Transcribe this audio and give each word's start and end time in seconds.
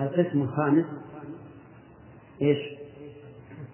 القسم 0.00 0.42
الخامس 0.42 0.84
إيش؟ 2.42 2.58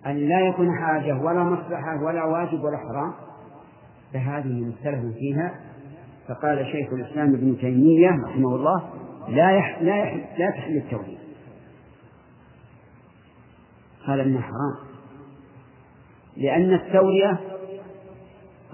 أن 0.06 0.17
لا 0.17 0.41
يكون 0.41 0.69
حاجة 0.81 1.19
ولا 1.23 1.45
مصلحة 1.45 2.02
ولا 2.05 2.25
واجب 2.25 2.65
ولا 2.65 2.79
حرام. 2.79 3.13
فهذه 4.12 4.60
مختلف 4.60 5.14
فيها. 5.14 5.60
فقال 6.28 6.66
شيخ 6.72 6.92
الإسلام 6.92 7.34
ابن 7.34 7.56
تيمية 7.58 8.10
رحمه 8.10 8.56
الله 8.56 8.90
لا 9.28 9.50
يح... 9.50 9.82
لا 9.82 9.96
يح... 9.96 10.38
لا 10.38 10.50
تحل 10.50 10.76
التوحيد. 10.76 11.18
قال 14.06 14.20
إنها 14.20 14.40
حرام. 14.40 14.86
لأن 16.36 16.74
التورية 16.74 17.40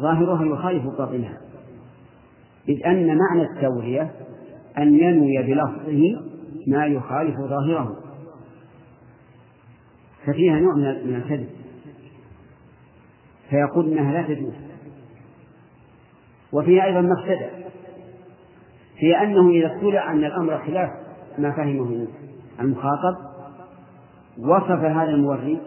ظاهرها 0.00 0.44
يخالف 0.44 0.84
باطنها 0.98 1.40
إذ 2.68 2.86
أن 2.86 3.06
معنى 3.18 3.42
التورية 3.42 4.10
أن 4.78 4.94
ينوي 4.94 5.42
بلفظه 5.42 6.31
ما 6.66 6.86
يخالف 6.86 7.36
ظاهره. 7.36 7.96
ففيها 10.26 10.60
نوع 10.60 10.74
من 10.74 11.14
الكذب. 11.14 11.48
فيقول 13.50 13.92
إنها 13.92 14.12
لا 14.12 14.34
تجوز. 14.34 14.54
وفيها 16.52 16.84
أيضا 16.84 17.00
مفسده 17.00 17.50
هي 18.96 19.22
أنه 19.22 19.50
إذا 19.50 19.76
اطلع 19.76 20.12
أن 20.12 20.24
الأمر 20.24 20.58
خلاف 20.58 20.90
ما 21.38 21.52
فهمه 21.52 22.06
المخاطب 22.60 23.16
وصف 24.38 24.70
هذا 24.70 25.10
الموري 25.10 25.60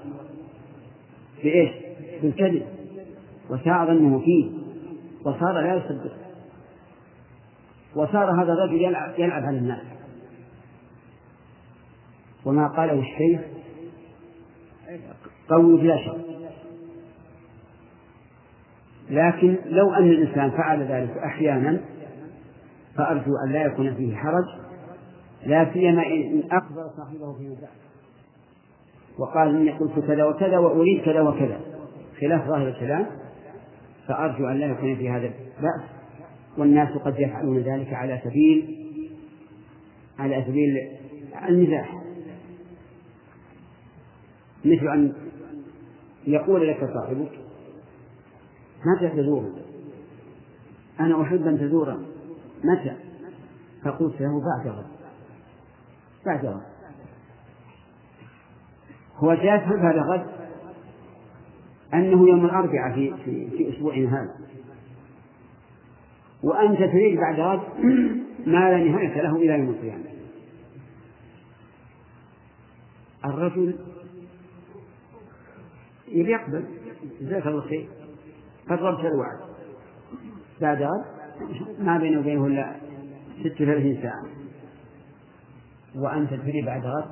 بإيش؟ 1.43 1.71
بالكذب. 2.21 2.65
وساء 3.49 3.85
ظنه 3.85 4.19
فيه. 4.19 4.51
وصار 5.25 5.53
لا 5.53 5.75
يصدق. 5.75 6.11
وصار 7.95 8.43
هذا 8.43 8.53
الرجل 8.53 8.81
يلعب, 8.81 9.19
يلعب 9.19 9.43
على 9.43 9.57
الناس. 9.57 9.94
وما 12.45 12.67
قاله 12.67 12.99
الشيخ 12.99 13.41
قول 15.49 15.81
بلا 15.81 15.97
شك. 15.97 16.15
لكن 19.09 19.57
لو 19.65 19.93
أن 19.93 20.09
الإنسان 20.09 20.51
فعل 20.51 20.83
ذلك 20.83 21.17
أحيانا 21.17 21.79
فأرجو 22.95 23.31
أن 23.45 23.51
لا 23.51 23.65
يكون 23.65 23.95
فيه 23.95 24.15
حرج 24.15 24.45
لا 25.45 25.73
سيما 25.73 26.07
إن 26.07 26.43
أخبر 26.51 26.87
صاحبه 26.97 27.33
فيما 27.37 27.55
بعد 27.61 27.69
وقال 29.19 29.55
إني 29.55 29.71
قلت 29.71 29.99
كذا 30.07 30.23
وكذا 30.23 30.57
وأريد 30.57 31.01
كذا 31.05 31.21
وكذا. 31.21 31.59
خلاف 32.21 32.47
ظاهر 32.47 32.67
الكلام 32.67 33.05
فأرجو 34.07 34.47
أن 34.47 34.59
لا 34.59 34.65
يكون 34.65 34.95
في 34.95 35.09
هذا 35.09 35.27
بأس 35.61 35.89
والناس 36.57 36.89
قد 36.97 37.19
يفعلون 37.19 37.57
ذلك 37.57 37.93
على 37.93 38.21
سبيل 38.23 38.77
على 40.19 40.43
سبيل 40.47 40.77
المزاح. 41.49 42.04
مثل 44.65 44.87
أن 44.87 45.13
يقول 46.27 46.67
لك 46.67 46.89
صاحبك 46.93 47.31
متى 48.85 49.09
تزورني 49.09 49.61
أنا 50.99 51.21
أحب 51.21 51.47
أن 51.47 51.59
تزورني 51.59 52.05
متى؟ 52.63 52.95
فقلت 53.83 54.21
له 54.21 54.41
بعد 54.41 54.67
غد. 54.67 54.85
بعد 56.25 56.45
غد. 56.45 56.61
هو 59.15 59.35
سيفهم 59.35 59.81
بعد 59.81 59.97
غد 59.97 60.25
أنه 61.93 62.29
يوم 62.29 62.45
الأربعاء 62.45 62.95
في, 62.95 63.13
في, 63.25 63.49
في 63.49 63.69
أسبوعنا 63.69 64.21
هذا. 64.21 64.35
وأنت 66.43 66.77
تريد 66.77 67.19
بعد 67.19 67.39
غد 67.39 67.61
ما 68.53 68.71
لا 68.71 68.77
نهاية 68.77 69.21
له 69.21 69.35
إلى 69.35 69.59
يوم 69.59 69.69
القيامة. 69.69 70.05
الرجل 73.25 73.75
يبي 76.15 76.31
يقبل. 76.31 76.65
جزاك 77.21 77.47
الله 77.47 77.61
خير. 77.61 77.89
قربت 78.69 78.99
الوعد. 78.99 79.39
بعد 80.61 80.81
غد 80.81 81.05
ما 81.79 81.97
بينه 81.97 82.19
وبينه 82.19 82.45
إلا 82.45 82.75
ست 83.39 83.61
وثلاثين 83.61 84.01
ساعة. 84.01 84.25
وأنت 85.95 86.33
تريد 86.33 86.65
بعد 86.65 86.85
غد 86.85 87.11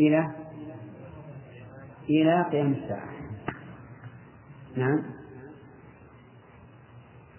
إلى 0.00 0.30
إلى 2.10 2.42
قيام 2.52 2.72
الساعة. 2.72 3.08
نعم. 4.76 5.02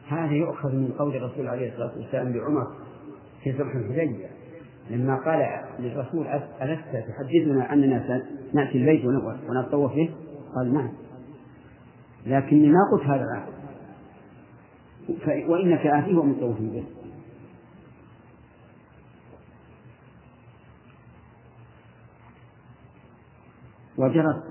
هذا 0.07 0.31
يؤخذ 0.31 0.75
من 0.75 0.91
قول 0.99 1.15
الرسول 1.15 1.47
عليه 1.47 1.71
الصلاة 1.71 1.97
والسلام 1.97 2.33
لعمر 2.33 2.67
في 3.43 3.57
صلح 3.57 3.75
الحديبية. 3.75 4.36
لما 4.89 5.15
قال 5.15 5.63
للرسول 5.79 6.27
ألست 6.61 7.09
تحدثنا 7.09 7.73
أننا 7.73 8.23
نأتي 8.53 8.77
البيت 8.77 9.05
ونتطوف 9.49 9.93
به؟ 9.93 10.13
قال 10.55 10.73
نعم. 10.73 10.89
لكني 12.25 12.69
ما 12.69 12.79
قلت 12.91 13.03
هذا 13.03 13.23
العهد 13.23 13.57
وإنك 15.49 15.87
آتيه 15.87 16.15
ومطوف 16.17 16.59
به. 16.59 16.83
وجرت 23.97 24.43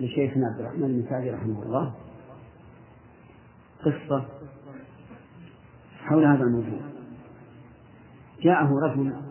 لشيخنا 0.00 0.46
عبد 0.46 0.60
الرحمن 0.60 0.88
بن 0.88 1.06
سعدي 1.10 1.30
رحمه 1.30 1.62
الله 1.62 1.94
قصة 3.84 4.24
حول 6.04 6.24
هذا 6.24 6.42
الموضوع. 6.42 6.80
جاءه 8.42 8.70
رجل 8.82 9.25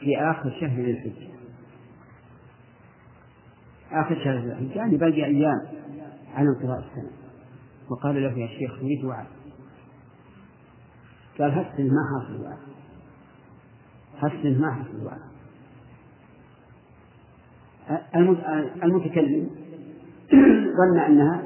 في 0.00 0.16
آخر 0.18 0.50
شهر 0.60 0.80
ذي 0.80 0.90
الحجة. 0.90 1.28
آخر 3.92 4.24
شهر 4.24 4.38
ذي 4.38 4.52
الحجة. 4.52 4.78
يعني 4.78 4.96
باقي 4.96 5.24
أيام 5.24 5.62
على 6.34 6.48
انقضاء 6.48 6.78
السنة. 6.78 7.10
وقال 7.90 8.22
له 8.22 8.38
يا 8.38 8.46
شيخ 8.46 8.72
أريد 8.78 9.04
وعد. 9.04 9.26
قال 11.38 11.52
حسن 11.52 11.86
ما 11.86 12.02
حاصل 12.10 12.42
وعد 12.42 12.58
حسن 14.16 14.60
ما 14.60 14.72
حاصل 14.72 15.06
وعد 15.06 15.28
المتكلم 18.82 19.50
ظن 20.76 20.98
أنها 20.98 21.42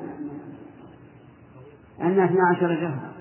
أنها 2.01 2.25
12 2.25 2.77
شهرا 2.81 3.13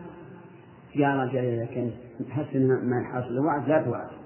يا 0.96 1.24
رجل 1.24 1.66
كان 1.75 1.92
حسن 2.30 2.68
ما 2.68 3.03
حاصل 3.13 3.40
وعد 3.40 3.69
لا 3.69 3.81
توعد. 3.81 4.21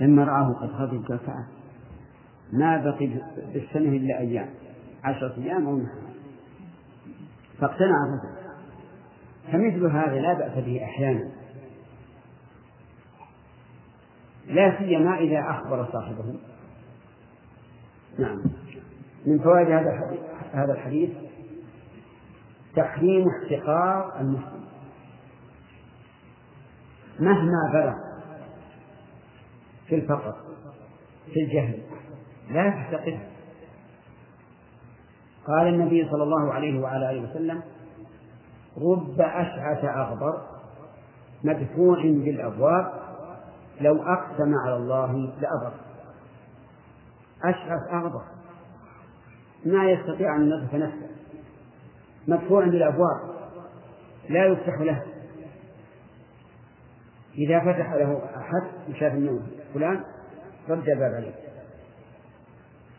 لما 0.00 0.24
رآه 0.24 0.52
قد 0.52 0.70
غضب 0.70 1.04
قال 1.08 1.44
ما 2.52 2.76
بقي 2.84 3.06
بالسنة 3.52 3.96
إلا 3.96 4.18
أيام. 4.18 4.50
عشرة 5.04 5.34
أيام 5.36 5.66
أو 5.66 5.76
نحو 5.76 5.98
فاقتنع 7.60 8.04
الرجل 8.06 8.34
فمثل 9.52 9.86
هذا 9.86 10.20
لا 10.20 10.34
بأس 10.34 10.64
به 10.64 10.84
أحيانا. 10.84 11.30
لا 14.46 14.78
سيما 14.78 15.18
إذا 15.18 15.40
أخبر 15.50 15.88
صاحبه. 15.92 16.34
نعم. 18.18 18.42
من 19.26 19.38
فوائد 19.38 19.70
هذا 19.70 20.18
هذا 20.52 20.72
الحديث 20.72 21.10
تحريم 22.76 23.26
احتقار 23.28 24.20
المسلم. 24.20 24.64
مهما 27.20 27.72
بلغ. 27.72 28.13
في 29.88 29.94
الفقر 29.94 30.34
في 31.32 31.40
الجهل. 31.40 31.82
لا 32.50 32.70
تحتقره 32.70 33.20
قال 35.46 35.66
النبي 35.66 36.08
صلى 36.10 36.22
الله 36.22 36.52
عليه 36.52 36.80
وعلى 36.80 37.10
آله 37.10 37.30
وسلم 37.30 37.62
رب 38.78 39.20
أشعث 39.20 39.84
أغبر 39.84 40.42
مدفوع 41.44 42.02
بالأبواب 42.02 42.92
لو 43.80 44.02
أقسم 44.02 44.54
على 44.64 44.76
الله 44.76 45.12
لأبر. 45.40 45.72
أشعث 47.44 47.92
أغبر. 47.92 48.22
ما 49.66 49.90
يستطيع 49.90 50.36
أن 50.36 50.48
يصف 50.48 50.74
نفسه. 50.74 51.08
مدفوع 52.28 52.64
بالأبواب. 52.64 53.20
لا 54.28 54.46
يفتح 54.46 54.80
له. 54.80 55.02
إذا 57.38 57.60
فتح 57.60 57.92
له 57.92 58.22
أحد 58.36 58.90
وشاف 58.90 59.12
أنه 59.12 59.42
فلان 59.74 60.04
رد 60.68 60.88
الباب 60.88 61.14
عليه 61.14 61.34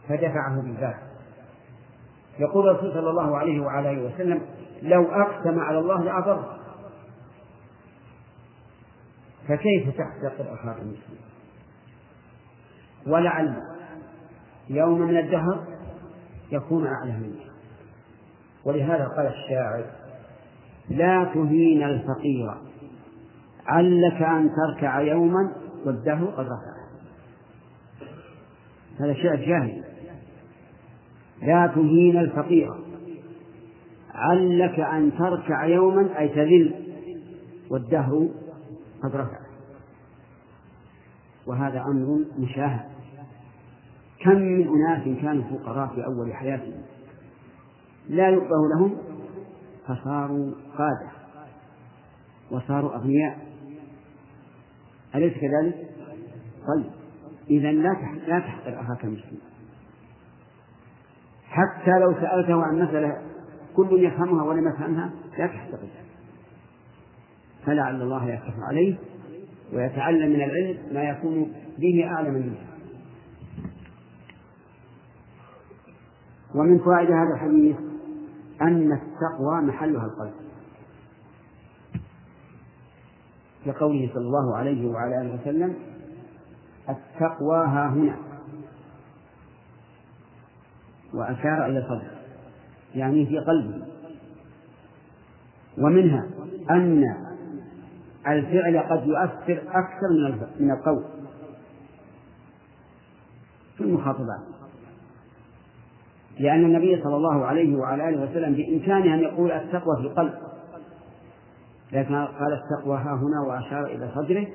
فدفعه 0.09 0.61
بالباب 0.61 0.95
يقول 2.39 2.69
الرسول 2.69 2.93
صلى 2.93 3.09
الله 3.09 3.37
عليه 3.37 3.59
وعلى 3.59 3.91
آله 3.91 4.13
وسلم 4.13 4.41
لو 4.81 5.03
أقسم 5.03 5.59
على 5.59 5.79
الله 5.79 6.03
لأضر. 6.03 6.57
فكيف 9.47 9.97
تحتقر 9.97 10.53
اخاك 10.53 10.77
المسلم؟ 10.81 11.17
ولعل 13.07 13.61
يوم 14.69 15.01
من 15.01 15.17
الدهر 15.17 15.63
يكون 16.51 16.87
أعلى 16.87 17.11
منك 17.11 17.45
ولهذا 18.65 19.07
قال 19.07 19.27
الشاعر 19.27 19.85
لا 20.89 21.23
تهين 21.33 21.83
الفقير 21.83 22.55
علك 23.67 24.21
أن 24.21 24.49
تركع 24.49 25.01
يوما 25.01 25.64
والدهر 25.85 26.25
قد 26.25 26.45
رفعه 26.45 26.85
هذا 28.99 29.13
شعر 29.13 29.35
جاهل. 29.35 29.83
لا 31.41 31.67
تهين 31.75 32.17
الفقير. 32.17 32.71
علك 34.13 34.79
أن 34.79 35.11
تركع 35.17 35.65
يوما 35.65 36.19
أي 36.19 36.29
تذل. 36.29 36.73
والدهر 37.69 38.29
قد 39.03 39.15
رفع. 39.15 39.39
وهذا 41.47 41.81
أمر 41.81 42.25
مشاهد. 42.39 42.85
كم 44.19 44.35
من 44.35 44.67
أناس 44.67 45.21
كانوا 45.21 45.43
فقراء 45.43 45.87
في 45.87 46.05
أول 46.05 46.33
حياتهم؟ 46.33 46.81
لا 48.09 48.29
يؤبه 48.29 48.69
لهم 48.75 48.97
فصاروا 49.87 50.51
قادة. 50.77 51.11
وصاروا 52.51 52.95
أغنياء. 52.95 53.54
أليس 55.15 55.33
كذلك؟ 55.33 55.75
طيب. 56.67 56.91
إذا 57.49 57.71
لا 57.71 57.95
لا 58.27 58.39
تحقر 58.39 58.81
أخاك 58.81 59.05
المسلم. 59.05 59.39
حتى 61.49 61.99
لو 61.99 62.13
سألته 62.13 62.63
عن 62.63 62.79
مسألة 62.79 63.21
كل 63.75 64.03
يفهمها 64.03 64.43
ولم 64.43 64.67
يفهمها 64.67 65.11
لا 65.37 65.47
تحتقر 65.47 65.87
فلعل 67.65 68.01
الله 68.01 68.29
يفتح 68.29 68.53
عليه 68.69 68.95
ويتعلم 69.73 70.29
من 70.29 70.41
العلم 70.41 70.77
ما 70.93 71.03
يكون 71.03 71.53
به 71.77 72.07
أعلم 72.07 72.33
منه 72.33 72.55
ومن 76.55 76.79
فوائد 76.79 77.11
هذا 77.11 77.33
الحديث 77.35 77.75
أن 78.61 78.91
التقوى 78.91 79.61
محلها 79.61 80.05
القلب. 80.05 80.44
كقوله 83.65 84.09
صلى 84.13 84.25
الله 84.25 84.57
عليه 84.57 84.87
وعلى 84.87 85.21
آله 85.21 85.41
وسلم 85.41 85.75
التقوى 86.89 87.57
ها 87.57 87.87
هنا. 87.87 88.17
وأشار 91.13 91.65
إلى 91.65 91.79
الصدر 91.79 92.11
يعني 92.95 93.25
في 93.25 93.39
قلبه. 93.39 93.85
ومنها 95.77 96.27
أن 96.69 97.03
الفعل 98.27 98.79
قد 98.79 99.07
يؤثر 99.07 99.63
أكثر 99.67 100.47
من 100.59 100.71
القول. 100.71 101.03
في 103.77 103.83
المخاطبات. 103.83 104.39
لأن 106.39 106.65
النبي 106.65 107.03
صلى 107.03 107.15
الله 107.15 107.45
عليه 107.45 107.77
وعلى 107.77 108.09
آله 108.09 108.23
وسلم 108.23 108.53
بإمكانه 108.53 109.13
أن 109.13 109.19
يقول 109.19 109.51
التقوى 109.51 109.95
في 109.97 110.01
القلب. 110.01 110.33
لكن 111.95 112.15
قال 112.15 112.53
التقوى 112.53 112.97
ها 112.97 113.13
هنا 113.13 113.41
وأشار 113.47 113.85
إلى 113.85 114.11
صدره 114.15 114.47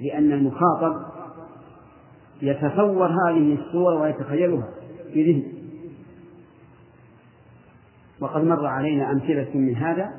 لأن 0.00 0.32
المخاطب 0.32 1.02
يتصور 2.42 3.06
هذه 3.06 3.54
الصور 3.54 3.94
ويتخيلها 3.94 4.68
في 5.12 5.32
ذهنه 5.32 5.52
وقد 8.20 8.44
مر 8.44 8.66
علينا 8.66 9.12
أمثلة 9.12 9.48
من 9.54 9.76
هذا 9.76 10.10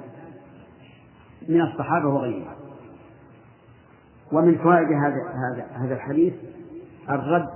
من 1.50 1.62
الصحابة 1.62 2.08
وغيرهم. 2.08 2.56
ومن 4.32 4.58
فوائد 4.58 4.88
هذا 4.88 5.16
هذا 5.34 5.86
هذا 5.86 5.96
الحديث 5.96 6.34
الرد 7.10 7.50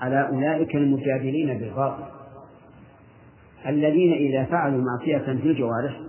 على 0.00 0.28
أولئك 0.28 0.76
المجادلين 0.76 1.58
بالباطل 1.58 2.04
الذين 3.66 4.12
إذا 4.12 4.44
فعلوا 4.44 4.84
معصية 4.84 5.18
في 5.18 5.48
الجوارح 5.50 6.00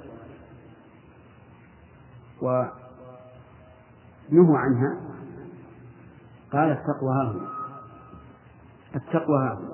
ونهوا 2.42 4.58
عنها. 4.58 4.98
قال 6.52 6.72
التقوى 6.72 7.14
ها 7.16 7.32
هنا. 7.32 7.48
التقوى 8.96 9.38
ها 9.38 9.54
هنا. 9.54 9.72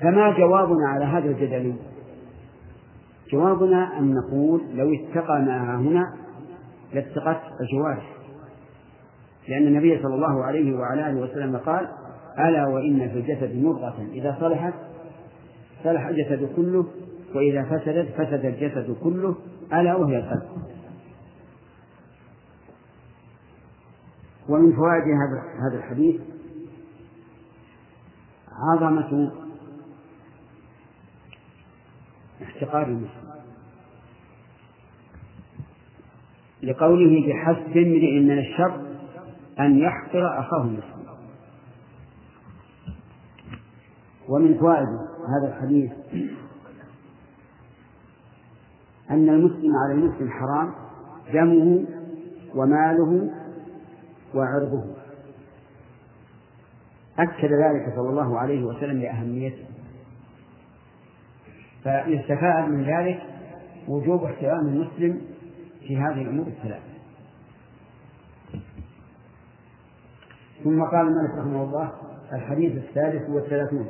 فما 0.00 0.38
جوابنا 0.38 0.88
على 0.88 1.04
هذا 1.04 1.30
الجدل 1.30 1.76
جوابنا 3.32 3.98
أن 3.98 4.14
نقول 4.14 4.60
لو 4.74 4.94
اتقى 4.94 5.40
ما 5.40 5.76
هنا 5.76 6.14
لاتقت 6.92 7.40
الجوارح. 7.60 8.12
لأن 9.48 9.66
النبي 9.66 10.02
صلى 10.02 10.14
الله 10.14 10.44
عليه 10.44 10.76
وعلى 10.76 11.10
آله 11.10 11.20
وسلم 11.20 11.56
قال 11.56 11.88
ألا 12.38 12.66
وإن 12.66 13.08
في 13.08 13.18
الجسد 13.18 13.64
مضغة 13.64 14.06
إذا 14.12 14.36
صلحت 14.40 14.74
صلح 15.84 16.06
الجسد 16.06 16.48
كله 16.56 16.86
وإذا 17.34 17.62
فسدت 17.62 18.08
فسد 18.14 18.44
الجسد 18.44 18.96
كله. 19.02 19.34
ألا 19.72 19.94
وهي 19.94 20.18
القلب 20.18 20.66
ومن 24.48 24.76
فوائد 24.76 25.02
هذا 25.60 25.78
الحديث 25.78 26.20
عظمة 28.52 29.32
احتقار 32.42 32.82
المسلم. 32.82 33.26
لقوله 36.62 37.28
بحسب 37.28 37.76
امرئ 37.76 38.20
من 38.20 38.38
الشر 38.38 38.80
أن 39.60 39.78
يحقر 39.78 40.40
أخاه 40.40 40.62
المسلم. 40.62 41.06
ومن 44.28 44.58
فوائد 44.58 44.88
هذا 45.28 45.56
الحديث 45.56 45.92
أن 49.10 49.28
المسلم 49.28 49.76
على 49.76 49.94
المسلم 49.94 50.30
حرام 50.30 50.72
دمه 51.32 51.84
وماله 52.54 53.30
وعرضه. 54.34 54.84
أكد 57.18 57.52
ذلك 57.52 57.92
صلى 57.96 58.08
الله 58.10 58.38
عليه 58.38 58.64
وسلم 58.64 59.00
لأهميته. 59.00 59.64
فيستفاد 61.82 62.68
من 62.68 62.84
ذلك 62.84 63.22
وجوب 63.88 64.24
احترام 64.24 64.66
المسلم 64.66 65.20
في 65.80 65.96
هذه 65.96 66.22
الأمور 66.22 66.46
الثلاثة 66.46 66.96
ثم 70.64 70.82
قال 70.82 71.06
الملك 71.06 71.38
رحمه 71.38 71.62
الله 71.62 71.92
الحديث 72.32 72.76
الثالث 72.76 73.30
والثلاثون. 73.30 73.86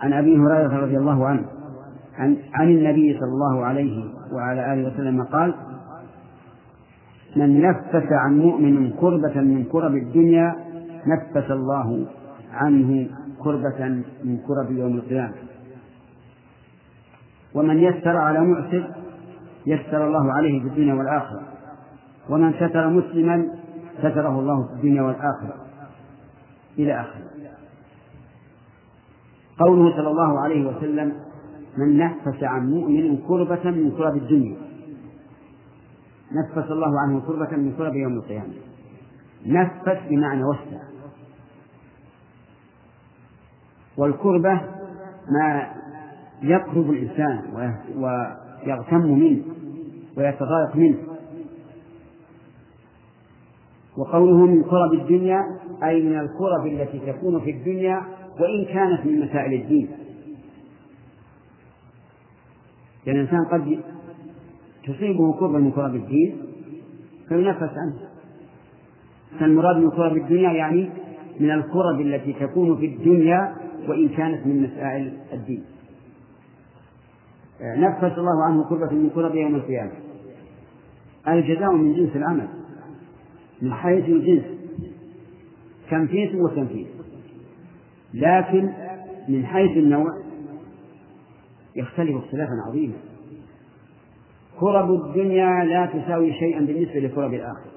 عن 0.00 0.12
أبي 0.12 0.36
هريرة 0.36 0.76
رضي 0.76 0.96
الله 0.96 1.26
عنه 1.26 1.57
عن, 2.18 2.36
عن 2.54 2.68
النبي 2.68 3.18
صلى 3.18 3.28
الله 3.28 3.64
عليه 3.64 4.04
وعلى 4.32 4.74
آله 4.74 4.88
وسلم 4.88 5.22
قال 5.22 5.54
من 7.36 7.60
نفس 7.60 8.12
عن 8.12 8.38
مؤمن 8.38 8.90
كربة 8.90 9.40
من 9.40 9.64
كرب 9.64 9.94
الدنيا 9.94 10.54
نفس 11.06 11.50
الله 11.50 12.06
عنه 12.52 13.08
كربة 13.38 13.88
من 14.24 14.38
كرب 14.46 14.70
يوم 14.70 14.96
القيامة. 14.96 15.34
ومن 17.54 17.78
يسر 17.78 18.16
على 18.16 18.40
معسر 18.40 18.90
يسر 19.66 20.06
الله 20.06 20.32
عليه 20.32 20.62
في 20.62 20.68
الدنيا 20.68 20.94
والآخرة. 20.94 21.42
ومن 22.28 22.52
ستر 22.52 22.88
مسلما 22.88 23.46
ستره 23.98 24.40
الله 24.40 24.66
في 24.66 24.72
الدنيا 24.72 25.02
والآخرة. 25.02 25.54
إلى 26.78 27.00
آخره. 27.00 27.28
قوله 29.58 29.96
صلى 29.96 30.08
الله 30.08 30.40
عليه 30.40 30.66
وسلم 30.66 31.27
من 31.76 31.98
نفس 31.98 32.42
عن 32.42 32.70
مؤمن 32.70 33.16
كربة 33.28 33.70
من 33.70 33.90
كرب 33.90 34.16
الدنيا. 34.16 34.56
نفس 36.32 36.70
الله 36.70 37.00
عنه 37.00 37.20
كربة 37.20 37.56
من 37.56 37.72
كرب 37.72 37.94
يوم 37.96 38.12
القيامة. 38.12 38.54
نفس 39.46 39.98
بمعنى 40.10 40.44
وسع. 40.44 40.82
والكربة 43.96 44.60
ما 45.30 45.66
يقرب 46.42 46.90
الإنسان 46.90 47.42
ويغتم 47.96 49.06
منه 49.06 49.42
ويتضايق 50.16 50.76
منه. 50.76 50.98
وقوله 53.98 54.46
من 54.46 54.62
كرب 54.62 54.92
الدنيا 54.92 55.44
أي 55.82 56.02
من 56.02 56.18
الكرب 56.18 56.66
التي 56.66 57.12
تكون 57.12 57.40
في 57.40 57.50
الدنيا 57.50 58.02
وإن 58.40 58.64
كانت 58.64 59.06
من 59.06 59.20
مسائل 59.20 59.60
الدين. 59.62 59.88
لأن 63.08 63.16
الإنسان 63.16 63.44
قد 63.44 63.78
تصيبه 64.84 65.32
كربة 65.32 65.58
من 65.58 65.72
كرب 65.72 65.94
الدين 65.94 66.36
فينفس 67.28 67.62
عنه. 67.62 67.98
فالمراد 69.40 69.76
من 69.76 69.90
كرب 69.90 70.16
الدنيا 70.16 70.52
يعني 70.52 70.90
من 71.40 71.50
الكرب 71.50 72.00
التي 72.00 72.32
تكون 72.32 72.76
في 72.76 72.86
الدنيا 72.86 73.54
وإن 73.88 74.08
كانت 74.08 74.46
من 74.46 74.62
مسائل 74.62 75.12
الدين. 75.32 75.64
نفس 77.60 78.18
الله 78.18 78.44
عنه 78.44 78.68
كربة 78.68 78.92
من 78.92 79.10
كرب 79.10 79.34
يوم 79.34 79.54
القيامة. 79.54 79.92
الجزاء 81.28 81.72
من 81.72 81.94
جنس 81.94 82.16
العمل. 82.16 82.48
من 83.62 83.72
حيث 83.72 84.04
الجنس. 84.04 84.44
تنفيس 85.90 86.34
وتنفيس. 86.34 86.86
لكن 88.14 88.72
من 89.28 89.46
حيث 89.46 89.76
النوع 89.76 90.27
يختلف 91.76 92.24
اختلافا 92.24 92.52
عظيما. 92.68 92.96
كرب 94.60 94.90
الدنيا 94.90 95.64
لا 95.64 95.86
تساوي 95.86 96.32
شيئا 96.32 96.60
بالنسبة 96.60 97.00
لكرب 97.00 97.34
الآخرة. 97.34 97.70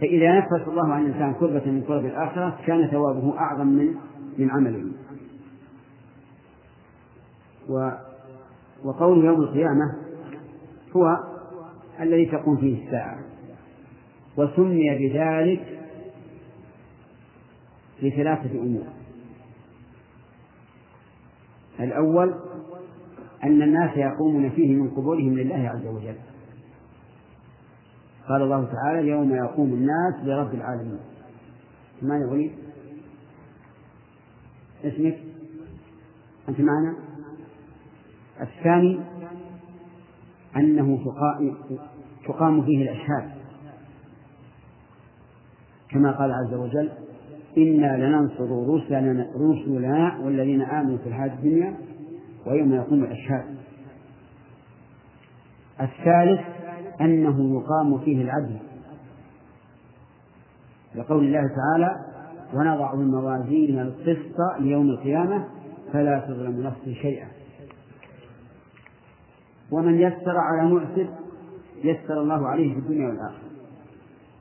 فإذا 0.00 0.38
نفس 0.38 0.68
الله 0.68 0.92
عن 0.92 1.06
الإنسان 1.06 1.34
كربة 1.34 1.66
من 1.66 1.82
كرب 1.82 2.04
الآخرة 2.04 2.58
كان 2.66 2.86
ثوابه 2.86 3.38
أعظم 3.38 3.66
من 3.66 3.94
من 4.38 4.50
عمله. 4.50 4.92
و 7.68 7.90
وقول 8.84 9.24
يوم 9.24 9.40
القيامة 9.40 9.94
هو 10.96 11.16
الذي 12.00 12.26
تقوم 12.26 12.56
فيه 12.56 12.86
الساعة. 12.86 13.18
وسمي 14.36 14.98
بذلك 14.98 15.78
لثلاثة 18.02 18.58
أمور. 18.60 18.95
الأول 21.80 22.34
أن 23.44 23.62
الناس 23.62 23.96
يقومون 23.96 24.50
فيه 24.50 24.74
من 24.74 24.90
قبورهم 24.90 25.34
لله 25.38 25.68
عز 25.68 25.86
وجل. 25.86 26.16
قال 28.28 28.42
الله 28.42 28.64
تعالى 28.72 29.08
يوم 29.08 29.34
يقوم 29.34 29.72
الناس 29.72 30.14
لرب 30.24 30.54
العالمين. 30.54 31.00
ما 32.02 32.18
يقول 32.18 32.50
اسمك؟ 34.84 35.18
أنت 36.48 36.60
معنا؟ 36.60 36.96
الثاني 38.40 39.00
أنه 40.56 40.98
تقام 42.26 42.62
فيه 42.62 42.82
الأشهاد. 42.82 43.36
كما 45.90 46.12
قال 46.12 46.32
عز 46.32 46.54
وجل 46.54 46.92
إنا 47.58 47.96
لننصر 47.96 48.74
رسلنا 48.74 49.26
رسلنا 49.36 50.18
والذين 50.24 50.62
آمنوا 50.62 50.98
في 50.98 51.08
الحياة 51.08 51.34
الدنيا 51.34 51.74
ويوم 52.46 52.72
يقوم 52.72 53.04
الأشهاد. 53.04 53.56
الثالث 55.80 56.40
أنه 57.00 57.60
يقام 57.60 57.98
فيه 57.98 58.22
العدل 58.22 58.56
لقول 60.94 61.24
الله 61.24 61.42
تعالى 61.56 61.96
ونضع 62.54 62.92
الموازين 62.94 63.78
القسط 63.78 64.36
ليوم 64.60 64.90
القيامة 64.90 65.44
فلا 65.92 66.18
تظلم 66.20 66.62
نفس 66.62 66.88
شيئا 67.02 67.28
ومن 69.72 70.00
يسر 70.00 70.36
على 70.38 70.68
معسر 70.74 71.08
يسر 71.84 72.22
الله 72.22 72.48
عليه 72.48 72.72
في 72.74 72.78
الدنيا 72.78 73.08
والآخرة. 73.08 73.46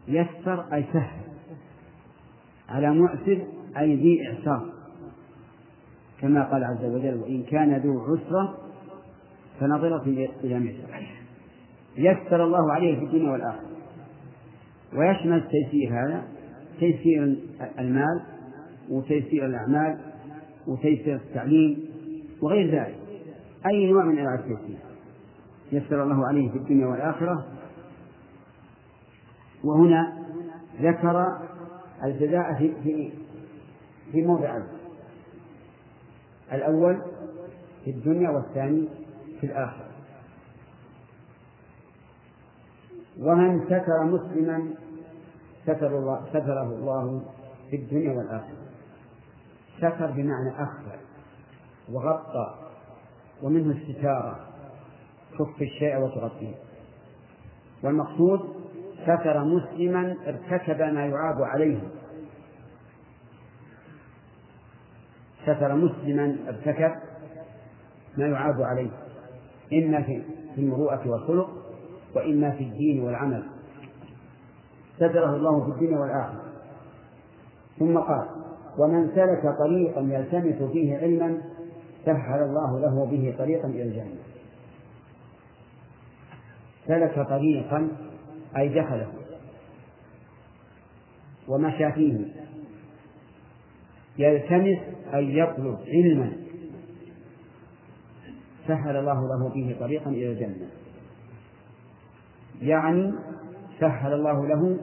يسر 0.07 0.73
أي 0.73 0.85
سهل. 0.93 1.34
على 2.69 2.93
معسر 2.93 3.41
أي 3.77 3.95
ذي 3.95 4.27
إعسار 4.27 4.65
كما 6.21 6.43
قال 6.43 6.63
عز 6.63 6.85
وجل 6.85 7.21
وإن 7.21 7.43
كان 7.43 7.77
ذو 7.77 7.99
عسرة 7.99 8.57
فنظرة 9.59 10.03
إلى 10.43 10.59
ميسر 10.59 11.07
يسر 11.97 12.43
الله 12.43 12.73
عليه 12.73 12.99
في 12.99 13.05
الدنيا 13.05 13.31
والآخرة. 13.31 13.65
ويشمل 14.93 15.47
تيسير 15.47 15.89
هذا 15.89 16.23
تيسير 16.79 17.37
المال 17.79 18.21
وتيسير 18.89 19.45
الأعمال 19.45 19.99
وتيسير 20.67 21.15
التعليم 21.15 21.79
وغير 22.41 22.71
ذلك. 22.71 22.95
أي 23.65 23.91
نوع 23.91 24.05
من 24.05 24.17
أنواع 24.17 24.35
التيسير. 24.35 24.77
يسر 25.71 26.03
الله 26.03 26.27
عليه 26.27 26.49
في 26.49 26.57
الدنيا 26.57 26.87
والآخرة. 26.87 27.45
وهنا 29.63 30.13
ذكر 30.81 31.37
الجزاء 32.03 32.53
في 32.53 32.73
في 32.83 33.11
في 34.11 34.21
موضعين 34.21 34.63
الأول 36.51 37.01
في 37.83 37.91
الدنيا 37.91 38.29
والثاني 38.29 38.89
في 39.41 39.45
الآخرة. 39.45 39.89
ومن 43.19 43.65
ستر 43.65 44.03
مسلما 44.03 44.73
ستر 45.63 45.99
الله 45.99 46.25
ستره 46.29 46.63
الله 46.63 47.21
في 47.69 47.75
الدنيا 47.75 48.13
والآخرة. 48.17 48.57
ستر 49.77 50.11
بمعنى 50.11 50.63
أخفى 50.63 50.97
وغطى 51.91 52.55
ومنه 53.43 53.71
الستارة 53.71 54.47
تخفي 55.39 55.63
الشيء 55.63 55.97
وتغطيه. 55.97 56.55
والمقصود 57.83 58.54
ستر 59.05 59.43
مسلما 59.43 60.15
ارتكب 60.27 60.81
ما 60.81 61.05
يعاب 61.05 61.41
عليه. 61.41 61.79
ستر 65.43 65.75
مسلما 65.75 66.35
ارتكب 66.47 66.91
ما 68.17 68.27
يعاب 68.27 68.61
عليه. 68.61 68.89
إما 69.73 70.01
في 70.01 70.23
المروءة 70.57 71.09
والخلق 71.09 71.49
وإما 72.15 72.51
في 72.51 72.63
الدين 72.63 73.03
والعمل. 73.03 73.43
ستره 74.95 75.35
الله 75.35 75.63
في 75.63 75.71
الدنيا 75.71 75.99
والآخرة. 75.99 76.43
ثم 77.79 77.97
قال 77.97 78.27
ومن 78.77 79.11
سلك 79.15 79.55
طريقا 79.59 80.01
يلتمس 80.01 80.71
فيه 80.71 80.97
علما 80.97 81.41
سهل 82.05 82.43
الله 82.43 82.79
له 82.79 83.05
به 83.05 83.35
طريقا 83.37 83.67
إلى 83.67 83.83
الجنة. 83.83 84.15
سلك 86.87 87.27
طريقا 87.29 87.89
أي 88.57 88.69
دخله. 88.69 89.07
ومشى 91.47 91.91
فيه. 91.91 92.25
يلتمس 94.17 94.79
أي 95.13 95.37
يطلب 95.37 95.77
علما. 95.87 96.31
سهل 98.67 98.95
الله 98.95 99.27
له 99.27 99.49
به 99.49 99.75
طريقا 99.79 100.09
إلى 100.09 100.31
الجنة. 100.31 100.67
يعني 102.61 103.13
سهل 103.79 104.13
الله 104.13 104.47
له 104.47 104.79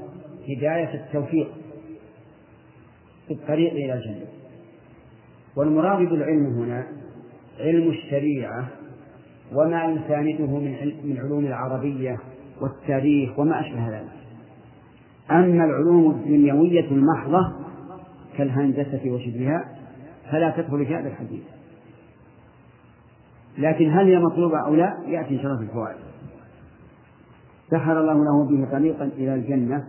هداية 0.49 0.95
التوفيق 0.95 1.53
في 3.29 3.35
الطريق 3.35 3.73
إلى 3.73 3.95
الجنة. 3.95 4.27
والمراد 5.57 5.99
بالعلم 5.99 6.47
هنا 6.47 6.87
علم 7.61 7.91
الشريعة 7.91 8.69
وما 9.53 9.85
يسانده 9.85 10.47
من 10.47 10.93
من 11.05 11.19
علوم 11.19 11.47
العربية 11.47 12.19
والتاريخ 12.63 13.39
وما 13.39 13.61
أشبه 13.61 13.89
ذلك. 13.89 14.13
أما 15.31 15.65
العلوم 15.65 16.11
الدنيوية 16.11 16.91
المحضة 16.91 17.53
كالهندسة 18.37 19.11
وشبهها 19.11 19.79
فلا 20.31 20.51
تدخل 20.51 20.87
في 20.87 20.95
هذا 20.95 21.09
الحديث. 21.09 21.43
لكن 23.59 23.91
هل 23.91 24.07
هي 24.07 24.19
مطلوبة 24.19 24.59
أو 24.67 24.75
لا؟ 24.75 24.99
يأتي 25.07 25.35
إن 25.35 25.39
شاء 25.39 25.47
الله 25.47 25.59
في 25.59 25.65
الفوائد. 25.65 25.97
سهل 27.71 27.97
الله 27.97 28.25
له 28.25 28.45
به 28.45 28.71
طريقا 28.73 29.05
إلى 29.05 29.35
الجنة. 29.35 29.85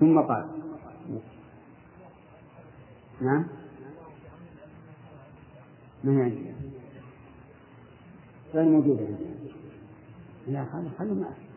ثم 0.00 0.20
قال 0.20 0.46
نعم. 3.20 3.46
ما 6.04 6.12
هي 6.12 6.22
عندي؟ 6.22 6.50
غير 8.54 8.64
موجودة. 8.64 9.06
لا 10.48 10.64
خلوا 10.64 10.90
خلوا 10.98 11.14
ما 11.14 11.49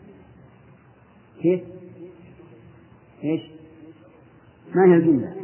كيف؟ 1.41 1.61
إيش؟ 3.23 3.41
ما 4.75 4.85
هي 4.85 4.95
الجملة؟ 4.95 5.35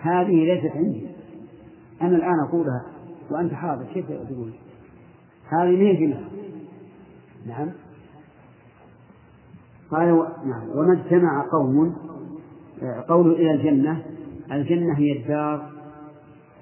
هذه 0.00 0.44
ليست 0.44 0.76
عندي 0.76 1.06
أنا 2.02 2.16
الآن 2.16 2.40
أقولها 2.48 2.84
وأنت 3.30 3.52
حاضر 3.52 3.84
كيف 3.94 4.06
تقول؟ 4.06 4.52
هذه 5.48 5.76
ما 5.76 5.82
هي 5.82 5.90
الجملة 5.90 6.28
نعم 7.46 7.68
قال 9.90 10.12
و... 10.12 10.22
نعم 10.24 10.68
وما 10.74 10.92
اجتمع 10.92 11.46
قوم 11.52 11.96
قول 13.08 13.32
إلى 13.32 13.50
الجنة 13.50 14.02
الجنة 14.52 14.98
هي 14.98 15.12
الدار 15.12 15.72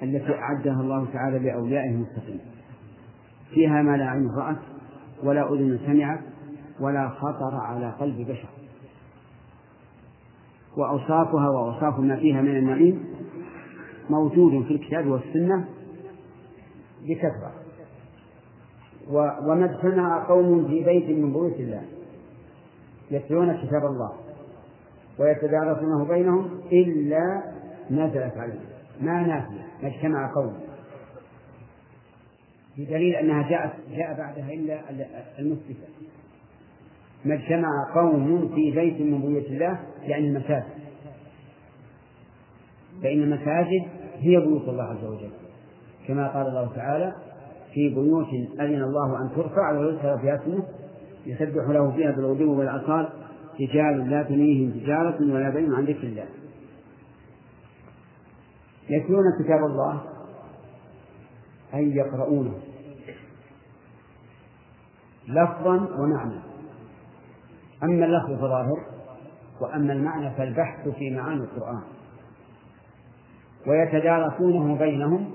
التي 0.03 0.35
أعدها 0.35 0.81
الله 0.81 1.07
تعالى 1.13 1.39
لأوليائه 1.39 1.91
المتقين 1.91 2.41
فيها 3.51 3.83
ما 3.83 3.97
لا 3.97 4.05
عين 4.05 4.31
رأت 4.31 4.57
ولا 5.23 5.53
أذن 5.53 5.79
سمعت 5.87 6.21
ولا 6.81 7.09
خطر 7.09 7.55
على 7.55 7.91
قلب 7.91 8.21
بشر. 8.31 8.49
وأوصافها 10.77 11.49
وأوصاف 11.49 11.99
ما 11.99 12.17
فيها 12.17 12.43
من 12.43 12.57
النعيم 12.57 13.05
موجود 14.11 14.65
في 14.65 14.75
الكتاب 14.75 15.07
والسنة 15.07 15.69
بكثرة. 17.03 17.53
وما 19.11 19.65
اجتمع 19.65 20.29
قوم 20.29 20.69
في 20.69 20.85
بيت 20.85 21.19
من 21.19 21.33
بيوت 21.33 21.61
الله. 21.61 21.83
يتلون 23.11 23.57
كتاب 23.67 23.85
الله. 23.87 24.13
ويتدارسونه 25.19 26.05
بينهم 26.05 26.61
إلا 26.73 27.43
نزلت 27.91 28.37
عليهم 28.37 28.65
ما 29.01 29.23
نافية. 29.23 29.67
ما 29.83 29.89
اجتمع 29.89 30.35
قوم. 30.35 30.55
بدليل 32.79 33.15
أنها 33.15 33.49
جاءت 33.51 33.73
جاء 33.91 34.19
بعدها 34.19 34.53
إلا 34.53 34.81
المثبتة 35.39 35.89
ما 37.25 37.35
اجتمع 37.35 37.95
قوم 37.95 38.49
في 38.55 38.71
بيت 38.71 39.01
من 39.01 39.21
بيوت 39.21 39.47
الله 39.47 39.81
يعني 40.03 40.29
المساجد. 40.29 40.77
فإن 43.03 43.23
المساجد 43.23 43.83
هي 44.19 44.41
بيوت 44.41 44.69
الله 44.69 44.85
عز 44.85 45.05
وجل. 45.05 45.31
كما 46.09 46.29
قال 46.29 46.47
الله 46.47 46.75
تعالى 46.77 47.15
في 47.75 47.89
بيوت 47.89 48.29
أذن 48.61 48.83
الله 48.83 49.23
أن 49.23 49.31
ترفع 49.37 49.79
ويذكر 49.79 50.19
فيها 50.19 50.35
اسمه 50.35 50.65
يسبح 51.27 51.69
له 51.69 51.91
فيها 51.91 52.11
بالغدو 52.11 52.59
والعصال 52.59 53.09
رجال 53.61 54.11
لا 54.11 54.23
تلهيهم 54.23 54.71
تجارة 54.71 55.33
ولا 55.33 55.51
بيع 55.51 55.77
عن 55.77 55.85
ذكر 55.85 56.03
الله. 56.03 56.27
يتلون 58.91 59.25
كتاب 59.45 59.65
الله 59.65 60.03
أي 61.75 61.97
يقرؤونه 61.97 62.55
لفظا 65.29 65.75
ومعنى 65.99 66.41
أما 67.83 68.07
اللفظ 68.07 68.39
فظاهر 68.39 68.87
وأما 69.61 69.93
المعنى 69.93 70.31
فالبحث 70.37 70.89
في 70.89 71.11
معاني 71.11 71.41
القرآن. 71.45 71.83
ويتدارسونه 73.67 74.79
بينهم 74.79 75.31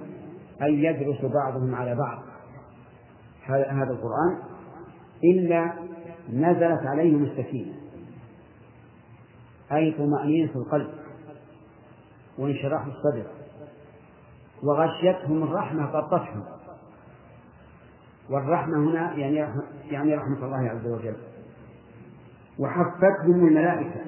أي 0.62 0.84
يدرس 0.84 1.26
بعضهم 1.26 1.76
على 1.76 1.96
بعض 1.96 2.24
هذا 3.46 3.92
القرآن 3.92 4.38
إلا 5.24 5.74
نزلت 6.30 6.86
عليهم 6.86 7.24
السكينة 7.24 7.74
أي 9.72 9.92
طمأنينة 9.92 10.52
القلب 10.56 10.90
وانشراح 12.38 12.86
الصدر 12.86 13.26
وغشيتهم 14.64 15.44
الرحمة 15.44 15.86
غطتهم 15.86 16.44
والرحمة 18.30 18.78
هنا 18.78 19.14
يعني 19.14 19.36
يعني 19.92 20.16
رحمة 20.16 20.46
الله 20.46 20.70
عز 20.70 20.86
وجل. 20.86 21.16
وحفتهم 22.60 23.48
الملائكة 23.48 24.02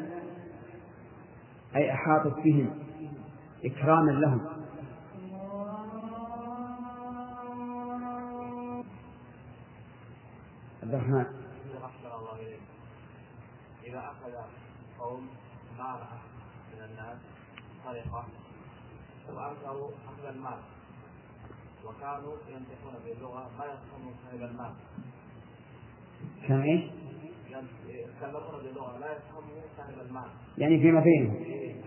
أي 1.76 1.94
أحاطت 1.94 2.36
بهم 2.36 2.70
إكراما 3.66 4.12
لهم 4.12 4.42
عبد 10.84 10.94
الرحمن 10.94 11.26
إذا 13.84 14.00
أخذ 14.00 14.32
قوم 15.00 15.28
مال 15.78 16.00
من 16.74 16.84
الناس 16.86 17.18
سرقة 17.84 18.26
وأنكروا 19.30 19.92
أخذ 20.08 20.26
المال 20.26 20.60
وكانوا 21.86 22.36
ينطقون 22.48 22.94
باللغة 23.06 23.50
ما 23.58 23.66
يفهمون 23.66 24.14
صاحب 24.24 24.42
المال. 24.42 24.74
كان 26.48 26.62
إيش؟ 26.62 27.03
يعني 30.58 30.80
فيما 30.80 31.00
بينهم. 31.00 31.36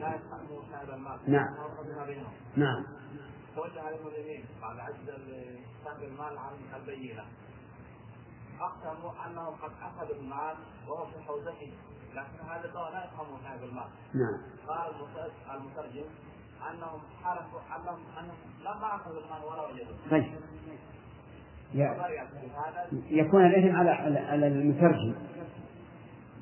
لا 0.00 0.14
يفهمون 0.14 0.64
صاحب 0.72 0.90
المال. 0.90 1.18
نعم. 1.26 1.54
نعم. 2.56 2.84
توجه 3.56 3.90
للمسلمين 3.90 4.44
بعد 4.62 4.78
عجز 4.78 5.10
صاحب 5.84 6.02
المال 6.02 6.38
عن 6.38 6.54
البينة. 6.76 7.24
أقسموا 8.60 9.12
أنهم 9.26 9.54
قد 9.54 9.72
أخذوا 9.82 10.16
المال 10.16 10.56
وهو 10.88 11.06
في 11.06 11.20
حوزته 11.20 11.72
لكن 12.14 12.48
هذا 12.48 12.66
لا 12.92 13.04
يفهمون 13.04 13.40
صاحب 13.42 13.62
المال. 13.62 13.88
نعم. 14.14 14.42
قال 14.68 14.94
المترجم 15.54 16.04
أنهم 16.70 17.00
حلفوا 17.24 17.60
أنهم 17.76 18.00
انهم 18.18 18.36
لما 18.60 18.94
اخذوا 18.94 19.20
المال 19.20 19.44
ولا 19.44 19.66
وجدوا. 19.66 19.96
طيب. 20.10 20.32
يكون 23.10 23.46
الإثم 23.46 23.76
على 23.76 23.90
على 24.18 24.46
المترجم. 24.46 25.14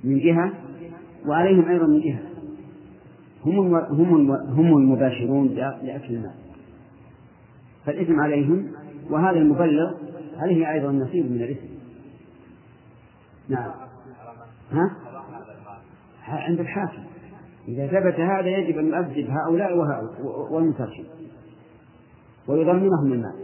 من 0.04 0.18
جهة 0.18 0.52
وعليهم 1.26 1.68
أيضا 1.68 1.86
من 1.86 2.00
جهة. 2.00 2.22
هم 3.44 3.74
هم 3.74 4.30
هم 4.30 4.76
المباشرون 4.76 5.48
لأكل 5.48 6.14
المال. 6.14 6.34
فالإثم 7.86 8.20
عليهم 8.20 8.72
وهذا 9.10 9.38
المبلغ 9.38 9.94
عليه 10.36 10.72
أيضا 10.72 10.92
نصيب 10.92 11.30
من 11.30 11.42
الإثم. 11.42 11.66
نعم. 13.48 13.70
ها؟ 14.72 14.96
عند 16.26 16.60
الحاكم. 16.60 17.02
إذا 17.68 17.86
ثبت 17.86 18.20
هذا 18.20 18.48
يجب 18.48 18.78
أن 18.78 18.86
يؤدب 18.86 19.30
هؤلاء 19.30 19.78
وهؤلاء 19.78 20.52
والمترجم. 20.52 21.04
ويضمنهم 22.48 23.12
المال. 23.12 23.43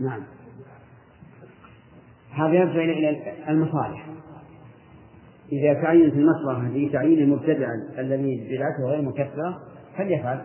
نعم. 0.00 0.22
هذا 2.30 2.52
يرجع 2.52 2.80
إلى 2.80 3.34
المصالح. 3.48 4.06
إذا 5.52 5.82
تعينت 5.82 6.14
المصلحة 6.14 6.68
في 6.72 6.88
تعيين 6.88 7.18
المبتدع 7.18 7.66
الذي 7.98 8.48
بدعته 8.50 8.90
غير 8.90 9.02
مكثرة 9.02 9.62
فليفعل. 9.96 10.42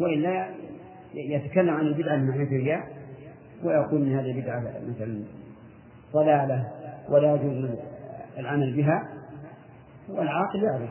وإلا 0.00 0.48
يتكلم 1.14 1.70
عن 1.70 1.86
البدعة 1.86 2.16
من 2.16 2.26
ناحية 2.26 2.56
الرياء 2.56 2.80
ويقول 3.64 4.02
إن 4.02 4.18
هذه 4.18 4.30
البدعة 4.30 4.60
مثلا 4.60 5.24
ضلالة 6.12 6.68
ولا 7.08 7.34
يجوز 7.34 7.70
العمل 8.38 8.76
بها 8.76 9.08
والعاقل 10.08 10.62
يعرف. 10.62 10.90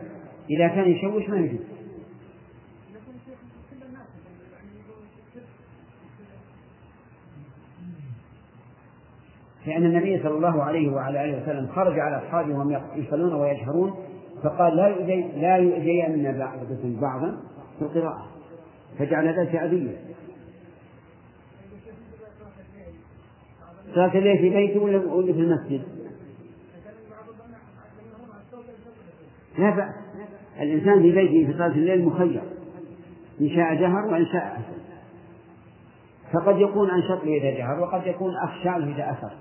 إذا 0.49 0.67
كان 0.67 0.91
يشوش 0.91 1.29
ما 1.29 1.37
يجوز. 1.37 1.59
لأن 9.65 9.85
النبي 9.85 10.23
صلى 10.23 10.33
الله 10.33 10.63
عليه 10.63 10.91
وعلى 10.91 11.25
آله 11.25 11.43
وسلم 11.43 11.67
خرج 11.67 11.99
على 11.99 12.17
أصحابه 12.17 12.53
وهم 12.53 12.81
يصلون 12.95 13.33
ويجهرون 13.33 13.95
فقال 14.43 14.75
لا 14.75 14.87
يؤذي 14.87 15.21
لا 15.21 15.57
يؤذين 15.57 16.37
بعضكم 16.37 16.99
بعضا 17.01 17.41
في 17.79 17.85
القراءة. 17.85 18.27
فجعل 18.99 19.39
ذلك 19.39 19.55
أذية 19.55 19.97
صلاة 23.93 24.17
الليل 24.17 24.37
في 24.37 24.49
بيته 24.49 24.79
ولا 24.79 25.33
في 25.33 25.39
المسجد؟ 25.39 25.81
لا 29.57 29.69
بأس. 29.69 30.00
الإنسان 30.61 31.01
في 31.01 31.11
بيته 31.11 31.51
في 31.51 31.53
صلاة 31.57 31.67
الليل 31.67 32.05
مخير 32.05 32.41
إن 33.41 33.49
شاء 33.49 33.75
جهر 33.75 34.05
وإن 34.05 34.25
شاء 34.25 34.59
أسر. 34.59 34.81
فقد 36.33 36.59
يكون 36.59 36.89
أنشط 36.89 37.23
له 37.25 37.37
إذا 37.37 37.57
جهر 37.57 37.79
وقد 37.79 38.07
يكون 38.07 38.33
أخشى 38.43 38.69
إذا 38.69 39.11
أسر. 39.11 39.31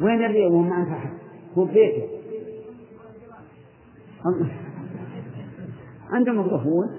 وين 0.00 0.24
الرياء 0.24 0.50
وهو 0.50 0.62
ما 0.62 0.76
أنفع. 0.76 1.10
هو 1.58 1.64
بيته. 1.64 2.08
عنده 6.10 6.32
ميكروفون؟ 6.32 6.98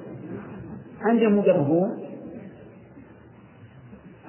عنده 1.02 1.30
ميكروفون؟ 1.30 2.00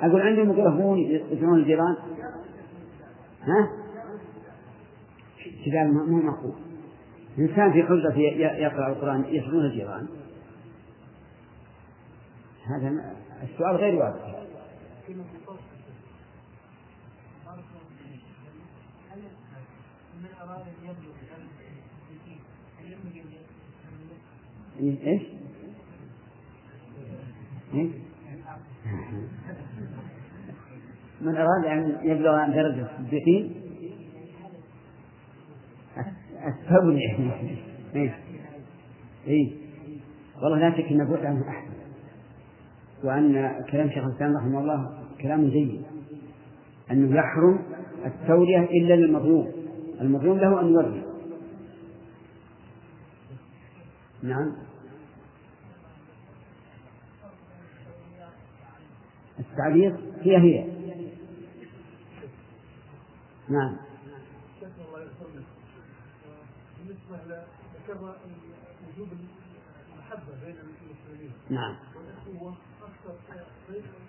أقول 0.02 0.20
عنده 0.20 0.44
ميكروفون 0.44 0.98
يسمعون 0.98 1.58
الجيران؟ 1.58 1.96
ها؟ 3.42 3.79
كذا 5.64 5.84
مو 5.84 6.22
معقول 6.22 6.54
إنسان 7.38 7.72
في 7.72 7.82
حجرة 7.82 8.18
يقرأ 8.58 8.88
القرآن 8.88 9.24
يسمعون 9.28 9.64
الجيران 9.64 10.06
هذا 12.66 13.14
السؤال 13.42 13.76
غير 13.76 13.94
واضح 13.94 14.40
إيش؟ 24.80 25.22
إيه؟ 27.74 27.90
من 31.20 31.36
أراد 31.36 31.64
أن 31.66 31.98
يبلغ 32.02 32.46
درجة 32.46 32.86
الصديقين 32.98 33.59
التبني 36.46 37.32
إيه؟ 37.94 38.18
إيه 39.26 39.52
والله 40.42 40.58
لا 40.58 40.76
شك 40.76 40.92
أن 40.92 41.00
البعد 41.00 41.26
عنه 41.26 41.48
أحسن. 41.48 41.70
وأن 43.04 43.64
كلام 43.70 43.90
شيخ 43.90 44.04
الإسلام 44.04 44.36
رحمه 44.36 44.60
الله 44.60 45.04
كلام 45.20 45.48
جيد. 45.48 45.82
أنه 46.90 47.16
يحرم 47.16 47.62
التورية 48.06 48.60
إلا 48.60 48.94
للمظلوم. 48.94 49.52
المظلوم 50.00 50.38
له 50.38 50.60
أن 50.60 50.66
يوري 50.66 51.04
نعم. 54.22 54.52
التعبير 59.38 59.96
هي 60.22 60.36
هي. 60.36 60.64
نعم. 63.48 63.76
ذكرنا 67.90 68.14
وجوب 68.88 69.08
المحبة 69.12 70.44
بين 70.44 70.56
المسلمين. 70.56 71.32
نعم. 71.50 71.76
والأخوة 71.96 72.54
أكثر 72.82 73.14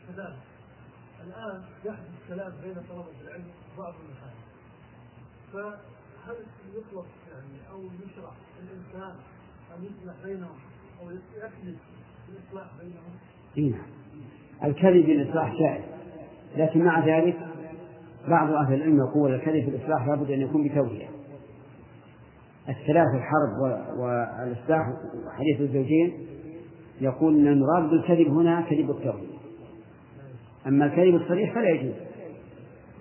كذلك 0.07 0.35
الآن 1.27 1.63
يحدث 1.85 2.27
كلام 2.27 2.53
بين 2.63 2.73
طلبة 2.73 3.21
العلم 3.21 3.47
بعض 3.77 3.93
المحال 3.93 4.33
فهل 5.53 6.35
يطلق 6.75 7.05
يعني 7.31 7.69
أو 7.71 7.83
يشرع 7.85 8.31
الإنسان 8.63 9.15
أن 9.77 9.83
يصلح 9.83 10.15
بينهم 10.23 10.59
أو 11.01 11.11
يكذب 11.11 11.77
الإصلاح 12.29 12.67
بينهم؟ 12.81 13.71
نعم. 13.71 13.87
الكذب 14.63 15.05
بالإصلاح 15.05 15.53
جائز. 15.59 15.83
لكن 16.55 16.85
مع 16.85 17.05
ذلك 17.05 17.37
بعض 18.27 18.51
أهل 18.53 18.73
العلم 18.73 18.97
يقول 18.97 19.35
الكذب 19.35 19.63
في 19.63 19.69
الإصلاح 19.69 20.07
لابد 20.07 20.31
أن 20.31 20.41
يكون 20.41 20.67
بتوهية. 20.67 21.20
الثلاث 22.69 23.07
الحرب 23.15 23.81
والإصلاح 23.97 24.85
حديث 25.37 25.61
الزوجين 25.61 26.27
يقول 27.01 27.39
أن 27.39 27.47
المراد 27.47 27.89
بالكذب 27.89 28.27
هنا 28.27 28.61
كذب 28.61 28.89
التوحيد 28.89 29.29
أما 30.67 30.85
الكذب 30.85 31.15
الصريح 31.15 31.53
فلا 31.53 31.69
يجوز. 31.69 31.93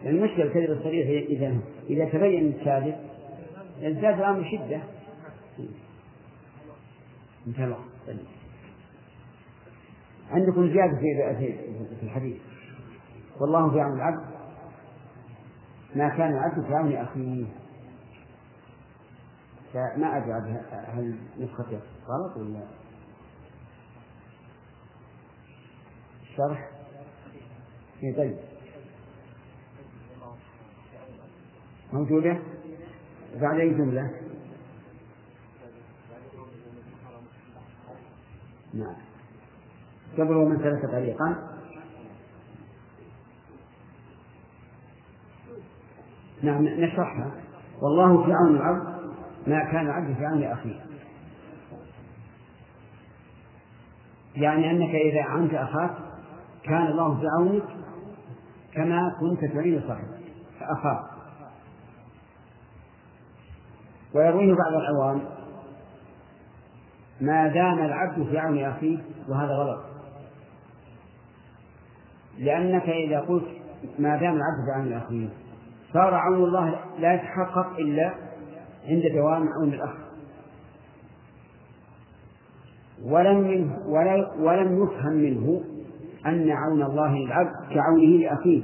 المشكلة 0.07 0.45
الكذب 0.45 0.71
الصريح 0.71 1.29
إذا 1.29 1.59
إذا 1.91 2.05
تبين 2.05 2.47
الكاذب 2.47 2.97
ازداد 3.83 4.19
الأمر 4.19 4.45
شدة. 4.45 4.81
انتهى 7.47 7.75
عندكم 10.31 10.69
زيادة 10.69 10.97
في 11.39 11.55
في 12.01 12.03
الحديث. 12.03 12.37
والله 13.41 13.71
في 13.71 13.81
عون 13.81 13.97
العبد. 13.97 14.25
ما 15.97 16.09
كان 16.09 16.33
العبد 16.33 16.67
في 16.67 16.75
عون 16.75 16.93
أخيه. 16.93 17.60
فما 19.73 20.17
أدري 20.17 20.33
هل 20.71 21.19
نسختي 21.39 21.81
غلط 22.09 22.37
ولا 22.37 22.67
الشرح 26.23 26.71
في 28.01 28.13
طيب. 28.17 28.37
موجودة؟ 31.93 32.39
بعد 33.35 33.61
أي 33.61 33.71
جملة؟ 33.71 34.11
نعم. 38.75 38.97
قبل 40.19 40.37
ومن 40.37 40.59
ثلاثة 40.59 40.89
طريقا 40.89 41.57
نعم 46.43 46.65
نشرحها. 46.65 47.33
والله 47.83 48.25
في 48.25 48.33
عون 48.33 48.57
العبد. 48.57 49.00
ما 49.47 49.65
كان 49.65 49.87
العبد 49.87 50.17
في 50.17 50.27
عون 50.27 50.43
أخيه. 50.43 50.81
يعني 54.37 54.71
أنك 54.71 54.95
إذا 54.95 55.21
أعنت 55.21 55.55
أخاك 55.55 55.91
كان 56.63 56.87
الله 56.87 57.21
في 57.21 57.27
عونك 57.39 57.65
كما 58.75 59.13
كنت 59.21 59.53
تعين 59.53 59.83
صاحبك 59.89 60.21
أخاك 60.61 61.11
ويرويه 64.15 64.55
بعض 64.55 64.73
العوام 64.73 65.23
ما 67.21 67.49
دام 67.49 67.79
العبد 67.79 68.27
في 68.31 68.39
عون 68.39 68.59
أخيه 68.59 68.99
وهذا 69.29 69.53
غلط. 69.53 69.85
لأنك 72.39 72.89
إذا 72.89 73.21
قلت 73.21 73.49
ما 73.99 74.17
دام 74.17 74.35
العبد 74.37 74.65
في 74.65 74.73
عون 74.77 74.93
أخيه 74.93 75.29
صار 75.93 76.15
عون 76.15 76.45
الله 76.45 76.81
لا 76.99 77.15
يتحقق 77.15 77.77
إلا 77.79 78.15
عند 78.91 79.03
دوام 79.03 79.49
عون 79.49 79.75
الأخ. 79.75 79.95
ولم 83.05 83.71
ولم 84.39 84.83
يفهم 84.83 85.13
منه 85.13 85.61
أن 86.27 86.51
عون 86.51 86.83
الله 86.83 87.19
للعبد 87.19 87.51
كعونه 87.75 88.19
لأخيه. 88.19 88.63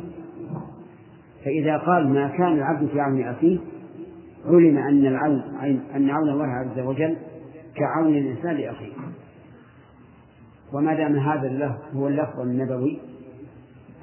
فإذا 1.45 1.77
قال 1.77 2.09
ما 2.09 2.29
كان 2.29 2.53
العبد 2.53 2.89
في 2.89 3.01
عون 3.01 3.23
أخيه 3.23 3.59
علم 4.47 4.79
أن 4.79 5.07
العون 5.07 5.43
أن 5.95 6.11
عون 6.11 6.29
الله 6.29 6.47
عز 6.47 6.79
وجل 6.79 7.17
كعون 7.75 8.15
الإنسان 8.15 8.57
لأخيه. 8.57 8.93
وما 10.73 10.95
دام 10.95 11.17
هذا 11.17 11.49
اللفظ 11.49 11.97
هو 11.97 12.09
اللفظ 12.09 12.41
النبوي 12.41 12.99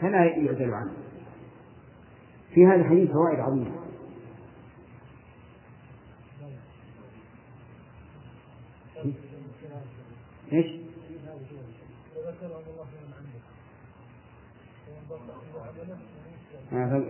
فلا 0.01 0.23
يعدل 0.23 0.73
عنه. 0.73 0.91
في 2.53 2.65
هذا 2.65 2.75
الحديث 2.75 3.11
فوائد 3.11 3.39
عظيمة. 3.39 3.82
إيش؟ 10.53 10.65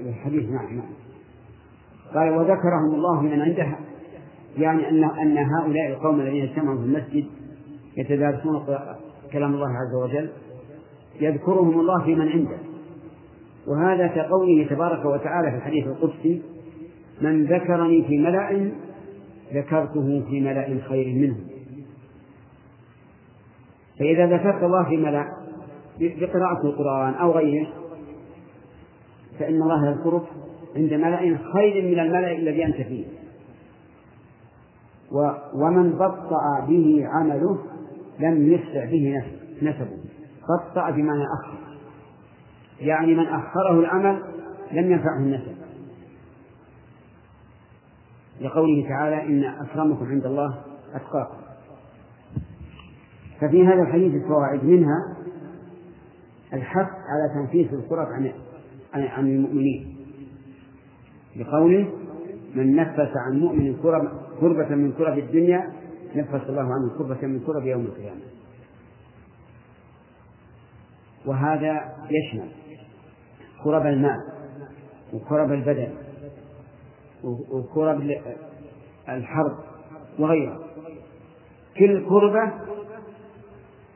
الحديث 0.10 0.50
نعم 0.50 0.76
نعم. 0.76 0.90
قال 2.14 2.30
وذكرهم 2.30 2.96
الله 2.96 3.22
من 3.22 3.42
عنده. 3.42 3.78
يعني 4.58 4.90
أن 4.90 5.04
أن 5.04 5.38
هؤلاء 5.38 5.88
القوم 5.88 6.20
الذين 6.20 6.44
اجتمعوا 6.44 6.78
في 6.78 6.84
المسجد 6.84 7.26
يتدارسون 7.98 8.66
كلام 9.32 9.54
الله 9.54 9.68
عز 9.68 9.96
وجل 10.04 10.30
يذكرهم 11.22 11.80
الله 11.80 12.04
في 12.04 12.16
من 12.16 12.28
عنده. 12.30 12.58
وهذا 13.68 14.08
كقوله 14.08 14.68
تبارك 14.70 15.06
وتعالى 15.06 15.52
في 15.52 15.58
الحديث 15.58 15.88
القدسي 15.88 16.42
من 17.22 17.46
ذكرني 17.46 18.04
في 18.08 18.18
ملأ 18.18 18.72
ذكرته 19.54 20.24
في 20.30 20.42
ملأ 20.42 20.80
خير 20.90 21.16
منه. 21.16 21.53
فإذا 24.00 24.26
ذكرت 24.26 24.64
الله 24.64 24.84
في 24.90 24.98
ملأ 24.98 25.26
بقراءة 26.00 26.66
القرآن 26.66 27.14
أو 27.14 27.32
غيره 27.32 27.68
فإن 29.40 29.62
الله 29.62 29.90
يذكرك 29.90 30.24
عند 30.76 30.94
ملأ 30.94 31.38
خير 31.54 31.84
من 31.84 32.00
الملأ 32.00 32.32
الذي 32.32 32.66
أنت 32.66 32.76
فيه. 32.76 33.06
و 35.12 35.32
ومن 35.54 35.94
بطأ 35.94 36.66
به 36.68 37.08
عمله 37.08 37.60
لم 38.20 38.54
يسرع 38.54 38.86
به 38.86 39.24
نسبه. 39.62 39.98
بطأ 40.50 40.90
بمعنى 40.90 41.24
أخر. 41.24 41.58
يعني 42.80 43.16
من 43.16 43.28
أخره 43.28 43.80
العمل 43.80 44.24
لم 44.72 44.92
ينفعه 44.92 45.18
النسب. 45.20 45.56
لقوله 48.42 48.88
تعالى 48.90 49.24
إن 49.24 49.44
أكرمكم 49.44 50.06
عند 50.06 50.26
الله 50.26 50.58
أتقاكم. 50.94 51.43
ففي 53.44 53.68
هذا 53.68 53.82
الحديث 53.82 54.14
الفوائد 54.14 54.64
منها 54.64 55.18
الحث 56.54 56.88
على 56.88 57.34
تنفيذ 57.36 57.74
الكرب 57.74 58.08
عن 58.08 58.32
عن 58.94 59.28
المؤمنين. 59.28 59.96
بقوله 61.36 61.90
من 62.56 62.76
نفس 62.76 63.12
عن 63.16 63.40
مؤمن 63.40 63.78
كربة 64.42 64.76
من 64.76 64.92
كرب 64.92 65.18
الدنيا 65.18 65.72
نفس 66.16 66.50
الله 66.50 66.74
عنه 66.74 66.98
كربة 66.98 67.28
من 67.28 67.40
كرب 67.40 67.66
يوم 67.66 67.86
القيامة. 67.86 68.22
وهذا 71.26 71.94
يشمل 72.10 72.50
كرب 73.64 73.86
المال 73.86 74.20
وكرب 75.14 75.52
البدن 75.52 75.94
وكرب 77.52 78.02
الحرب 79.10 79.58
وغيرها. 80.20 80.60
كل 81.78 82.06
كربة 82.10 82.52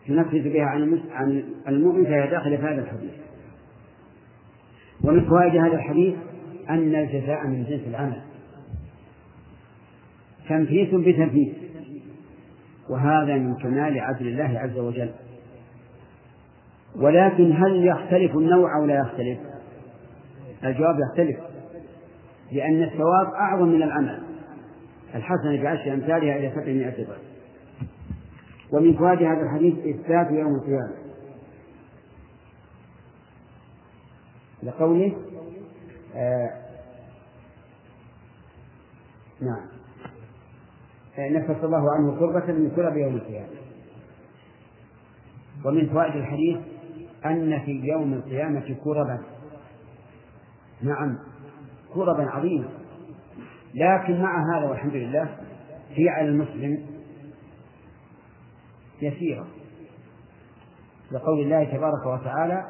تنفذ 0.08 0.54
بها 0.54 0.66
عن 1.12 1.44
المؤمن 1.68 2.04
فهي 2.04 2.28
داخلة 2.28 2.58
في 2.58 2.64
هذا 2.64 2.82
الحديث. 2.82 3.12
ومن 5.04 5.30
فوائد 5.30 5.56
هذا 5.56 5.76
الحديث 5.76 6.16
أن 6.70 6.96
الجزاء 6.96 7.48
من 7.48 7.64
جنس 7.64 7.82
العمل. 7.88 8.22
تنفيس 10.50 10.90
بتنفيس 10.94 11.54
وهذا 12.90 13.36
من 13.36 13.56
كمال 13.56 14.00
عدل 14.00 14.28
الله 14.28 14.60
عز 14.60 14.78
وجل. 14.78 15.10
ولكن 16.96 17.52
هل 17.52 17.88
يختلف 17.88 18.36
النوع 18.36 18.80
أو 18.80 18.86
لا 18.86 19.00
يختلف؟ 19.00 19.40
الجواب 20.64 20.96
يختلف. 21.00 21.38
لأن 22.52 22.84
الثواب 22.84 23.34
أعظم 23.34 23.68
من 23.68 23.84
العمل. 23.84 24.20
الحسنة 25.16 25.64
بعشر 25.64 25.94
أمثالها 25.94 26.38
إلى 26.38 26.52
سبعمائة 26.52 27.06
ضعف 27.06 27.27
ومن 28.72 28.98
فوائد 28.98 29.22
هذا 29.24 29.42
الحديث 29.42 29.96
إثبات 29.96 30.32
يوم 30.32 30.56
القيامة. 30.56 30.94
لقوله 34.64 35.16
آه 36.16 36.52
نعم. 39.42 39.66
آه، 41.18 41.30
نفس 41.30 41.64
الله 41.64 41.92
عنه 41.92 42.20
كربة 42.20 42.54
من 42.54 42.72
كرب 42.76 42.98
يوم 42.98 43.16
القيامة. 43.16 43.48
ومن 45.66 45.90
فوائد 45.90 46.16
الحديث 46.16 46.58
أن 47.26 47.60
في 47.66 47.72
يوم 47.72 48.14
القيامة 48.14 48.76
كربا 48.84 49.20
نعم 50.82 51.18
كربا 51.94 52.30
عظيمة 52.30 52.70
لكن 53.74 54.22
مع 54.22 54.58
هذا 54.58 54.70
والحمد 54.70 54.94
لله 54.96 55.38
هي 55.90 56.10
على 56.10 56.28
المسلم 56.28 56.97
يسيرة. 59.02 59.48
لقول 61.12 61.40
الله 61.40 61.64
تبارك 61.64 62.06
وتعالى 62.06 62.66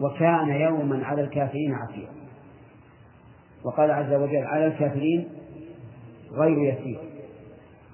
وكان 0.00 0.48
يوما 0.48 1.06
على 1.06 1.22
الكافرين 1.22 1.74
عسيرا. 1.74 2.12
وقال 3.64 3.90
عز 3.90 4.12
وجل 4.12 4.44
على 4.44 4.66
الكافرين 4.66 5.28
غير 6.32 6.58
يسير. 6.58 7.00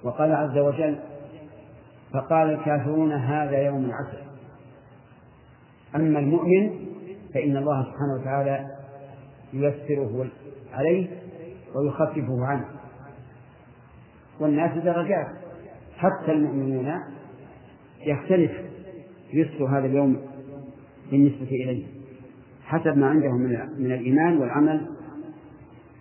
وقال 0.03 0.31
عز 0.31 0.57
وجل 0.57 0.99
فقال 2.13 2.49
الكافرون 2.49 3.11
هذا 3.11 3.57
يوم 3.57 3.91
عسر 3.91 4.23
أما 5.95 6.19
المؤمن 6.19 6.85
فإن 7.33 7.57
الله 7.57 7.83
سبحانه 7.83 8.21
وتعالى 8.21 8.65
ييسره 9.53 10.27
عليه 10.73 11.07
ويخففه 11.75 12.45
عنه. 12.45 12.65
والناس 14.39 14.83
درجات. 14.83 15.48
حتى 15.99 16.31
المؤمنون 16.31 17.01
يختلف 18.05 18.51
يسر 19.33 19.65
هذا 19.65 19.85
اليوم 19.85 20.21
بالنسبة 21.11 21.47
إليه 21.47 21.85
حسب 22.63 22.97
ما 22.97 23.07
عندهم 23.07 23.41
من 23.77 23.91
الإيمان 23.91 24.37
والعمل 24.37 24.87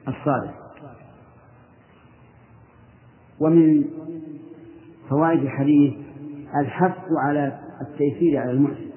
الصالح. 0.09 0.55
ومن 3.41 3.85
فوائد 5.11 5.41
الحديث 5.41 5.95
الحث 6.61 6.99
على 7.27 7.61
التيسير 7.81 8.41
على 8.41 8.51
المعسر 8.51 8.89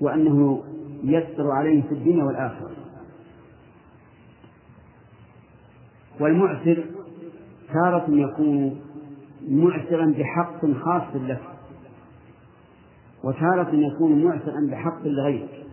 وأنه 0.00 0.64
يسر 1.04 1.50
عليه 1.50 1.82
في 1.82 1.92
الدنيا 1.92 2.24
والآخرة. 2.24 2.70
والمعسر 6.20 6.84
تارة 7.72 8.06
يكون 8.08 8.85
معسرا 9.48 10.14
بحق 10.18 10.66
خاص 10.84 11.14
له 11.14 11.40
وتارة 13.24 13.70
يكون 13.74 14.24
معسرا 14.24 14.68
بحق 14.70 15.06
لغيرك. 15.06 15.66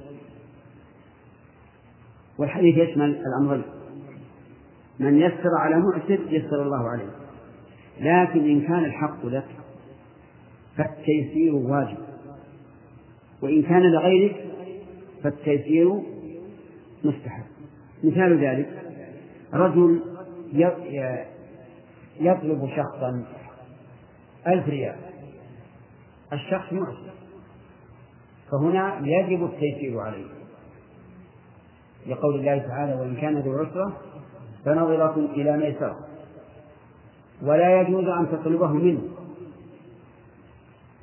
والحديث 2.38 2.78
يشمل 2.78 3.16
الأمرين 3.16 3.64
من 5.00 5.22
يسر 5.22 5.50
على 5.60 5.76
معسر 5.80 6.20
يسر 6.30 6.62
الله 6.62 6.90
عليه 6.90 7.10
لكن 8.00 8.50
إن 8.50 8.62
كان 8.62 8.86
الحق 8.86 9.26
لك 9.26 9.48
فالتيسير 10.78 11.56
واجب 11.56 11.98
وإن 13.42 13.62
كان 13.62 13.82
لغيرك 13.82 14.46
فالتيسير 15.24 16.02
مستحب. 17.04 17.44
مثال 18.04 18.46
ذلك 18.46 18.84
رجل 19.54 20.02
يطلب 22.20 22.70
شخصا 22.76 23.26
ألف 24.48 24.68
ريال. 24.68 24.96
الشخص 26.34 26.74
معسر 26.74 27.14
فهنا 28.52 29.00
يجب 29.04 29.46
التيسير 29.46 30.00
عليه. 30.00 30.26
لقول 32.08 32.36
الله 32.36 32.58
تعالى 32.58 32.94
وإن 32.94 33.16
كان 33.16 33.38
ذو 33.38 33.58
عسرة 33.58 33.98
فنظرة 34.66 35.16
إلى 35.16 35.58
ميسرة. 35.58 35.98
ولا 37.42 37.82
يجوز 37.82 38.06
أن 38.06 38.28
تطلبه 38.32 38.68
منه. 38.68 39.02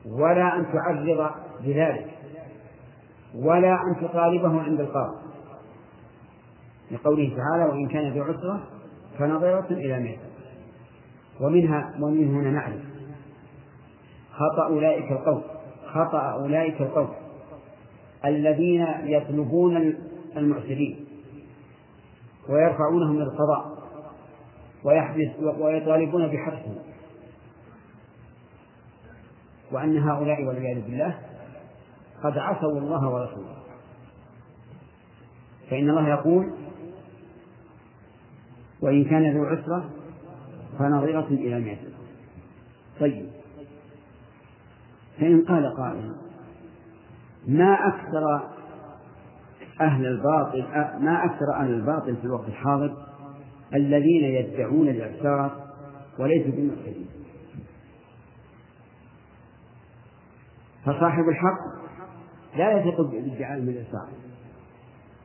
ولا 0.06 0.56
أن 0.56 0.66
تعرض 0.72 1.30
بذلك. 1.64 2.10
ولا 3.34 3.74
أن 3.74 3.96
تطالبه 4.00 4.62
عند 4.62 4.80
القاضي. 4.80 5.16
لقوله 6.90 7.36
تعالى 7.36 7.72
وإن 7.72 7.88
كان 7.88 8.12
ذو 8.12 8.22
عسرة 8.22 8.68
فنظرة 9.18 9.66
إلى 9.70 10.00
ميسرة. 10.00 10.30
ومنها 11.40 11.94
ومن 12.00 12.34
هنا 12.34 12.50
نعرف. 12.50 12.89
خطأ 14.32 14.66
أولئك 14.66 15.12
القوم 15.12 15.42
خطأ 15.86 16.32
أولئك 16.32 16.80
القوم 16.80 17.14
الذين 18.24 18.86
يطلبون 19.02 19.94
المعسرين 20.36 21.04
ويرفعونهم 22.48 23.16
إلى 23.16 23.22
القضاء 23.22 23.80
ويحبس 24.84 25.28
ويطالبون 25.60 26.26
بحبسهم. 26.26 26.78
وأن 29.72 29.98
هؤلاء 29.98 30.44
والعياذ 30.44 30.80
بالله 30.80 31.18
قد 32.22 32.38
عصوا 32.38 32.78
الله 32.78 33.08
ورسوله. 33.08 33.56
فإن 35.70 35.90
الله 35.90 36.08
يقول 36.08 36.52
وإن 38.82 39.04
كان 39.04 39.36
ذو 39.36 39.44
عسرة 39.44 39.90
فنظرة 40.78 41.28
إلى 41.28 41.60
مئة 41.60 41.78
طيب. 43.00 43.39
فإن 45.20 45.44
قال 45.44 45.76
قائل 45.76 46.12
ما 47.48 47.88
أكثر 47.88 48.50
أهل 49.80 50.06
الباطل 50.06 50.64
ما 51.00 51.24
أكثر 51.24 51.54
أهل 51.54 51.74
الباطل 51.74 52.16
في 52.16 52.24
الوقت 52.24 52.48
الحاضر 52.48 52.96
الذين 53.74 54.24
يدعون 54.24 54.88
الإعسار 54.88 55.66
وليسوا 56.18 56.52
بمعتدين 56.52 57.06
فصاحب 60.84 61.28
الحق 61.28 61.60
لا 62.56 62.72
يثق 62.72 63.00
بادعاء 63.00 63.60
من 63.60 63.68
الإعسار 63.68 64.08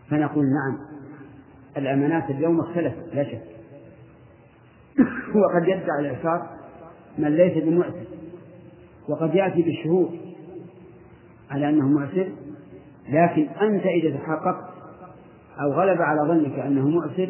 فنقول 0.10 0.46
نعم 0.46 0.78
الأمانات 1.78 2.30
اليوم 2.30 2.60
اختلفت 2.60 3.16
لا 3.16 3.24
شك. 3.24 3.42
وقد 5.36 5.64
يدعي 5.64 6.00
الإعسار 6.00 6.50
من 7.18 7.36
ليس 7.36 7.64
بمعسر 7.64 8.05
وقد 9.10 9.36
يأتي 9.36 9.62
بالشهود 9.62 10.20
على 11.52 11.70
أنه 11.70 11.88
معسر 11.88 12.28
لكن 13.10 13.48
أنت 13.62 13.86
إذا 13.86 14.18
تحققت 14.18 14.76
أو 15.62 15.72
غلب 15.74 16.02
على 16.02 16.22
ظنك 16.22 16.60
أنه 16.60 16.90
معسر 16.90 17.30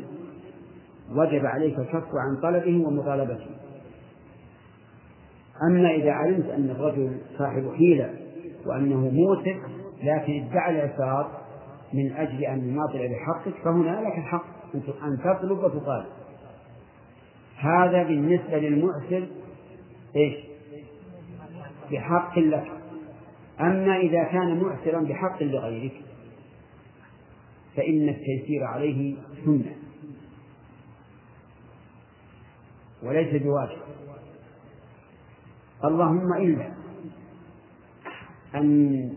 وجب 1.11 1.45
عليك 1.45 1.79
الكف 1.79 2.07
عن 2.15 2.41
طلبه 2.41 2.87
ومطالبته. 2.87 3.47
أما 5.69 5.91
إذا 5.91 6.11
علمت 6.11 6.49
أن 6.49 6.69
الرجل 6.69 7.17
صاحب 7.37 7.71
حيلة 7.77 8.13
وأنه 8.65 9.09
موسر 9.09 9.57
لكن 10.03 10.43
ادعى 10.43 10.71
الإعسار 10.71 11.31
من 11.93 12.11
أجل 12.11 12.43
أن 12.43 12.69
يماطل 12.69 13.09
بحقك 13.09 13.53
فهنا 13.63 14.01
لك 14.01 14.17
الحق 14.17 14.45
أن 15.03 15.17
تطلب 15.19 15.57
وتطالب. 15.57 16.05
هذا 17.57 18.03
بالنسبة 18.03 18.57
للمعسر 18.57 19.27
إيش؟ 20.15 20.54
بحق 21.91 22.39
لك. 22.39 22.71
أما 23.59 23.97
إذا 23.97 24.23
كان 24.23 24.61
معسرا 24.61 25.01
بحق 25.01 25.43
لغيرك 25.43 26.01
فإن 27.75 28.09
التيسير 28.09 28.63
عليه 28.63 29.15
سنة. 29.45 29.75
وليس 33.03 33.41
بواجب. 33.41 33.81
اللهم 35.83 36.33
إلا 36.33 36.71
أن 38.55 39.09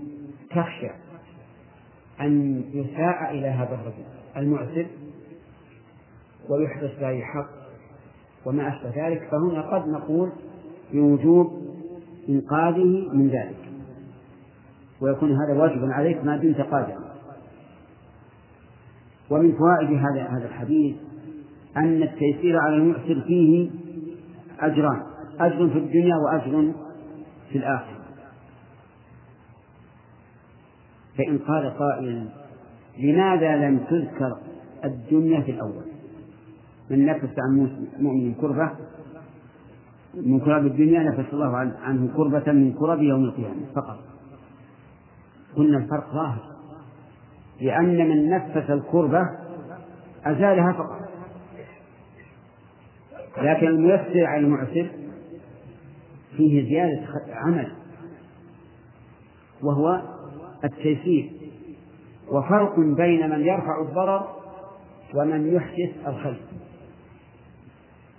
تخشى 0.50 0.90
أن 2.20 2.64
يساء 2.72 3.30
إلى 3.30 3.46
هذا 3.46 3.74
الرجل 3.74 4.04
المعسر 4.36 4.86
ويحدث 6.48 6.98
له 7.00 7.20
حق 7.20 7.50
وما 8.46 8.68
أشبه 8.68 9.08
ذلك. 9.08 9.28
فهنا 9.30 9.62
قد 9.62 9.88
نقول 9.88 10.32
بوجوب 10.92 11.67
إنقاذه 12.28 13.08
من 13.12 13.28
ذلك. 13.28 13.72
ويكون 15.00 15.30
هذا 15.30 15.60
واجبا 15.60 15.92
عليك 15.92 16.24
ما 16.24 16.36
دمت 16.36 16.60
قادرا. 16.60 17.08
ومن 19.30 19.52
فوائد 19.52 19.90
هذا 19.90 20.22
هذا 20.22 20.46
الحديث 20.48 20.96
أن 21.76 22.02
التيسير 22.02 22.58
على 22.58 22.76
المعسر 22.76 23.20
فيه 23.26 23.70
أجران. 24.60 25.02
أجر 25.40 25.68
في 25.68 25.78
الدنيا 25.78 26.16
وأجر 26.16 26.72
في 27.52 27.58
الآخرة. 27.58 27.98
فإن 31.18 31.38
قال 31.38 31.78
قائل 31.78 32.28
لماذا 32.98 33.56
لم 33.56 33.78
تذكر 33.78 34.38
الدنيا 34.84 35.40
في 35.40 35.50
الأول؟ 35.50 35.84
من 36.90 37.06
نفس 37.06 37.28
عن 37.38 37.78
مؤمن 38.00 38.34
كربة 38.34 38.70
من 40.14 40.40
كرب 40.40 40.66
الدنيا 40.66 41.02
نفس 41.02 41.32
الله 41.32 41.56
عنه 41.56 42.12
كربة 42.16 42.52
من 42.52 42.72
كرب 42.72 43.02
يوم 43.02 43.24
القيامة 43.24 43.66
فقط. 43.74 43.98
قلنا 45.56 45.78
الفرق 45.78 46.12
ظاهر. 46.14 46.42
لأن 47.60 48.08
من 48.08 48.30
نفس 48.30 48.70
الكربة 48.70 49.22
أزالها 50.24 50.72
فقط. 50.72 51.08
لكن 53.38 53.66
الميسر 53.66 54.24
على 54.24 54.40
المعسر 54.40 54.88
فيه 56.36 56.68
زيادة 56.68 57.06
عمل. 57.32 57.72
وهو 59.62 60.02
التيسير. 60.64 61.30
وفرق 62.28 62.80
بين 62.80 63.30
من 63.30 63.40
يرفع 63.40 63.82
الضرر 63.88 64.28
ومن 65.14 65.54
يحدث 65.54 66.08
الخير. 66.08 66.40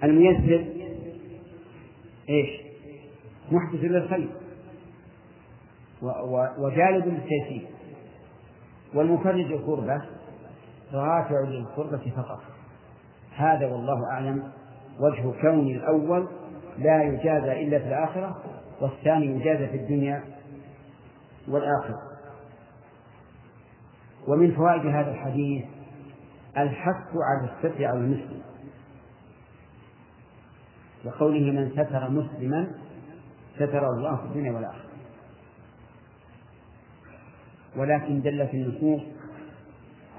الميسر 0.04 0.79
إيش؟ 2.30 2.50
محدث 3.52 3.84
للخير 3.84 4.30
وجالب 6.60 7.06
للتيسير 7.06 7.68
والمفرج 8.96 9.52
القربة 9.52 10.02
رافع 10.94 11.40
للقربة 11.48 12.12
فقط. 12.18 12.40
هذا 13.36 13.68
والله 13.68 14.12
أعلم. 14.12 14.52
وجه 15.00 15.42
كون 15.42 15.68
الأول 15.68 16.28
لا 16.78 17.04
يجازى 17.04 17.64
إلا 17.64 17.80
في 17.80 17.88
الآخرة 17.88 18.44
والثاني 18.82 19.26
يجازى 19.26 19.68
في 19.68 19.78
الدنيا 19.78 20.24
والآخرة. 21.48 22.00
ومن 24.28 24.56
فوائد 24.56 24.86
هذا 24.86 25.12
الحديث 25.12 25.66
الحث 26.58 27.08
على 27.16 27.50
الستر 27.52 27.86
على 27.86 27.98
المسلم. 27.98 28.42
وقوله 31.06 31.52
من 31.52 31.72
ستر 31.72 32.10
مسلما 32.10 32.68
ستر 33.56 33.90
الله 33.90 34.16
في 34.16 34.24
الدنيا 34.24 34.52
والآخرة. 34.52 34.90
ولكن 37.78 38.22
دلت 38.22 38.54
النصوص 38.54 39.02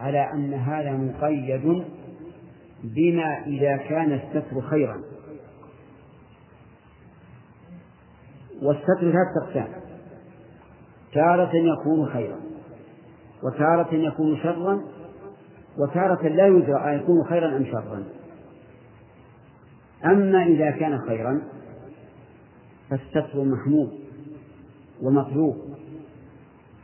على 0.00 0.32
أن 0.32 0.54
هذا 0.54 0.92
مقيد 0.92 1.84
بما 2.84 3.46
إذا 3.46 3.76
كان 3.76 4.12
الستر 4.12 4.60
خيرا. 4.60 5.00
والستر 8.62 9.00
ثلاث 9.00 9.48
أقسام. 9.48 9.68
تارة 11.12 11.50
يكون 11.54 12.08
خيرا 12.08 12.40
وتارة 13.42 13.94
يكون 13.94 14.36
شرا 14.36 14.80
وتارة 15.78 16.28
لا 16.28 16.46
يدرى 16.46 16.90
أيكون 16.90 17.24
خيرا 17.28 17.56
أم 17.56 17.64
شرا. 17.64 18.04
أما 20.04 20.42
إذا 20.46 20.70
كان 20.70 20.98
خيرا 20.98 21.42
فالستر 22.90 23.44
محمود 23.44 24.00
ومطلوب. 25.02 25.56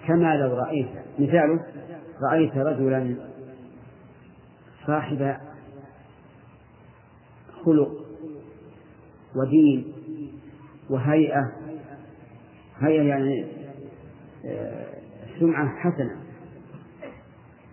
كما 0.06 0.36
لو 0.36 0.54
رأيت 0.54 0.88
مثاله 1.18 1.66
رأيت 2.22 2.56
رجلا 2.56 3.16
صاحب 4.86 5.36
خلق 7.64 8.06
ودين 9.36 9.92
وهيئة 10.90 11.52
هيئة 12.78 13.02
يعني 13.02 13.46
آه، 14.46 14.86
سمعة 15.40 15.68
حسنة 15.68 16.16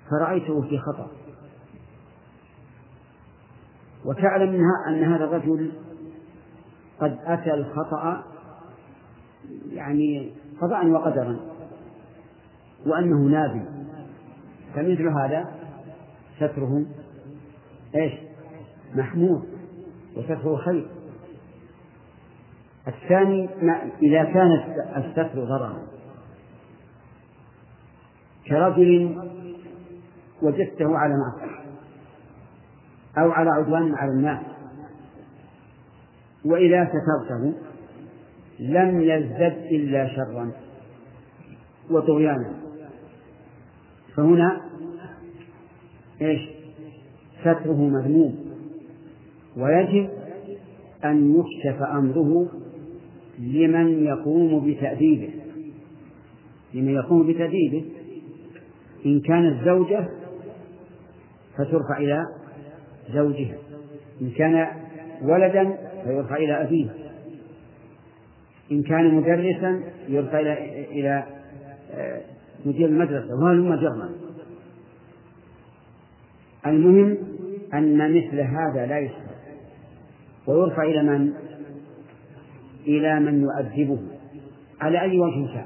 فرأيته 0.09 0.61
في 0.61 0.77
خطأ 0.77 1.22
وتعلم 4.05 4.51
منها 4.51 4.87
أن 4.87 5.03
هذا 5.03 5.23
الرجل 5.23 5.71
قد 6.99 7.17
أتى 7.25 7.53
الخطأ 7.53 8.23
يعني 9.69 10.31
قضاء 10.61 10.87
وقدرا 10.87 11.39
وأنه 12.85 13.17
نابل. 13.17 13.65
فمثل 14.75 15.07
هذا 15.07 15.51
ستره 16.37 16.85
إيش؟ 17.95 18.13
محمود 18.95 19.43
وستره 20.17 20.55
خير. 20.55 20.87
الثاني 22.87 23.49
إذا 24.01 24.23
كان 24.23 24.51
الستر 24.97 25.45
ضررا. 25.45 25.77
كرجل 28.47 29.15
وجدته 30.41 30.97
على 30.97 31.13
معصية 31.13 31.62
أو 33.17 33.31
على 33.31 33.49
عدوان 33.49 33.95
على 33.95 34.11
الناس. 34.11 34.45
وإذا 36.45 36.85
سترته 36.89 37.53
لم 38.59 39.01
يزدد 39.01 39.57
إلا 39.71 40.07
شرا 40.15 40.51
وطغيانا. 41.91 42.53
فهنا 44.15 44.61
إيش؟ 46.21 46.41
ستره 47.41 47.89
مذموم. 47.89 48.35
ويجب 49.57 50.09
أن 51.05 51.35
يكشف 51.35 51.81
أمره 51.81 52.47
لمن 53.39 54.05
يقوم 54.05 54.71
بتأديبه. 54.71 55.29
لمن 56.73 56.89
يقوم 56.89 57.27
بتأديبه. 57.27 57.85
إن 59.05 59.19
كانت 59.19 59.65
زوجة 59.65 60.09
فترفع 61.57 61.97
إلى 61.97 62.25
زوجها. 63.09 63.57
إن 64.21 64.29
كان 64.29 64.67
ولدا 65.21 65.77
فيرفع 66.03 66.35
إلى 66.35 66.61
أبيه. 66.61 66.89
إن 68.71 68.83
كان 68.83 69.15
مدرسا 69.15 69.83
يرفع 70.07 70.39
إلى 70.39 70.85
إلى 70.91 71.23
آه، 71.93 72.21
مدير 72.65 72.89
المدرسة 72.89 73.35
وهلم 73.35 73.75
جرا 73.75 74.09
المهم 76.65 77.17
أن 77.73 78.17
مثل 78.17 78.39
هذا 78.39 78.85
لا 78.85 78.99
يسمع 78.99 79.33
ويرفع 80.47 80.83
إلى 80.83 81.03
من؟ 81.03 81.33
إلى 82.87 83.19
من 83.19 83.41
يؤدبه. 83.41 83.99
على 84.81 85.01
أي 85.01 85.19
وجه 85.19 85.53
كان 85.53 85.65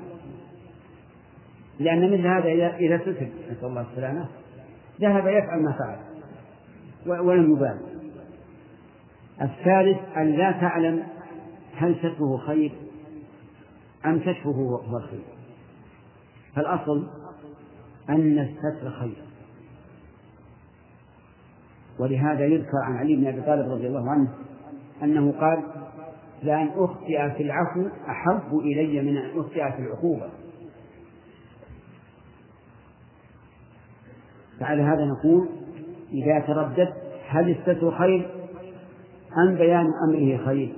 لأن 1.80 2.12
مثل 2.13 2.28
هذا 2.28 2.76
إذا 2.78 2.97
ستر 2.97 3.28
نسأل 3.52 3.65
الله 3.65 3.82
السلامة. 3.91 4.28
ذهب 5.02 5.28
يفعل 5.28 5.63
ما 5.63 5.71
فعل. 5.80 6.06
ولم 7.07 7.53
يبالي 7.53 7.79
الثالث 9.41 10.17
أن 10.17 10.31
لا 10.31 10.51
تعلم 10.51 11.03
هل 11.75 11.95
ستره 11.95 12.37
خير 12.37 12.71
أم 14.05 14.19
كشفه 14.19 14.49
هو 14.49 14.97
الخير. 14.97 15.23
فالأصل 16.55 17.07
أن 18.09 18.39
الستر 18.39 18.91
خير. 18.91 19.23
ولهذا 21.99 22.45
يذكر 22.45 22.77
عن 22.83 22.97
علي 22.97 23.15
بن 23.15 23.27
أبي 23.27 23.41
طالب 23.41 23.71
رضي 23.71 23.87
الله 23.87 24.11
عنه 24.11 24.33
أنه 25.03 25.31
قال 25.31 25.63
لأن 26.43 26.67
أخطئ 26.75 27.29
في 27.37 27.43
العفو 27.43 27.87
أحب 28.09 28.57
إلي 28.57 29.01
من 29.01 29.17
أن 29.17 29.39
أخطئ 29.39 29.71
في 29.71 29.79
العقوبة. 29.79 30.29
فعلى 34.59 34.81
هذا 34.81 35.05
نقول 35.05 35.49
إذا 36.13 36.39
ترددت 36.39 36.93
هل 37.27 37.49
الستر 37.49 37.91
خير؟ 37.91 38.29
أم 39.37 39.55
بيان 39.55 39.85
أمره 40.09 40.45
خير؟ 40.45 40.75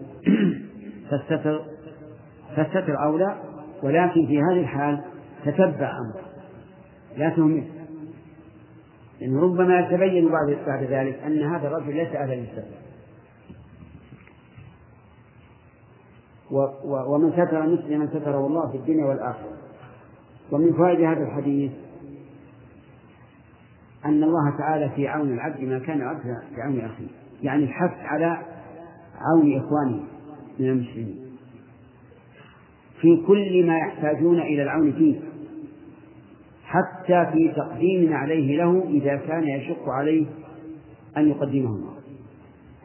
فالستر 1.10 1.62
فالستر 2.56 3.04
أولى 3.04 3.38
ولكن 3.84 4.28
في 4.28 4.42
هذه 4.42 4.60
الحال 4.60 5.02
تتبع 5.46 5.92
أمره. 5.98 6.26
لا 7.18 7.30
تهمل. 7.30 7.64
لأن 9.22 9.38
ربما 9.38 9.80
يتبين 9.80 10.30
بعد 10.30 10.58
بعد 10.68 10.84
ذلك 10.84 11.20
أن 11.26 11.44
هذا 11.44 11.68
الرجل 11.68 11.96
ليس 11.96 12.16
أهلا 12.16 12.34
للستر. 12.36 12.64
ومن 17.08 17.32
ستر 17.32 17.68
مسلما 17.68 18.08
ستره 18.08 18.48
الله 18.48 18.72
في 18.72 18.78
الدنيا 18.78 19.06
والآخرة. 19.06 19.58
ومن 20.52 20.74
فوائد 20.74 21.02
هذا 21.02 21.24
الحديث 21.24 21.72
أن 24.06 24.24
الله 24.24 24.58
تعالى 24.58 24.90
في 24.96 25.08
عون 25.08 25.34
العبد 25.34 25.62
ما 25.62 25.80
كان 25.80 26.02
العبد 26.02 26.22
في 26.22 26.62
عون 26.62 26.80
أخيه. 26.80 27.08
يعني 27.44 27.64
الحث 27.64 28.06
على 28.06 28.38
عون 29.16 29.58
إخوانه 29.58 30.04
من 30.60 30.66
المسلمين. 30.70 31.20
في 33.02 33.24
كل 33.28 33.66
ما 33.66 33.78
يحتاجون 33.78 34.40
إلى 34.40 34.64
العون 34.64 34.94
فيه. 34.94 35.20
حتى 36.64 37.32
في 37.34 37.52
تقديم 37.56 38.14
عليه 38.14 38.58
له 38.58 38.84
إذا 38.90 39.16
كان 39.16 39.44
يشق 39.44 39.90
عليه 39.90 40.26
أن 41.18 41.28
يقدمه 41.28 41.90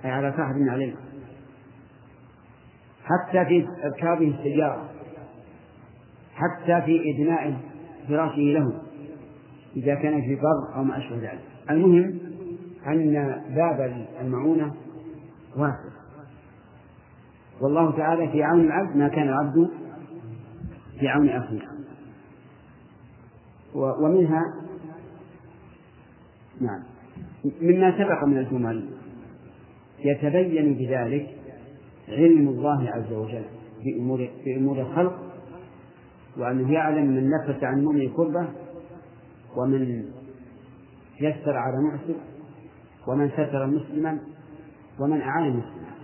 أي 0.04 0.10
على 0.10 0.34
صاحب 0.36 0.54
عليه. 0.68 0.94
حتى 3.04 3.44
في 3.44 3.66
إركابه 3.84 4.28
السيارة 4.28 4.90
حتى 6.34 6.82
في 6.86 7.10
إدناء 7.10 7.56
فراشه 8.08 8.38
له. 8.38 8.83
إذا 9.76 9.94
كان 9.94 10.20
في 10.20 10.34
بر 10.34 10.76
أو 10.76 10.84
ما 10.84 10.98
أشبه 10.98 11.16
ذلك. 11.16 11.44
المهم 11.70 12.18
أن 12.86 13.12
باب 13.54 14.06
المعونة 14.20 14.74
واسع. 15.56 15.94
والله 17.60 17.96
تعالى 17.96 18.28
في 18.28 18.42
عون 18.42 18.60
العبد 18.60 18.96
ما 18.96 19.08
كان 19.08 19.28
العبد 19.28 19.70
في 21.00 21.08
عون 21.08 21.28
أخيه. 21.28 21.74
ومنها 23.74 24.42
نعم. 26.60 26.82
مما 27.62 27.98
سبق 27.98 28.24
من 28.24 28.38
الجمل 28.38 28.88
يتبين 30.04 30.74
بذلك 30.74 31.30
علم 32.08 32.48
الله 32.48 32.90
عز 32.90 33.12
وجل 33.12 33.44
بأمور 34.44 34.80
الخلق 34.80 35.18
وأنه 36.38 36.72
يعلم 36.72 37.06
من 37.06 37.30
نفس 37.30 37.64
عن 37.64 37.84
مؤمن 37.84 38.08
كربة 38.08 38.48
ومن 39.56 40.04
يسر 41.20 41.56
على 41.56 41.76
معسر 41.82 42.14
ومن 43.06 43.30
ستر 43.30 43.66
مسلما 43.66 44.18
ومن 45.00 45.20
أعان 45.20 45.50
مسلما. 45.50 45.94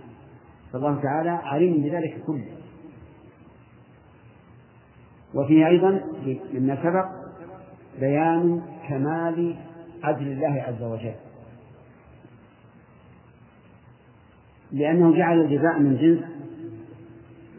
فالله 0.73 1.01
تعالى 1.01 1.29
عليم 1.29 1.83
بذلك 1.83 2.23
كله. 2.27 2.57
وفيه 5.33 5.67
أيضا 5.67 6.01
مما 6.53 6.83
سبق 6.83 7.05
بيان 7.99 8.61
كمال 8.89 9.57
عدل 10.03 10.27
الله 10.27 10.61
عز 10.61 10.83
وجل. 10.83 11.15
لأنه 14.71 15.17
جعل 15.17 15.41
الجزاء 15.41 15.79
من 15.79 15.97
جنس 15.97 16.23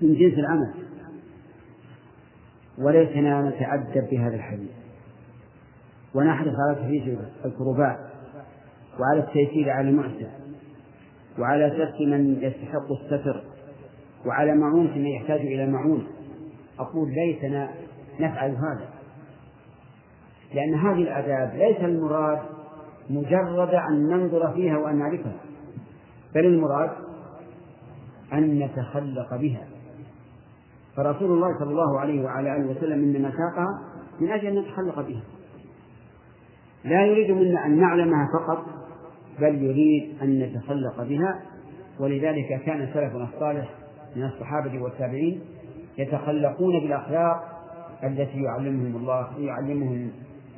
من 0.03 0.15
جنس 0.15 0.39
العمل. 0.39 0.75
وليتنا 2.79 3.51
نتعدب 3.51 4.09
بهذا 4.11 4.35
الحديث. 4.35 4.82
ونحرص 6.15 6.55
على 6.59 6.75
تفريج 6.75 7.19
الكربات 7.45 7.99
وعلى 9.01 9.21
التيسير 9.21 9.71
على 9.71 9.89
المعسر 9.89 10.29
وعلى 11.39 11.71
ترك 11.71 12.01
من 12.01 12.43
يستحق 12.43 12.93
الستر 13.03 13.43
وعلى 14.27 14.55
معونة 14.55 14.95
من 14.95 15.07
يحتاج 15.07 15.41
إلى 15.41 15.67
معونة 15.67 16.07
أقول 16.79 17.11
ليتنا 17.11 17.71
نفعل 18.21 18.51
هذا 18.51 18.89
لأن 20.55 20.75
هذه 20.75 21.03
الآداب 21.03 21.57
ليس 21.57 21.81
المراد 21.81 22.39
مجرد 23.11 23.75
أن 23.75 24.07
ننظر 24.07 24.53
فيها 24.53 24.79
وأن 24.79 24.99
نعرفها 24.99 25.41
بل 26.35 26.47
المراد 26.47 26.91
أن 28.33 28.59
نتخلق 28.59 29.37
بها. 29.37 29.67
فرسول 30.97 31.31
الله 31.31 31.59
صلى 31.59 31.71
الله 31.71 32.01
عليه 32.01 32.25
وعلى 32.25 32.57
آله 32.57 32.71
وسلم 32.71 33.03
إنما 33.03 33.31
ساقها 33.31 33.83
من 34.21 34.31
أجل 34.31 34.47
أن 34.47 34.59
نتخلق 34.59 35.01
بها. 35.01 35.23
لا 36.85 37.07
يريد 37.07 37.31
منا 37.31 37.67
أن 37.67 37.81
نعلمها 37.81 38.29
فقط 38.39 38.67
بل 39.39 39.63
يريد 39.63 40.23
أن 40.23 40.39
نتخلق 40.39 41.03
بها. 41.03 41.43
ولذلك 42.01 42.63
كان 42.67 42.89
سلفنا 42.95 43.29
الصالح 43.35 43.75
من 44.17 44.25
الصحابة 44.25 44.83
والتابعين 44.83 45.41
يتخلقون 45.99 46.81
بالأخلاق 46.81 47.53
التي 48.05 48.43
يعلمهم 48.43 48.97
الله 48.97 49.39
يعلمهم 49.39 50.11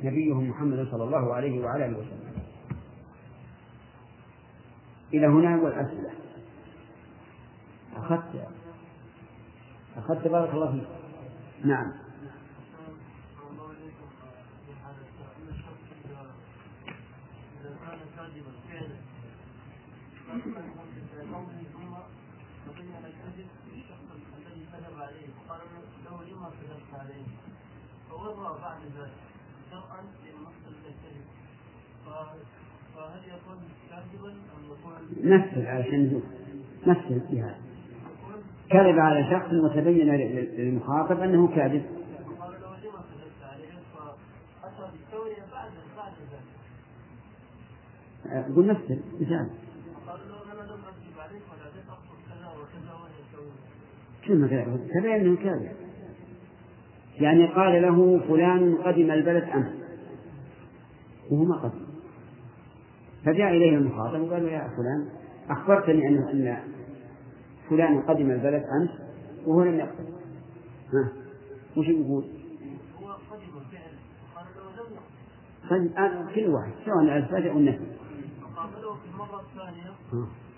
نبيهم 0.03 0.49
محمد 0.49 0.87
صلى 0.91 1.03
الله 1.03 1.33
عليه 1.33 1.63
وعلى 1.63 1.85
آله 1.85 1.97
وسلم. 1.97 2.41
إلى 5.13 5.27
هنا 5.27 5.61
والأسئلة. 5.61 6.09
أخذت 7.97 8.47
أخذت 9.97 10.27
بارك 10.27 10.53
الله 10.53 10.71
فيك. 10.71 10.87
نعم. 11.65 12.04
ذلك 20.35 20.45
ام 21.33 21.45
يكون 21.61 21.95
نفس 35.23 35.57
علشان 35.57 36.21
نفس 36.87 37.07
في 37.29 37.41
هذا 37.41 37.57
كذب 38.69 38.99
على 38.99 39.23
شخص 39.31 39.53
وتبين 39.53 40.07
للمخاطب 40.07 41.19
أنه 41.19 41.47
كاذب. 41.47 41.85
قل 48.55 48.67
نفس 48.67 48.91
المثال 48.91 49.64
كلمة 54.27 54.47
تبين 54.99 55.11
إنه 55.11 55.35
كاذب. 55.35 55.75
يعني 57.15 57.45
قال 57.45 57.81
له 57.81 58.19
فلان 58.27 58.75
قدم 58.75 59.11
البلد 59.11 59.43
امس 59.43 59.73
وهو 61.31 61.43
ما 61.43 61.55
قدم. 61.55 61.85
فجاء 63.25 63.49
إليه 63.49 63.77
المخاطب 63.77 64.21
وقال 64.21 64.43
له 64.45 64.51
يا 64.51 64.59
فلان 64.77 65.09
أخبرتني 65.49 66.07
ان 66.07 66.17
أن 66.17 66.57
فلان 67.69 68.01
قدم 68.01 68.31
البلد 68.31 68.63
امس 68.81 68.89
وهو 69.45 69.63
لم 69.63 69.79
يقدم. 69.79 70.13
ها؟ 70.93 71.11
وش 71.77 71.87
يقول؟ 71.87 72.23
هو 73.01 73.11
قدم 73.31 73.55
له 74.77 75.77
لم 75.77 75.85
يقدم 75.85 76.35
كل 76.35 76.47
واحد 76.47 76.71
سواء 76.85 77.17
الفجأة 77.17 77.51
أو 77.51 77.57
النفي 77.57 77.85
وقابله 78.43 78.95
في 78.95 79.05
المرة 79.13 79.41
الثانية 79.41 79.91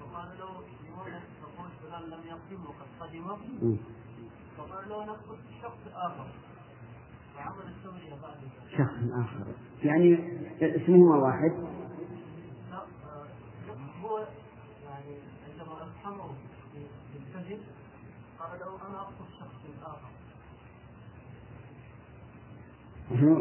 وقال 0.01 0.30
له 0.39 0.51
لماذا 0.84 1.19
تقول 1.41 1.69
فلان 1.88 2.10
لم 2.10 2.20
يقدم 2.28 2.66
وقد 2.66 2.88
قدم. 3.00 3.28
فقال 4.58 4.90
له 4.90 5.06
نقصد 5.06 5.38
شخص 5.62 5.82
آخر. 5.94 6.28
شخص 8.78 8.98
آخر. 9.14 9.46
يعني 9.84 10.20
اسمهما 10.62 11.16
واحد. 11.16 11.52
هو 14.04 14.18
يعني 14.86 15.16
عندما 15.50 15.74
أفهمه 15.84 16.30
بالكذب 17.14 17.60
قال 18.40 18.60
له 18.60 18.88
أنا 18.90 19.02
أقصد 19.02 19.28
شخص 19.40 19.62
آخر. 19.84 20.10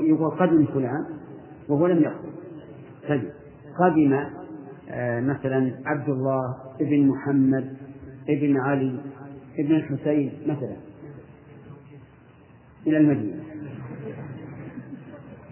يقول 0.02 0.30
قدم 0.30 0.66
فلان 0.66 1.18
وهو 1.68 1.86
لم 1.86 2.02
يقصد. 2.02 2.34
طيب. 3.08 3.32
قدم 3.80 4.12
آه 4.88 5.20
مثلا 5.20 5.82
عبد 5.86 6.08
الله 6.08 6.56
ابن 6.80 7.06
محمد 7.08 7.76
ابن 8.28 8.60
علي 8.60 9.00
ابن 9.58 9.74
الحسين 9.74 10.32
مثلا 10.46 10.76
إلى 12.86 12.98
المدينة. 12.98 13.44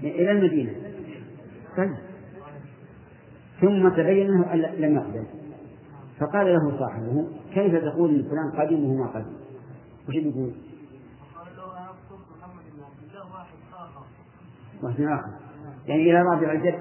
إلى 0.03 0.31
المدينة. 0.31 0.73
طيب. 1.77 1.97
ثم 3.61 3.89
تبين 3.89 4.31
أنه 4.31 4.55
لم 4.55 4.95
يقدم 4.95 5.25
فقال 6.21 6.47
له 6.47 6.79
صاحبه 6.79 7.29
كيف 7.55 7.75
تقول 7.85 8.15
إن 8.15 8.23
فلان 8.23 8.67
قدم 8.67 8.85
وهو 8.85 8.95
ما 8.95 9.07
قدم؟ 9.07 9.33
وش 10.09 10.15
يقول؟ 10.15 10.53
قال 11.35 11.57
له 11.57 11.79
أنا 11.79 11.91
محمد 12.39 12.65
بن 12.75 12.83
عبد 12.83 13.03
الله 13.11 13.33
واحد 13.33 13.57
آخر. 13.73 14.07
واحد 14.83 15.01
اخر 15.01 15.31
يعني 15.87 16.03
إلى 16.03 16.23
رابع 16.23 16.53
الجد. 16.53 16.79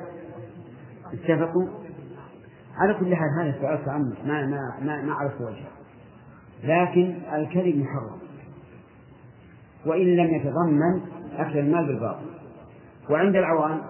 اتفقوا؟ 1.13 1.67
على 2.75 2.93
كل 2.93 3.15
حال 3.15 3.29
هذا 3.39 3.61
سؤال 3.61 3.85
تعمق 3.85 4.25
ما 4.25 4.45
ما 4.45 4.79
ما 4.81 5.01
ما 5.01 5.11
أعرف 5.11 5.41
وجهه. 5.41 5.82
لكن 6.63 7.15
الكذب 7.33 7.77
محرم. 7.77 8.19
وإن 9.85 10.15
لم 10.15 10.33
يتضمن 10.35 11.01
اكل 11.37 11.57
المال 11.59 11.85
بالباطل. 11.85 12.25
وعند 13.09 13.35
العوام 13.35 13.81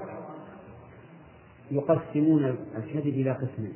يقسمون 1.72 2.56
الكذب 2.78 3.08
إلى 3.08 3.32
قسمين. 3.32 3.74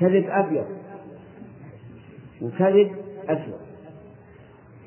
كذب 0.00 0.24
أبيض 0.28 0.66
وكذب 2.42 2.90
أسود. 3.28 3.66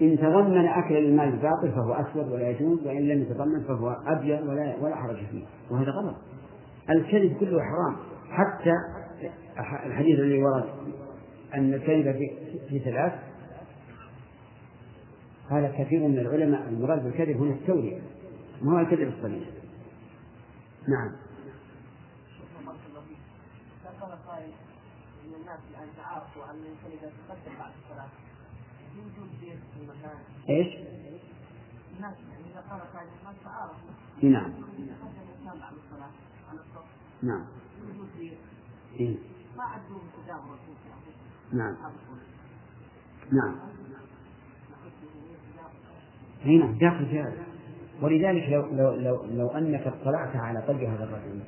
إن 0.01 0.17
تضمن 0.17 0.65
أكل 0.65 0.97
المال 0.97 1.27
الباطل 1.27 1.71
فهو 1.71 1.93
أسود 1.93 2.31
ولا 2.31 2.49
يجوز 2.49 2.87
وإن 2.87 3.07
لم 3.07 3.21
يتضمن 3.21 3.63
فهو 3.67 3.89
أبيض 4.07 4.47
ولا 4.47 4.75
ولا 4.81 4.95
حرج 4.95 5.15
فيه. 5.15 5.43
وهذا 5.71 5.91
غلط. 5.91 6.15
الكذب 6.89 7.37
كله 7.39 7.59
حرام. 7.61 7.95
حتى 8.29 8.73
الحديث 9.85 10.19
الذي 10.19 10.43
ورد 10.43 10.63
أن 11.53 11.73
الكذب 11.73 12.13
في, 12.69 12.79
ثلاث. 12.79 13.13
هذا 15.49 15.71
كثير 15.77 16.07
من 16.07 16.19
العلماء 16.19 16.69
المراد 16.69 17.03
بالكذب 17.03 17.37
هنا 17.37 17.53
التورية 17.53 18.01
ما 18.61 18.71
هو 18.73 18.79
الكذب 18.79 19.13
الصريح؟ 19.17 19.47
نعم. 20.87 21.11
إيش؟ 30.49 30.67
الناس 31.97 32.15
يعني 32.31 32.43
اذا 32.51 32.63
قال 32.69 32.81
قائل 32.93 33.07
تعارفوا 33.43 33.89
نعم. 34.21 34.53
الانسان 38.97 39.28
نعم. 41.53 41.75
نعم. 43.31 43.55
نعم 43.55 43.55
هنا 46.45 46.71
داخل 46.79 47.05
هذا 47.05 47.43
ولذلك 48.01 48.49
لو 48.49 48.65
لو 48.71 48.95
لو, 48.95 49.25
لو 49.25 49.47
أنك 49.47 49.87
اطلعت 49.87 50.35
على 50.35 50.59
قلب 50.59 50.83
هذا 50.83 51.03
الرجل 51.03 51.41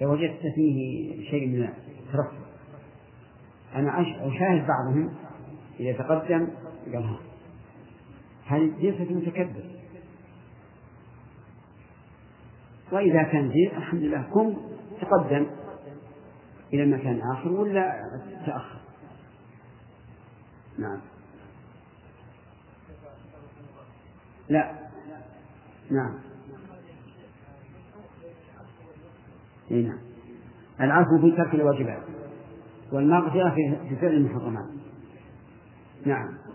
لوجدت 0.00 0.40
فيه 0.54 1.30
شيء 1.30 1.48
من 1.48 1.68
الترفه. 1.98 2.38
أنا 3.74 4.00
أشاهد 4.00 4.66
بعضهم 4.66 5.14
إذا 5.80 5.92
تقدم 5.92 6.48
قال 6.92 7.02
ها. 7.02 7.18
هذه 8.46 8.72
جلسة 8.80 9.14
متكبر؟ 9.14 9.64
وإذا 12.92 13.22
كان 13.22 13.48
زين 13.48 13.70
الحمد 13.76 14.02
لله 14.02 14.22
قم 14.22 14.56
تقدم. 15.00 15.46
إلى 16.72 16.86
مكان 16.86 17.20
آخر 17.20 17.48
ولا 17.52 18.10
تأخر؟ 18.46 18.80
نعم. 20.78 21.00
لا. 24.48 24.74
نعم. 25.90 26.14
إي 29.70 29.82
نعم. 29.82 29.98
العفو 30.80 31.18
في 31.20 31.36
ترك 31.36 31.54
الواجبات 31.54 32.02
والمغفرة 32.92 33.54
في 33.88 33.96
فعل 33.96 34.12
المحرمات. 34.12 34.66
نعم. 36.06 36.49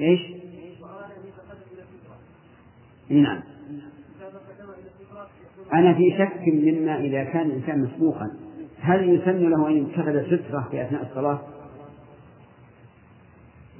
إيش؟ 0.00 0.20
نعم 3.08 3.40
أنا 5.72 5.94
في 5.94 6.10
شك 6.18 6.48
مما 6.48 7.00
إذا 7.00 7.24
كان 7.24 7.46
الإنسان 7.46 7.82
مسبوقا 7.82 8.30
هل 8.80 9.08
يسن 9.08 9.50
له 9.50 9.68
أن 9.68 9.72
يتخذ 9.72 10.26
سترة 10.26 10.68
في 10.70 10.82
أثناء 10.82 11.02
الصلاة؟ 11.02 11.40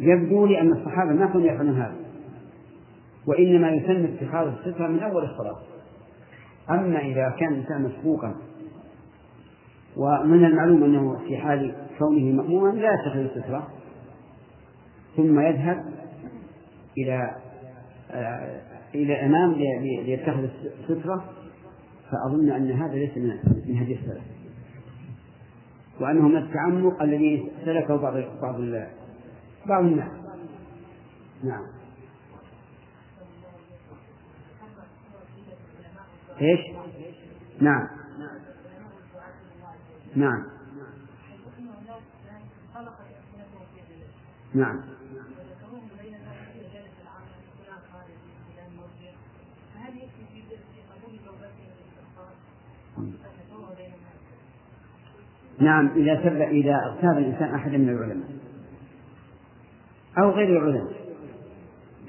يبدو 0.00 0.46
لي 0.46 0.60
أن 0.60 0.72
الصحابة 0.72 1.12
ما 1.12 1.26
كانوا 1.26 1.46
يفعلون 1.46 1.76
هذا 1.76 1.96
وإنما 3.26 3.70
يسن 3.70 4.04
اتخاذ 4.04 4.46
السترة 4.46 4.88
من 4.88 4.98
أول 4.98 5.24
الصلاة 5.24 5.56
أما 6.70 6.98
إذا 6.98 7.34
كان 7.38 7.52
الإنسان 7.52 7.82
مسبوقا 7.82 8.34
ومن 9.96 10.44
المعلوم 10.44 10.84
أنه 10.84 11.18
في 11.28 11.36
حال 11.36 11.74
كونه 11.98 12.42
مأموما 12.42 12.70
لا 12.70 12.88
يتخذ 12.94 13.18
السترة 13.18 13.68
ثم 15.16 15.40
يذهب 15.40 15.84
إلى 16.98 17.36
آه، 18.10 18.60
إلى 18.94 19.14
الأمام 19.14 19.52
ليتخذ 19.80 20.48
السترة 20.90 21.24
فأظن 22.10 22.50
أن 22.50 22.70
هذا 22.70 22.94
ليس 22.94 23.16
من 23.16 23.76
هدي 23.78 23.94
السلف. 23.94 24.24
وأنه 26.00 26.28
من 26.28 26.36
التعمق 26.36 27.02
الذي 27.02 27.52
سلكه 27.64 27.96
بعض 27.96 28.14
بعض 28.42 28.60
بعض 29.66 29.84
الناس. 29.84 30.10
نعم. 31.44 31.66
إيش؟ 36.40 36.60
نعم. 37.60 37.88
نعم. 40.16 40.44
نعم. 44.54 44.95
نعم 55.60 55.90
إذا 55.96 56.20
سب 56.22 56.40
إذا 56.40 56.74
اغتاب 56.74 57.18
الإنسان 57.18 57.54
أحدا 57.54 57.78
من 57.78 57.88
العلماء 57.88 58.28
أو 60.18 60.30
غير 60.30 60.48
العلماء 60.48 60.92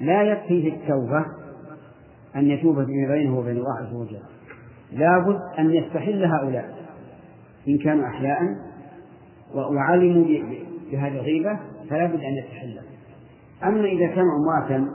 لا 0.00 0.22
يكفي 0.22 0.62
في 0.62 0.68
التوبة 0.68 1.24
أن 2.36 2.50
يتوب 2.50 2.84
فيما 2.84 3.08
بينه 3.14 3.38
وبين 3.38 3.56
الله 3.56 3.78
عز 3.78 3.94
وجل. 3.94 4.22
لابد 4.92 5.40
أن 5.58 5.70
يستحل 5.70 6.24
هؤلاء 6.24 6.78
إن 7.68 7.78
كانوا 7.78 8.06
أحياء 8.06 8.40
وعلموا 9.54 10.24
بهذه 10.92 11.14
الغيبة 11.18 11.58
فلا 11.90 12.06
بد 12.06 12.20
أن 12.20 12.34
يستحل. 12.44 12.78
أما 13.64 13.84
إذا 13.84 14.06
كانوا 14.06 14.30
أمواتا 14.36 14.90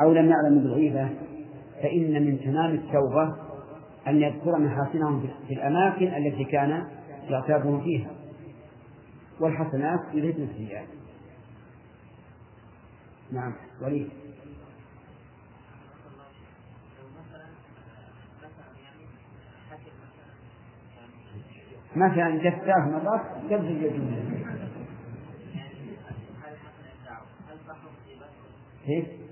أو 0.00 0.12
لم 0.12 0.28
يعلموا 0.30 0.62
بالغيبة 0.62 1.08
فإن 1.82 2.26
من 2.26 2.40
تمام 2.40 2.74
التوبة 2.74 3.34
أن 4.08 4.22
يذكر 4.22 4.58
محاسنهم 4.58 5.26
في 5.48 5.54
الأماكن 5.54 6.06
التي 6.06 6.44
كان 6.44 6.84
يغتابهم 7.30 7.84
فيها. 7.84 8.10
والحسنات 9.40 10.00
يذهبن 10.14 10.42
السيئات. 10.42 10.88
نعم 13.32 13.54
وليد. 13.82 14.08
مثلا 21.96 22.36
جثاه 22.36 22.88
مرات 22.90 23.52
قبل 23.52 23.66
الجنة 23.66 24.44
كيف؟ 28.86 29.23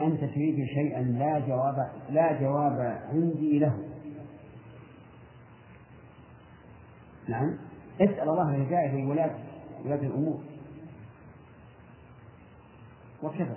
أنت 0.00 0.20
تريد 0.20 0.66
شيئا 0.66 1.02
لا 1.02 1.38
جواب 1.38 1.90
لا 2.10 2.40
جواب 2.40 3.02
عندي 3.12 3.58
له. 3.58 3.78
نعم. 7.28 7.58
اسأل 8.00 8.28
الله 8.28 8.54
الهداية 8.54 8.90
في 8.90 9.06
ولاة 9.06 10.00
الأمور. 10.06 10.40
وكذا. 13.22 13.56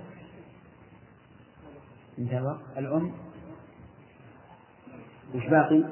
انتهى 2.19 2.57
الأم؟ 2.77 3.11
وش 5.35 5.47
باقي؟ 5.47 5.83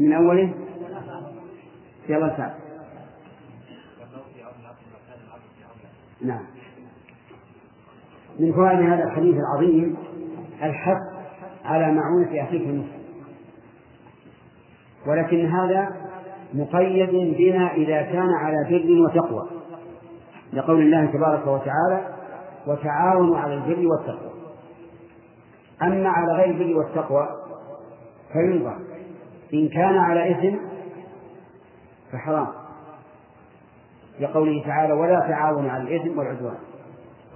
من 0.00 0.12
أوله؟ 0.12 0.54
يلا 2.08 2.36
سعد 2.36 2.54
نعم. 6.22 6.46
من 8.40 8.52
فوائد 8.52 8.80
هذا 8.80 9.04
الحديث 9.04 9.36
العظيم 9.36 9.96
الحث 10.62 10.98
على 11.64 11.92
معونة 11.92 12.42
أخيك 12.42 12.62
المسلم. 12.62 13.02
ولكن 15.06 15.46
هذا 15.46 15.88
مقيد 16.54 17.10
بنا 17.38 17.72
إذا 17.72 18.02
كان 18.02 18.28
على 18.40 18.56
بر 18.70 19.00
وتقوى 19.00 19.48
لقول 20.52 20.80
الله 20.80 21.06
تبارك 21.06 21.46
وتعالى 21.46 22.14
وتعاونوا 22.66 23.38
على 23.38 23.54
البر 23.54 23.86
والتقوى 23.86 24.32
أما 25.82 26.08
على 26.08 26.32
غير 26.32 26.50
البر 26.50 26.78
والتقوى 26.78 27.28
فينظر 28.32 28.76
إن 29.54 29.68
كان 29.68 29.96
على 29.98 30.30
إثم 30.30 30.56
فحرام 32.12 32.48
لقوله 34.20 34.62
تعالى 34.66 34.92
ولا 34.92 35.20
تعاونوا 35.20 35.70
على 35.70 35.82
الإثم 35.82 36.18
والعدوان 36.18 36.58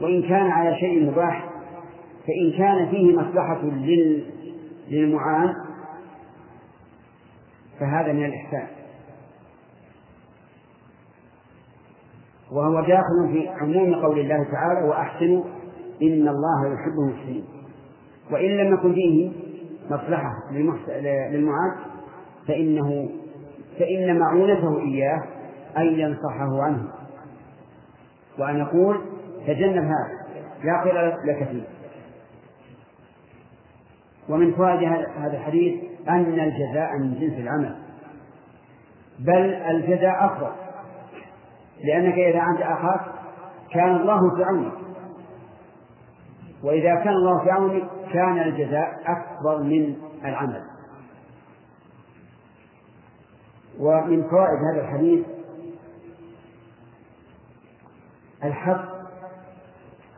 وإن 0.01 0.23
كان 0.23 0.51
على 0.51 0.77
شيء 0.81 1.11
مباح 1.11 1.49
فإن 2.27 2.59
كان 2.59 2.89
فيه 2.91 3.17
مصلحة 3.17 3.63
للمعان 4.89 5.55
فهذا 7.81 8.13
من 8.13 8.25
الإحسان. 8.25 8.67
وهو 12.53 12.81
داخل 12.81 13.33
في 13.33 13.49
عموم 13.49 13.95
قول 13.95 14.19
الله 14.19 14.47
تعالى 14.53 14.89
وأحسنوا 14.89 15.45
إن 16.03 16.29
الله 16.29 16.67
يحب 16.67 16.99
المحسنين. 17.09 17.45
وإن 18.31 18.51
لم 18.57 18.75
يكن 18.75 18.95
فيه 18.95 19.33
مصلحة 19.91 20.31
للمعان 20.53 21.77
فإنه 22.49 23.09
فإن 23.79 24.19
معونته 24.19 24.79
إياه 24.79 25.23
أن 25.77 25.87
ينصحه 25.87 26.63
عنه. 26.63 26.89
وأن 28.39 28.57
يقول 28.57 29.01
تجنب 29.47 29.85
هذا. 29.85 30.27
لا 30.65 30.85
خير 30.85 31.17
لك 31.25 31.49
فيه 31.49 31.63
ومن 34.29 34.55
فوائد 34.55 34.83
هذا 35.19 35.37
الحديث 35.37 35.85
أن 36.09 36.41
الجزاء 36.41 36.99
من 36.99 37.15
جنس 37.21 37.39
العمل. 37.39 37.77
بل 39.19 39.55
الجزاء 39.55 40.27
أفضل 40.27 40.53
لأنك 41.85 42.15
إذا 42.15 42.43
أنت 42.43 42.61
أخاك 42.61 43.01
كان 43.73 43.97
الله 43.97 44.37
في 44.37 44.45
عونك. 44.45 44.73
وإذا 46.63 46.95
كان 46.95 47.13
الله 47.13 47.45
في 47.45 47.51
عونك 47.51 47.83
كان 48.13 48.39
الجزاء 48.39 49.01
أكبر 49.07 49.63
من 49.63 49.97
العمل. 50.25 50.63
ومن 53.79 54.23
فوائد 54.23 54.59
هذا 54.73 54.81
الحديث 54.81 55.27
الحث 58.45 58.96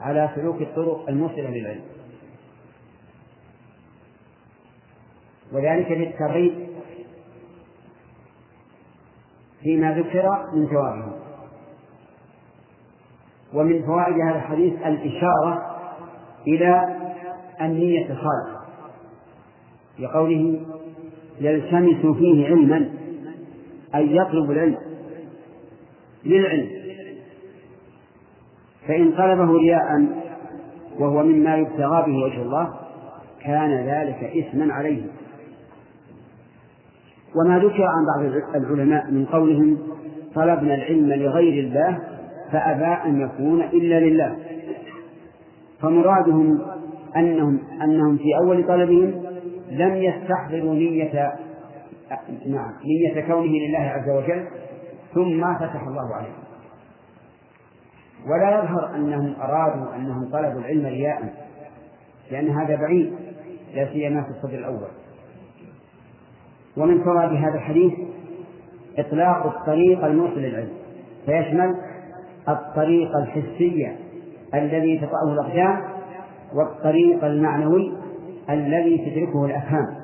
على 0.01 0.31
سلوك 0.35 0.63
الطرق 0.63 1.09
الموصلة 1.09 1.51
للعلم. 1.51 1.85
وذلك 5.53 5.91
للترغيب 5.91 6.69
فيما 9.63 9.99
ذكر 9.99 10.47
من 10.55 10.67
ثوابه 10.67 11.13
ومن 13.55 13.83
فوائد 13.83 14.21
هذا 14.21 14.37
الحديث 14.37 14.73
الإشارة 14.75 15.77
إلى 16.47 16.97
النية 17.61 18.11
الخالصة 18.11 18.59
لقوله 19.99 20.61
يلتمس 21.41 22.17
فيه 22.17 22.47
علما 22.47 22.91
أي 23.95 24.17
يطلب 24.17 24.51
العلم 24.51 24.79
للعلم. 26.25 26.88
فإن 28.89 29.13
طلبه 29.13 29.53
رياء 29.53 30.07
وهو 30.99 31.23
مما 31.23 31.57
يبتغى 31.57 32.05
به 32.07 32.25
وجه 32.25 32.43
الله 32.43 32.69
كان 33.45 33.71
ذلك 33.71 34.25
إثما 34.25 34.73
عليه. 34.75 35.03
وما 37.37 37.59
ذكر 37.59 37.83
عن 37.83 38.05
بعض 38.07 38.43
العلماء 38.55 39.11
من 39.11 39.25
قولهم 39.25 39.79
طلبنا 40.35 40.75
العلم 40.75 41.13
لغير 41.13 41.65
الله 41.65 41.99
فأبى 42.53 43.09
أن 43.09 43.21
يكون 43.21 43.63
إلا 43.63 44.01
لله. 44.01 44.37
فمرادهم 45.83 46.61
أنهم 47.17 47.59
أنهم 47.83 48.17
في 48.17 48.37
أول 48.43 48.67
طلبهم 48.67 49.23
لم 49.71 49.95
يستحضروا 49.95 50.75
نية 50.75 51.33
نعم 52.47 52.73
نية 52.85 53.21
كونه 53.21 53.53
لله 53.53 53.79
عز 53.79 54.09
وجل 54.11 54.45
ثم 55.15 55.55
فتح 55.55 55.87
الله 55.87 56.15
عليهم. 56.15 56.48
ولا 58.27 58.59
يظهر 58.59 58.95
أنهم 58.95 59.35
أرادوا 59.41 59.95
أنهم 59.97 60.31
طلبوا 60.33 60.61
العلم 60.61 60.87
رياء 60.87 61.35
لأن 62.31 62.51
هذا 62.51 62.77
بعيد 62.77 63.15
لا 63.75 63.93
سيما 63.93 64.23
في 64.23 64.31
الصدر 64.31 64.59
الأول. 64.59 64.89
ومن 66.77 67.05
فوائد 67.05 67.33
هذا 67.33 67.55
الحديث 67.55 67.93
إطلاق 68.99 69.47
الطريق 69.47 70.05
الموصل 70.05 70.41
للعلم 70.41 70.73
فيشمل 71.27 71.75
الطريق 72.49 73.17
الحسي 73.17 73.97
الذي 74.55 74.99
تطأه 74.99 75.33
الأقدام 75.33 75.83
والطريق 76.55 77.25
المعنوي 77.25 77.93
الذي 78.51 78.99
تدركه 78.99 79.45
الأفهام. 79.45 79.99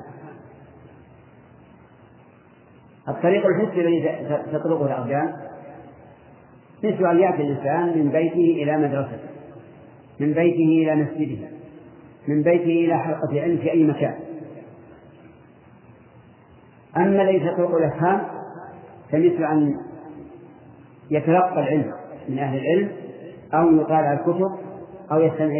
الطريق 3.07 3.45
الحسي 3.45 3.81
الذي 3.81 4.27
تطرقه 4.51 4.85
الأقدام 4.85 5.44
مثل 6.85 7.05
أن 7.05 7.19
يأتي 7.19 7.41
الإنسان 7.41 7.97
من 7.97 8.11
بيته 8.11 8.63
إلى 8.63 8.77
مدرسته 8.77 9.29
من 10.19 10.33
بيته 10.33 10.91
إلى 10.91 10.95
مسجده 10.95 11.47
من 12.27 12.43
بيته 12.43 12.85
إلى 12.85 12.97
حلقة 12.97 13.41
علم 13.41 13.57
في 13.57 13.71
أي 13.71 13.83
مكان. 13.83 14.15
أما 16.97 17.21
الذي 17.21 17.39
تطرق 17.39 17.75
الأفهام 17.75 18.21
فمثل 19.11 19.43
أن 19.43 19.75
يتلقى 21.11 21.59
العلم 21.59 21.93
من 22.29 22.39
أهل 22.39 22.57
العلم 22.57 22.91
أو 23.53 23.81
يطالع 23.81 24.13
الكتب 24.13 24.51
أو 25.11 25.19
يستمع 25.19 25.57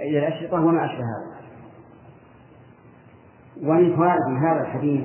إلى 0.00 0.18
الأشرطة 0.18 0.60
وما 0.60 0.84
أشبه 0.84 1.04
هذا. 1.04 1.36
ومن 3.62 3.96
فوائد 3.96 4.22
هذا 4.22 4.60
الحديث 4.60 5.04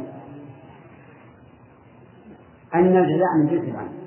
أن 2.75 2.97
الجزاء 2.97 3.37
من 3.37 3.47
جنس 3.47 3.69
العمل. 3.69 4.00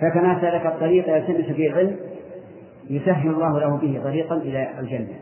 فكما 0.00 0.40
سلك 0.40 0.66
الطريق 0.66 1.08
يلتمس 1.08 1.56
فيه 1.56 1.70
العلم 1.70 1.96
يسهل 2.90 3.30
الله 3.30 3.60
له 3.60 3.76
به 3.76 4.00
طريقا 4.04 4.36
إلى 4.36 4.80
الجنة. 4.80 5.14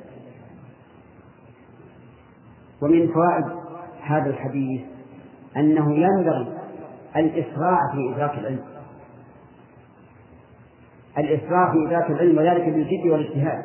ومن 2.82 3.08
فوائد 3.08 3.44
هذا 4.02 4.30
الحديث 4.30 4.80
أنه 5.56 5.94
ينبغي 5.94 6.48
الإسراع 7.16 7.78
في 7.92 8.14
إدراك 8.14 8.38
العلم. 8.38 8.64
الإسراع 11.18 11.72
في 11.72 11.86
إدراك 11.86 12.10
العلم 12.10 12.38
وذلك 12.38 12.64
بالجد 12.64 13.06
والاجتهاد. 13.06 13.64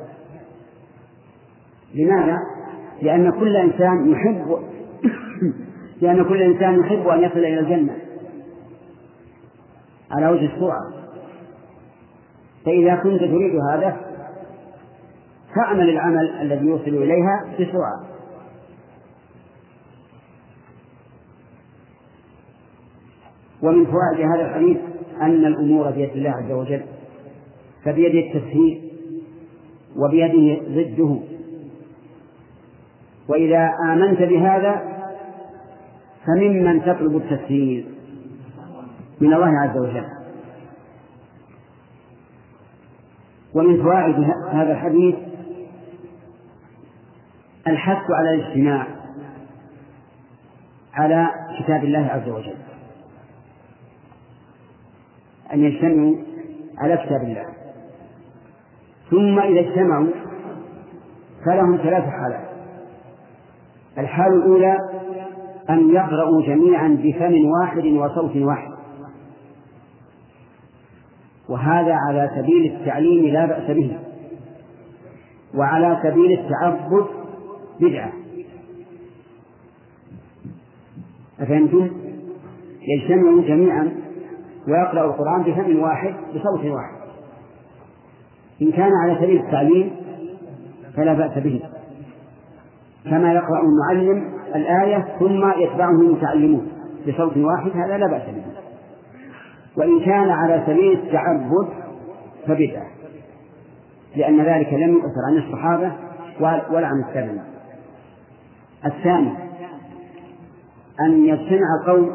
لماذا؟ 1.93 2.37
لأن 3.01 3.31
كل 3.31 3.55
إنسان 3.55 4.11
يحب 4.11 4.63
لأن 6.01 6.23
كل 6.23 6.41
إنسان 6.41 6.79
يحب 6.79 7.07
أن 7.07 7.23
يصل 7.23 7.39
إلى 7.39 7.59
الجنة. 7.59 7.95
على 10.11 10.27
وجه 10.27 10.45
السرعة 10.45 10.98
فإذا 12.65 12.95
كنت 12.95 13.19
تريد 13.19 13.55
هذا 13.71 13.97
فاعمل 15.55 15.89
العمل 15.89 16.29
الذي 16.41 16.65
يوصل 16.65 16.87
إليها 16.87 17.45
بسرعة. 17.53 18.03
ومن 23.61 23.85
فوائد 23.85 24.29
هذا 24.35 24.45
الحديث 24.45 24.77
أن 25.21 25.45
الأمور 25.45 25.91
بيد 25.91 26.09
الله 26.09 26.29
عز 26.29 26.51
وجل 26.51 26.81
فبيده 27.85 28.19
التسهيل 28.19 28.91
وبيده 29.95 30.61
ضده. 30.69 31.19
وإذا 33.29 33.73
آمنت 33.93 34.19
بهذا 34.21 34.99
فممن 36.25 36.81
تطلب 36.81 37.17
التسهيل 37.17 37.85
من 39.21 39.33
الله 39.33 39.59
عز 39.59 39.77
وجل. 39.77 40.18
ومن 43.55 43.83
فوائد 43.83 44.15
هذا 44.51 44.71
الحديث 44.71 45.15
الحث 47.67 48.11
على 48.11 48.33
الاجتماع 48.33 48.87
على 50.93 51.29
كتاب 51.59 51.83
الله 51.83 52.07
عز 52.07 52.29
وجل. 52.29 52.55
أن 55.53 55.59
يجتمعوا 55.59 56.15
على 56.77 56.97
كتاب 56.97 57.21
الله. 57.21 57.45
ثم 59.11 59.39
إذا 59.39 59.59
اجتمعوا 59.59 60.07
فلهم 61.45 61.77
ثلاث 61.77 62.03
حالات. 62.03 62.49
الحال 63.97 64.33
الأولى 64.33 64.77
أن 65.69 65.89
يقرأوا 65.89 66.41
جميعا 66.41 66.97
بفم 67.03 67.45
واحد 67.45 67.85
وصوت 67.85 68.35
واحد. 68.35 68.68
وهذا 71.49 71.93
على 71.93 72.31
سبيل 72.35 72.75
التعليم 72.75 73.33
لا 73.33 73.45
بأس 73.45 73.71
به. 73.71 73.97
وعلى 75.55 75.99
سبيل 76.03 76.39
التعبد 76.39 77.05
بدعة. 77.79 78.11
أفهمتم؟ 81.39 81.89
يجتمعوا 82.81 83.41
جميعا 83.41 83.91
ويقرأ 84.67 85.05
القرآن 85.05 85.43
بفم 85.43 85.79
واحد 85.79 86.13
بصوت 86.35 86.65
واحد. 86.65 86.99
إن 88.61 88.71
كان 88.71 88.91
على 89.03 89.15
سبيل 89.15 89.45
التعليم 89.45 89.91
فلا 90.95 91.13
بأس 91.13 91.37
به. 91.37 91.61
كما 93.05 93.33
يقرأ 93.33 93.61
المعلم 93.61 94.33
الآية 94.55 95.15
ثم 95.19 95.61
يتبعه 95.61 96.01
المتعلمون. 96.01 96.67
بصوت 97.07 97.37
واحد 97.37 97.71
هذا 97.71 97.97
لا 97.97 98.07
بأس 98.07 98.35
به. 98.35 98.58
وإن 99.77 99.99
كان 99.99 100.29
على 100.29 100.63
سبيل 100.65 100.99
التعبد 100.99 101.67
فبدعة 102.47 102.87
لأن 104.15 104.41
ذلك 104.41 104.73
لم 104.73 104.93
يؤثر 104.93 105.21
عن 105.27 105.37
الصحابة 105.37 105.91
ولا 106.71 106.87
عن 106.87 107.03
التابعين. 107.07 107.43
الثاني 108.85 109.33
أن 111.01 111.25
يجتمع 111.25 111.67
قوم 111.87 112.11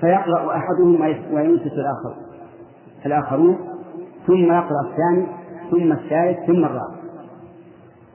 فيقرأ 0.00 0.56
أحدهم 0.56 1.00
وينصت 1.32 1.72
الآخر 1.72 2.16
الآخرون 3.06 3.58
ثم 4.26 4.52
يقرأ 4.52 4.90
الثاني 4.90 5.26
ثم 5.70 5.92
الثالث 5.92 6.46
ثم 6.46 6.64
الرابع. 6.64 6.96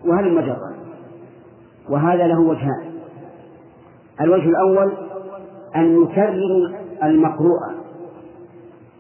وهذا 0.06 0.28
المجرة 0.28 0.76
وهذا 1.89 2.28
له 2.28 2.39
وجهان. 2.39 2.92
الوجه 4.22 4.50
الأول 4.50 4.94
أن 5.76 6.04
يكرر 6.04 6.76
المقروء 7.04 7.81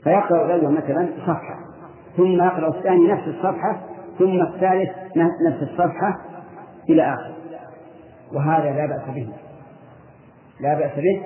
فيقرأ 0.03 0.45
الأول 0.45 0.73
مثلا 0.73 1.09
صفحة. 1.21 1.59
ثم 2.17 2.43
يقرأ 2.43 2.67
الثاني 2.67 3.07
نفس 3.07 3.27
الصفحة 3.27 3.81
ثم 4.19 4.41
الثالث 4.41 4.89
نفس 5.17 5.61
الصفحة 5.61 6.17
إلى 6.89 7.13
آخر. 7.13 7.33
وهذا 8.33 8.71
لا 8.71 8.85
بأس 8.85 9.15
به. 9.15 9.29
لا 10.59 10.73
بأس 10.73 10.91
به 10.95 11.21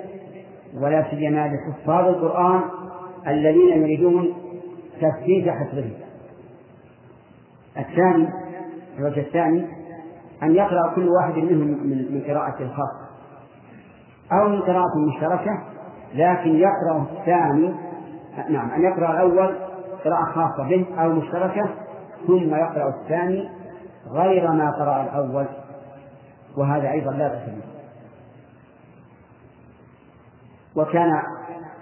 ولا 0.80 1.10
سيما 1.10 1.48
لحفاظ 1.48 2.06
القرآن 2.06 2.60
الذين 3.26 3.82
يريدون 3.82 4.34
تثبيت 5.00 5.48
حفظه. 5.48 5.90
الثاني 7.78 8.28
الوجه 8.98 9.20
الثاني 9.20 9.66
أن 10.42 10.54
يقرأ 10.54 10.94
كل 10.94 11.08
واحد 11.08 11.34
منهم 11.38 11.86
من 11.86 12.22
قراءته 12.26 12.62
الخاصة. 12.62 13.06
أو 14.32 14.48
من 14.48 14.60
قراءة 14.60 14.98
مشتركة 15.08 15.62
لكن 16.14 16.50
يقرأ 16.50 17.06
الثاني 17.12 17.74
نعم 18.48 18.70
أن 18.70 18.82
يقرأ 18.82 19.10
الأول 19.10 19.54
قراءة 20.04 20.24
خاصة 20.24 20.68
به 20.68 20.86
أو 20.98 21.12
مشتركة 21.12 21.68
ثم 22.26 22.54
يقرأ 22.54 22.88
الثاني 22.88 23.48
غير 24.10 24.52
ما 24.52 24.70
قرأ 24.70 25.02
الأول 25.02 25.46
وهذا 26.56 26.90
أيضا 26.90 27.12
لا 27.12 27.28
بأس 27.28 27.48
به. 27.48 27.62
وكان 30.76 31.22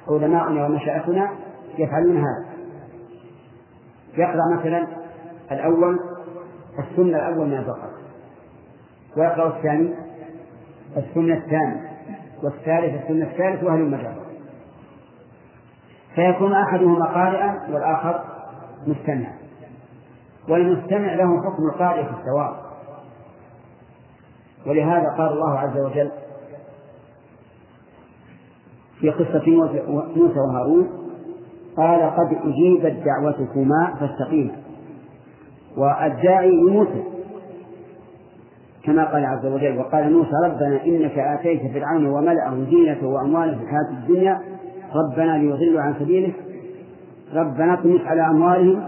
علماؤنا 0.08 0.66
ومشايخنا 0.66 1.30
يفعلون 1.78 2.16
هذا. 2.16 2.46
يقرأ 4.16 4.56
مثلا 4.58 4.86
الأول 5.52 5.98
السنة 6.78 7.18
الأول 7.28 7.46
من 7.46 7.58
البقرة 7.58 7.90
ويقرأ 9.16 9.56
الثاني 9.56 9.94
السنة 10.96 11.34
الثاني 11.34 11.80
والثالث 12.42 13.02
السنة 13.02 13.24
الثالث 13.24 13.64
وأهل 13.64 13.80
المجرة 13.80 14.23
فيكون 16.14 16.52
أحدهما 16.52 17.04
قارئا 17.04 17.60
والآخر 17.72 18.20
مستمعا 18.86 19.32
والمستمع 20.48 21.14
له 21.14 21.42
حكم 21.42 21.62
القارئ 21.72 22.04
في 22.04 22.10
الثواب. 22.10 22.54
ولهذا 24.66 25.08
قال 25.18 25.32
الله 25.32 25.58
عز 25.58 25.78
وجل 25.78 26.10
في 29.00 29.10
قصة 29.10 29.50
موسى 30.16 30.40
وهارون 30.40 30.90
قال 31.76 32.10
قد 32.10 32.38
أجيبت 32.44 33.04
دعوتكما 33.04 33.94
فاستقيما. 34.00 34.56
والداعي 35.76 36.50
لموسى 36.50 37.04
كما 38.84 39.04
قال 39.04 39.24
عز 39.24 39.46
وجل 39.46 39.78
وقال 39.78 40.12
موسى 40.12 40.30
ربنا 40.44 40.84
إنك 40.84 41.18
آتيت 41.18 41.72
فرعون 41.72 42.06
وملأه 42.06 42.64
زينة 42.70 43.08
وأموالا 43.08 43.54
في 43.56 43.62
الحياة 43.62 43.90
الدنيا 43.90 44.40
ربنا 44.94 45.38
ليضلوا 45.38 45.80
عن 45.80 45.94
سبيلك 46.00 46.34
ربنا 47.34 47.74
اطمس 47.74 48.00
على 48.00 48.26
أموالهم 48.26 48.82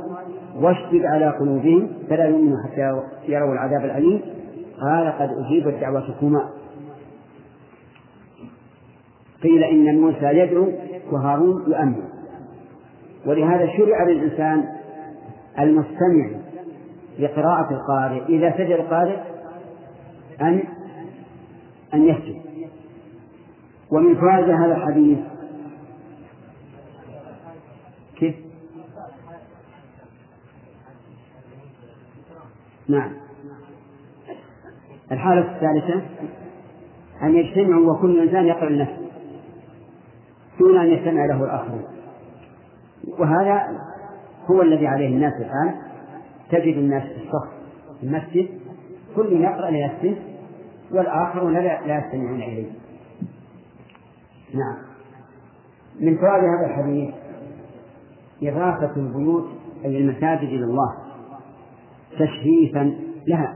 واشدد 0.61 1.05
على 1.05 1.29
قلوبهم. 1.29 1.89
فلا 2.09 2.25
يؤمنوا 2.25 2.57
حتى 2.65 3.03
يروا 3.29 3.53
العذاب 3.53 3.85
الأليم. 3.85 4.21
قال 4.81 5.13
قد 5.19 5.29
أجيبت 5.45 5.75
دعوتكما. 5.81 6.49
قيل 9.43 9.65
إن 9.65 10.01
موسى 10.01 10.27
يدعو 10.27 10.73
وهارون 11.13 11.65
يؤمن. 11.69 12.03
ولهذا 13.27 13.67
شرع 13.77 14.05
للإنسان 14.05 14.65
المستمع 15.59 16.29
لقراءة 17.19 17.75
القارئ 17.75 18.23
إذا 18.29 18.51
سجد 18.51 18.71
القارئ 18.71 19.17
أن 20.41 20.63
أن 21.95 22.03
يسجد. 22.03 22.37
ومن 23.93 24.15
فوائد 24.15 24.49
هذا 24.49 24.77
الحديث 24.77 25.19
نعم. 32.89 33.13
الحالة 35.13 35.55
الثالثة 35.55 36.03
أن 37.23 37.37
يجتمعوا 37.37 37.93
وكل 37.93 38.21
إنسان 38.21 38.47
يقرأ 38.47 38.69
لنفسه 38.69 39.07
دون 40.59 40.79
أن 40.79 40.87
يستمع 40.87 41.27
له 41.27 41.45
الآخرون. 41.45 41.85
وهذا 43.19 43.79
هو 44.51 44.63
الذي 44.63 44.87
عليه 44.87 45.09
الناس 45.09 45.33
الآن. 45.33 45.75
تجد 46.51 46.77
الناس 46.77 47.03
في 47.03 47.17
الصف 47.17 47.49
في 48.01 48.07
المسجد 48.07 48.49
كل 49.17 49.33
يقرأ 49.33 49.71
لنفسه 49.71 50.17
والآخرون 50.91 51.53
لا, 51.53 51.87
لا 51.87 51.99
يستمعون 51.99 52.43
إليه. 52.43 52.71
نعم. 54.55 54.77
من 56.01 56.17
فوائد 56.17 56.45
هذا 56.45 56.67
الحديث 56.67 57.15
إضافة 58.43 58.97
البيوت 58.97 59.49
أي 59.85 59.99
المساجد 59.99 60.49
إلى 60.49 60.65
الله. 60.65 61.06
تشريفا 62.19 62.95
لها 63.27 63.55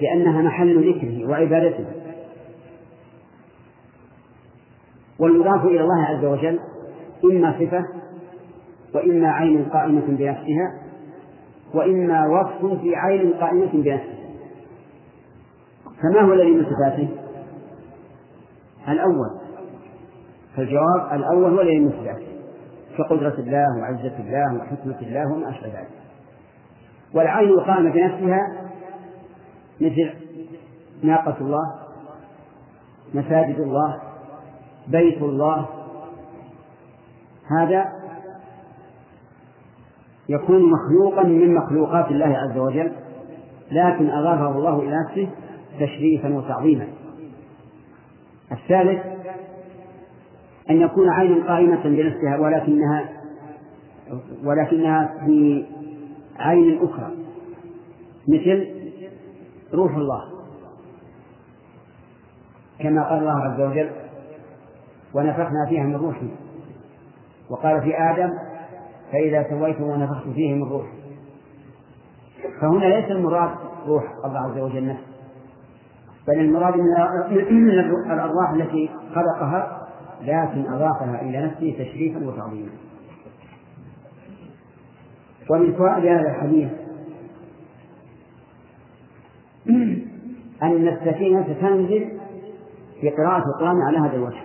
لأنها 0.00 0.42
محل 0.42 0.94
ذكره 0.94 1.28
وعبادته. 1.28 1.86
والمضاف 5.18 5.64
إلى 5.64 5.80
الله 5.80 6.02
عز 6.04 6.24
وجل 6.24 6.60
إما 7.24 7.58
صفة 7.60 7.86
وإما 8.94 9.28
عين 9.28 9.64
قائمة 9.64 10.06
بنفسها 10.06 10.80
وإما 11.74 12.26
وصف 12.26 12.80
في 12.80 12.96
عين 12.96 13.32
قائمة 13.32 13.72
بنفسها. 13.72 14.20
فما 16.02 16.20
هو 16.20 16.32
الذي 16.32 16.50
من 16.50 16.64
صفاته؟ 16.64 17.08
الأول. 18.88 19.40
فالجواب 20.56 21.12
الأول 21.12 21.52
هو 21.52 21.60
الذي 21.60 21.80
من 21.80 21.90
صفاته. 21.90 22.26
كقدرة 22.98 23.34
الله 23.38 23.66
وعزة 23.80 24.18
الله 24.18 24.56
وحكمة 24.58 25.00
الله 25.00 25.32
وما 25.32 25.50
أشبه 25.50 25.66
ذلك. 25.66 25.99
والعين 27.14 27.48
القائمة 27.48 27.90
بنفسها 27.90 28.70
مثل 29.80 30.10
ناقة 31.02 31.36
الله 31.40 31.74
مساجد 33.14 33.60
الله 33.60 34.00
بيت 34.88 35.22
الله. 35.22 35.66
هذا 37.58 37.84
يكون 40.28 40.72
مخلوقا 40.72 41.22
من 41.22 41.54
مخلوقات 41.54 42.10
الله 42.10 42.36
عز 42.38 42.58
وجل 42.58 42.92
لكن 43.70 44.10
أضافه 44.10 44.58
الله 44.58 44.82
إلى 44.82 44.96
نفسه 45.04 45.28
تشريفا 45.80 46.34
وتعظيما. 46.34 46.86
الثالث 48.52 49.06
أن 50.70 50.80
يكون 50.80 51.10
عين 51.10 51.42
قائمة 51.42 51.82
بنفسها 51.84 52.38
ولكنها 52.38 53.08
ولكنها 54.44 55.14
في 55.26 55.66
عين 56.40 56.80
أخرى. 56.82 57.10
مثل 58.28 58.68
روح 59.74 59.96
الله. 59.96 60.24
كما 62.78 63.08
قال 63.08 63.18
الله 63.18 63.40
عز 63.42 63.60
وجل 63.60 63.90
ونفخنا 65.14 65.66
فيها 65.68 65.82
من 65.82 65.96
روحي. 65.96 66.28
وقال 67.50 67.82
في 67.82 67.94
آدم 67.98 68.30
فإذا 69.12 69.50
سويته 69.50 69.84
ونفخت 69.84 70.28
فيه 70.28 70.54
من 70.54 70.62
روحي. 70.62 71.00
فهنا 72.60 72.84
ليس 72.84 73.10
المراد 73.10 73.50
روح 73.86 74.04
الله 74.24 74.38
عز 74.38 74.58
وجل 74.58 74.86
نفسه 74.86 75.10
بل 76.28 76.40
المراد 76.40 76.74
من 77.50 77.70
الأرواح 78.12 78.50
التي 78.50 78.90
خلقها 79.14 79.88
لكن 80.22 80.72
أضافها 80.72 81.22
إلى 81.22 81.46
نفسه 81.46 81.74
تشريفا 81.78 82.26
وتعظيما. 82.28 82.70
ومن 85.50 85.72
فوائد 85.72 86.04
هذا 86.06 86.30
الحديث. 86.30 86.68
أن 90.62 90.88
السكينة 90.88 91.52
تنزل 91.60 92.20
في 93.00 93.10
قراءة 93.10 93.44
القرآن 93.48 93.76
على 93.82 93.98
هذا 93.98 94.16
الوجه. 94.16 94.42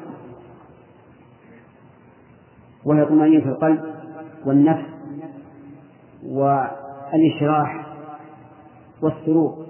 وهي 2.85 3.05
طمأنينة 3.05 3.49
القلب 3.49 3.83
والنفس 4.45 4.89
والإشراح 6.23 7.85
والسرور. 9.01 9.65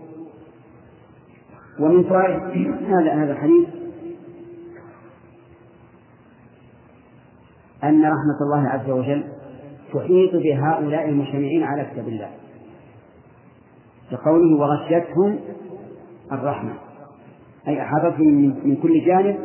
ومن 1.79 2.03
فوائد 2.03 2.67
هذا 2.83 3.13
هذا 3.13 3.31
الحديث 3.31 3.69
أن 7.83 8.01
رحمة 8.01 8.41
الله 8.41 8.69
عز 8.69 8.89
وجل 8.89 9.34
تحيط 9.95 10.35
بهؤلاء 10.35 11.09
المجتمعين 11.09 11.63
على 11.63 11.85
كتاب 11.85 12.07
الله. 12.07 12.29
لقوله 14.11 14.59
وغشيتهم 14.59 15.39
الرحمة. 16.31 16.73
أي 17.67 17.81
أحاطتهم 17.81 18.59
من 18.63 18.75
كل 18.75 19.05
جانب 19.05 19.37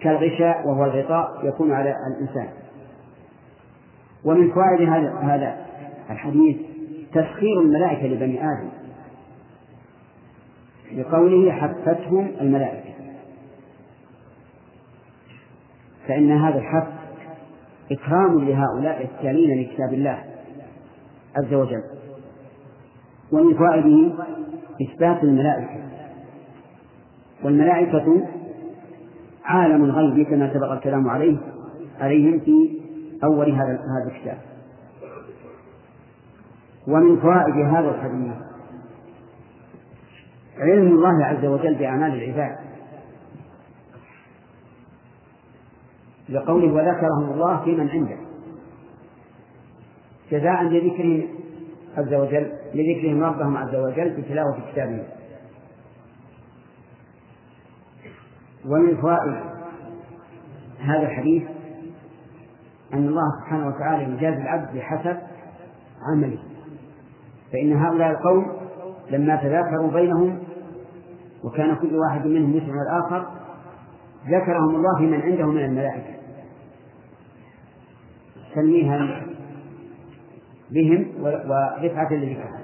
كالغشاء 0.00 0.68
وهو 0.68 0.84
الغطاء 0.84 1.28
يكون 1.42 1.72
على 1.72 1.94
الإنسان. 2.16 2.48
ومن 4.24 4.50
فوائد 4.52 4.88
هذا 4.88 5.18
هذا 5.22 5.66
الحديث 6.10 6.56
تسخير 7.12 7.60
الملائكة 7.60 8.06
لبني 8.06 8.40
آدم. 8.40 8.68
لقوله 10.96 11.52
حفتهم 11.52 12.30
الملائكة. 12.40 12.92
فإن 16.08 16.32
هذا 16.32 16.58
الحف 16.58 17.01
إكرام 17.92 18.44
لهؤلاء 18.44 19.04
التالين 19.04 19.60
لكتاب 19.60 19.92
الله 19.92 20.24
عز 21.36 21.54
وجل. 21.54 21.82
ومن 23.32 23.54
فوائده 23.54 24.12
إثبات 24.82 25.24
الملائكة. 25.24 25.82
والملائكة 27.44 28.28
عالم 29.44 29.84
الغيب 29.84 30.26
كما 30.26 30.54
سبق 30.54 30.72
الكلام 30.72 31.10
عليه 31.10 31.36
عليهم 32.00 32.40
في 32.40 32.80
أول 33.24 33.50
هذا 33.50 33.72
هذا 33.72 34.10
الكتاب. 34.14 34.38
ومن 36.88 37.16
فوائد 37.16 37.54
هذا 37.54 37.90
الحديث 37.90 38.32
علم 40.58 40.86
الله 40.86 41.24
عز 41.24 41.44
وجل 41.44 41.74
بأعمال 41.74 42.22
العباد. 42.22 42.71
لقوله 46.32 46.72
وذكرهم 46.72 47.32
الله 47.32 47.64
في 47.64 47.70
من 47.70 47.88
عنده. 47.88 48.16
جزاء 50.30 50.62
لذكرهم 50.62 51.28
عز 51.96 52.14
وجل 52.14 52.52
لذكرهم 52.74 53.22
ربهم 53.22 53.56
عز 53.56 53.74
وجل 53.74 54.10
بتلاوة 54.10 54.72
كتابه 54.72 55.04
ومن 58.66 58.96
فوائد 58.96 59.34
هذا 60.80 61.02
الحديث 61.02 61.42
أن 62.94 63.08
الله 63.08 63.40
سبحانه 63.40 63.68
وتعالى 63.68 64.02
يجازي 64.02 64.42
العبد 64.42 64.76
بحسب 64.76 65.16
عمله. 66.12 66.38
فإن 67.52 67.72
هؤلاء 67.72 68.10
القوم 68.10 68.46
لما 69.10 69.36
تذاكروا 69.36 69.90
بينهم 69.90 70.38
وكان 71.44 71.74
كل 71.74 71.96
واحد 71.96 72.26
منهم 72.26 72.56
يسمع 72.56 72.74
الآخر 72.82 73.26
ذكرهم 74.26 74.74
الله 74.74 74.98
في 74.98 75.06
من 75.06 75.20
عنده 75.20 75.46
من 75.46 75.64
الملائكة. 75.64 76.21
تنويها 78.54 79.22
بهم 80.70 81.06
ورفعة 81.20 82.12
لذكرهم 82.12 82.62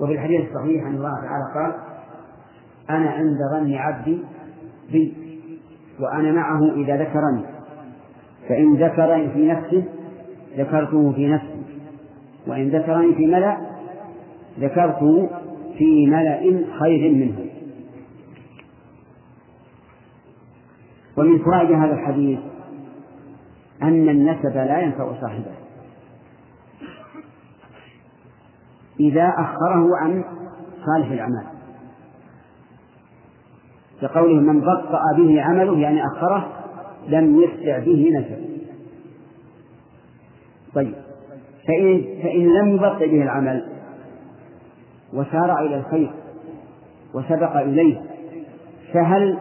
وفي 0.00 0.12
الحديث 0.12 0.40
الصحيح 0.40 0.86
أن 0.86 0.94
الله 0.94 1.14
تعالى 1.14 1.44
قال 1.54 1.74
أنا 2.90 3.10
عند 3.10 3.38
ظن 3.52 3.74
عبدي 3.74 4.18
بي 4.92 5.14
وأنا 6.00 6.32
معه 6.32 6.74
إذا 6.74 6.96
ذكرني. 6.96 7.44
فإن 8.48 8.74
ذكرني 8.74 9.30
في 9.30 9.46
نفسه 9.46 9.84
ذكرته 10.56 11.12
في 11.12 11.28
نفسي. 11.28 11.62
وإن 12.46 12.68
ذكرني 12.68 13.14
في 13.14 13.26
ملأ 13.26 13.56
ذكرته 14.60 15.30
في 15.78 16.06
ملأ 16.06 16.64
خير 16.80 17.10
منه. 17.12 17.38
ومن 21.16 21.38
فوائد 21.38 21.72
هذا 21.72 21.92
الحديث 21.92 22.38
أن 23.82 24.08
النسب 24.08 24.56
لا 24.56 24.80
ينفع 24.80 25.20
صاحبه. 25.20 25.52
إذا 29.00 29.28
أخره 29.38 29.96
عن 29.96 30.24
صالح 30.86 31.10
الأعمال. 31.10 31.46
كقوله 34.00 34.40
من 34.40 34.60
بطأ 34.60 35.02
به 35.16 35.42
عمله 35.42 35.78
يعني 35.78 36.02
أخره 36.06 36.48
لم 37.08 37.40
يسرع 37.40 37.78
به 37.78 38.10
نسب. 38.18 38.52
طيب. 40.74 40.94
فإن 41.68 42.04
فإن 42.22 42.54
لم 42.54 42.74
يبطئ 42.74 43.08
به 43.08 43.22
العمل 43.22 43.68
وسارع 45.12 45.60
إلى 45.60 45.76
الخير 45.76 46.12
وسبق 47.14 47.56
إليه 47.56 48.02
فهل 48.92 49.38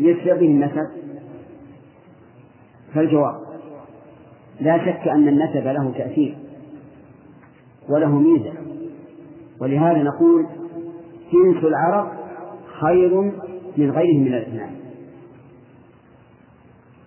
يسرع 0.00 0.34
به 0.34 0.46
النسب؟ 0.46 0.86
فالجواب 2.96 3.34
لا 4.60 4.78
شك 4.78 5.08
أن 5.08 5.28
النسب 5.28 5.66
له 5.66 5.92
تأثير 5.98 6.36
وله 7.88 8.18
ميزة. 8.18 8.52
ولهذا 9.60 10.02
نقول 10.02 10.46
جنس 11.32 11.64
العرب 11.64 12.08
خير 12.80 13.20
من 13.76 13.90
غيرهم 13.90 14.20
من 14.20 14.34
الإسلام. 14.34 14.70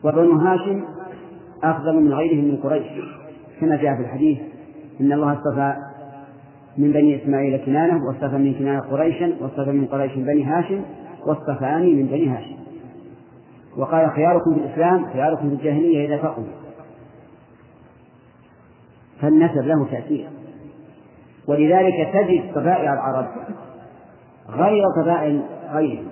وبنو 0.04 0.32
هاشم 0.32 0.84
أفضل 1.64 1.96
من 1.96 2.14
غيرهم 2.14 2.46
من 2.46 2.58
قريش 2.58 2.88
كما 3.62 3.76
جاء 3.76 3.96
في 3.96 4.02
الحديث 4.02 4.40
إن 5.02 5.14
الله 5.14 5.34
اصطفى 5.34 5.76
من 6.78 6.92
بني 6.92 7.24
إسماعيل 7.24 7.58
كنانة 7.58 8.06
واصطفى 8.08 8.38
من 8.38 8.54
كنانة 8.54 8.80
قريشا 8.80 9.34
واصطفى 9.42 9.72
من 9.72 9.86
قريش 9.86 10.12
بني 10.16 10.44
هاشم 10.44 10.82
واصطفاني 11.26 11.94
من 11.94 12.06
بني 12.06 12.30
هاشم. 12.30 12.59
وقال 13.80 14.12
خياركم 14.12 14.54
في 14.54 14.60
الإسلام 14.60 15.14
خياركم 15.14 15.50
في 15.50 15.56
الجاهلية 15.56 16.08
إذا 16.08 16.18
فقوا 16.22 16.44
فالنسب 19.22 19.62
له 19.62 19.86
تأثير. 19.92 20.30
ولذلك 21.48 22.10
تجد 22.14 22.52
قبائل 22.52 22.88
العرب 22.94 23.28
غير 24.50 24.84
قبائل 25.02 25.44
غيرهم. 25.72 26.08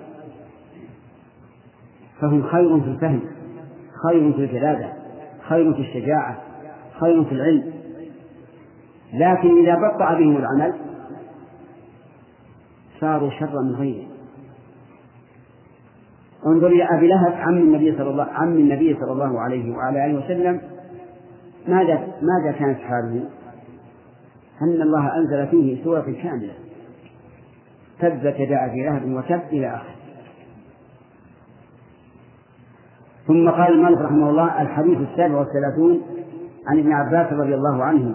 فهم 2.20 2.42
خير 2.42 2.80
في 2.80 2.88
الفهم 2.88 3.20
خير 4.08 4.32
في 4.32 4.44
الجلادة 4.44 4.92
خير 5.48 5.74
في 5.74 5.80
الشجاعة 5.80 6.38
خير 7.00 7.24
في 7.24 7.32
العلم. 7.32 7.72
لكن 9.12 9.62
إذا 9.62 9.74
بطأ 9.74 10.14
بهم 10.14 10.36
العمل 10.36 10.74
صاروا 13.00 13.30
شرا 13.30 13.62
من 13.62 13.74
غيرهم. 13.74 14.17
انظر 16.46 16.66
إلى 16.66 16.88
أبي 16.98 17.08
لهب 17.08 17.32
عم 17.32 17.58
النبي 17.58 17.96
صلى 17.98 18.10
الله 18.10 18.24
عم 18.24 18.52
النبي 18.52 18.96
صلى 19.00 19.12
الله 19.12 19.40
عليه 19.40 19.76
وعلى 19.76 20.06
آله 20.06 20.24
وسلم 20.24 20.60
ماذا 21.68 22.08
ماذا 22.22 22.58
كانت 22.58 22.78
حاله؟ 22.78 23.24
أن 24.62 24.82
الله 24.82 25.16
أنزل 25.16 25.46
فيه 25.46 25.84
سورة 25.84 26.14
كاملة 26.22 26.52
تبت 28.00 28.40
يدا 28.40 28.66
أبي 28.66 28.84
لهب 28.84 29.12
وتب 29.12 29.40
إلى 29.52 29.66
آخره 29.66 29.98
ثم 33.26 33.50
قال 33.50 33.72
المالك 33.72 33.98
رحمه 33.98 34.30
الله 34.30 34.62
الحديث 34.62 34.98
السابع 34.98 35.38
والثلاثون 35.38 36.02
عن 36.66 36.78
ابن 36.78 36.92
عباس 36.92 37.32
رضي 37.32 37.54
الله 37.54 37.84
عنه 37.84 38.14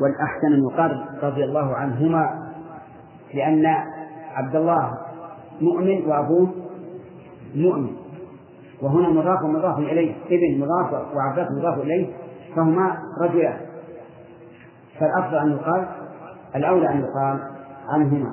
والأحسن 0.00 0.46
المقر 0.46 1.04
رضي 1.22 1.44
الله 1.44 1.74
عنهما 1.74 2.50
لأن 3.34 3.66
عبد 4.34 4.56
الله 4.56 4.98
مؤمن 5.60 6.06
وأبوه 6.06 6.48
مؤمن. 7.54 7.96
وهنا 8.82 9.08
مضاف 9.08 9.42
مضاف 9.42 9.78
إليه. 9.78 10.14
ابن 10.26 10.60
مضاف 10.60 10.92
وعباس 11.14 11.48
مضاف 11.50 11.78
إليه. 11.78 12.12
فهما 12.56 12.96
رجلان 13.22 13.60
فالأفضل 15.00 15.36
أن 15.38 15.52
يقال 15.52 15.86
الأولى 16.56 16.88
أن 16.88 17.00
يقال 17.00 17.40
عنهما. 17.88 18.30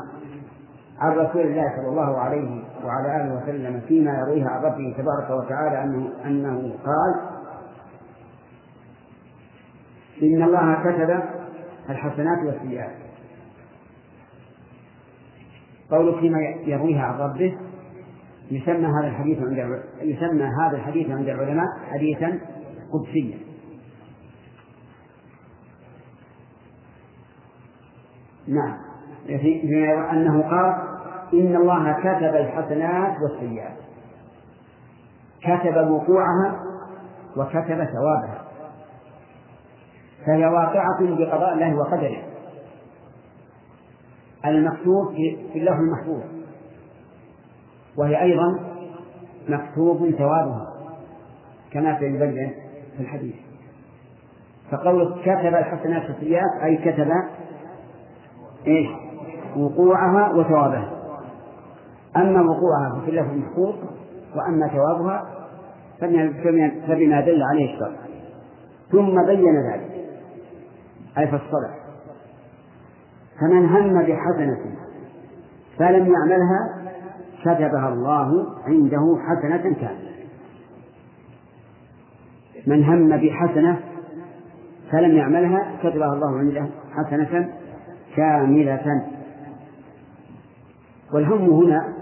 عن 0.99 1.11
رسول 1.11 1.41
الله 1.41 1.63
صلى 1.75 1.89
الله 1.89 2.17
عليه 2.17 2.63
وعلى 2.85 3.15
آله 3.15 3.43
وسلم 3.43 3.81
فيما 3.87 4.11
يرويه 4.11 4.47
عن 4.47 4.61
ربه 4.63 4.95
تبارك 4.97 5.43
وتعالى 5.43 5.83
أنه 5.83 6.09
أنه 6.25 6.73
قال 6.85 7.37
إن 10.21 10.43
الله 10.43 10.83
كتب 10.83 11.23
الحسنات 11.89 12.45
والسيئات. 12.45 12.95
قوله 15.91 16.19
فيما 16.19 16.39
يرويها 16.65 17.01
عن 17.01 17.19
ربه 17.19 17.57
يسمى 18.51 18.87
هذا 18.87 19.07
الحديث 19.07 19.37
عند 19.39 19.83
يسمى 20.01 20.43
هذا 20.43 20.77
الحديث 20.77 21.11
عند 21.11 21.29
العلماء 21.29 21.65
حديثا 21.91 22.39
قدسيا. 22.93 23.37
نعم. 28.47 28.77
فيما 29.25 30.11
أنه 30.11 30.41
قال 30.41 30.75
إن 31.33 31.55
الله 31.55 31.93
كتب 31.93 32.35
الحسنات 32.35 33.17
والسيئات. 33.21 33.77
كتب 35.41 35.89
وقوعها 35.89 36.63
وكتب 37.37 37.83
ثوابها. 37.85 38.43
فهي 40.25 40.45
واقعة 40.45 40.99
بقضاء 41.01 41.53
الله 41.53 41.75
وقدره. 41.75 42.23
المكتوب 44.45 45.13
في 45.53 45.59
اللوح 45.59 45.77
المحفوظ. 45.77 46.36
وهي 47.97 48.21
أيضا 48.21 48.59
مكتوب 49.49 50.11
ثوابها 50.11 50.73
كما 51.71 51.99
سيبين 51.99 52.51
في 52.97 53.03
الحديث. 53.03 53.35
فقول 54.71 55.21
كتب 55.21 55.55
الحسنات 55.55 56.09
والسيئات 56.09 56.63
أي 56.63 56.77
كتب 56.77 57.11
إيش 58.67 58.87
وقوعها 59.57 60.33
وثوابها. 60.33 60.91
أما 62.17 62.41
وقوعها 62.41 62.99
ففي 63.01 63.09
الله 63.09 63.31
المحفوظ 63.31 63.75
وأما 64.35 64.67
ثوابها 64.67 65.25
فبما 66.87 67.21
دل 67.21 67.43
عليه 67.43 67.73
الشرع. 67.73 68.07
ثم 68.91 69.25
بين 69.25 69.71
ذلك 69.71 69.91
أي 71.17 71.27
فالصلاة 71.27 71.73
فمن 73.39 73.65
هم 73.65 74.01
بحسنة 74.01 74.59
فلم 75.77 76.13
يعملها 76.13 76.76
كتبها 77.47 77.89
الله 77.89 78.45
عنده 78.65 79.17
حسنة 79.27 79.73
كاملة. 79.73 80.11
من 82.67 82.83
هم 82.83 83.17
بحسنة 83.17 83.79
فلم 84.91 85.17
يعملها 85.17 85.77
كتبها 85.83 86.13
الله 86.13 86.37
عنده 86.37 86.67
حسنة 86.95 87.49
كاملة. 88.15 89.05
والهم 91.13 91.49
هنا 91.49 91.93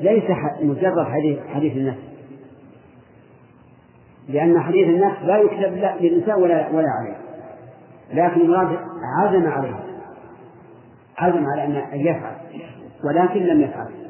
ليس 0.00 0.24
مجرد 0.62 1.06
حديث 1.06 1.38
حديث 1.54 1.76
النفس. 1.76 1.98
لأن 4.28 4.60
حديث 4.60 4.88
النفس 4.88 5.22
لا 5.22 5.36
يكتب 5.36 5.76
لا 5.76 6.00
للإنسان 6.00 6.42
ولا 6.42 6.68
ولا 6.68 6.88
عليه. 6.90 7.16
لكن 8.12 8.40
المراد 8.40 8.78
عزم 9.18 9.46
عليه. 9.46 9.74
عزم 11.18 11.46
على 11.46 11.64
أن 11.64 12.00
يفعل 12.00 12.36
ولكن 13.04 13.40
لم 13.40 13.60
يفعل. 13.60 14.07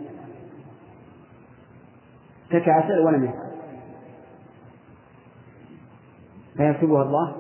تكاسل 2.51 2.99
ولم 2.99 3.25
يفعل. 3.25 3.49
فيكتبها 6.57 7.03
الله 7.03 7.37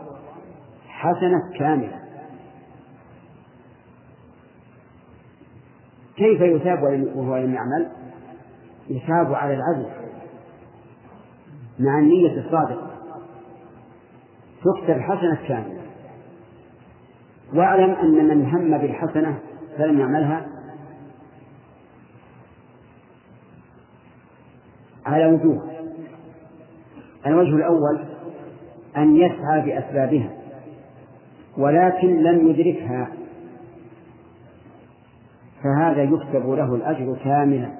حسنة 0.88 1.58
كاملة. 1.58 1.98
كيف 6.16 6.40
يثاب 6.40 6.82
وهو 7.14 7.36
لم 7.36 7.54
يعمل؟ 7.54 7.88
يثاب 8.88 9.34
على 9.34 9.54
العزم 9.54 9.90
مع 11.78 11.98
النية 11.98 12.40
الصادقة. 12.40 12.90
تكتب 14.64 15.00
حسنة 15.00 15.48
كاملة. 15.48 15.82
واعلم 17.54 17.90
أن 17.90 18.28
من 18.28 18.46
هم 18.46 18.78
بالحسنة 18.78 19.38
فلم 19.78 20.00
يعملها 20.00 20.57
على 25.08 25.26
وجوه. 25.26 25.62
الوجه 27.26 27.56
الأول 27.56 27.98
أن 28.96 29.16
يسعى 29.16 29.60
بأسبابها 29.60 30.30
ولكن 31.58 32.22
لم 32.22 32.48
يدركها. 32.48 33.08
فهذا 35.62 36.02
يكتب 36.02 36.50
له 36.50 36.74
الأجر 36.74 37.16
كاملا. 37.24 37.70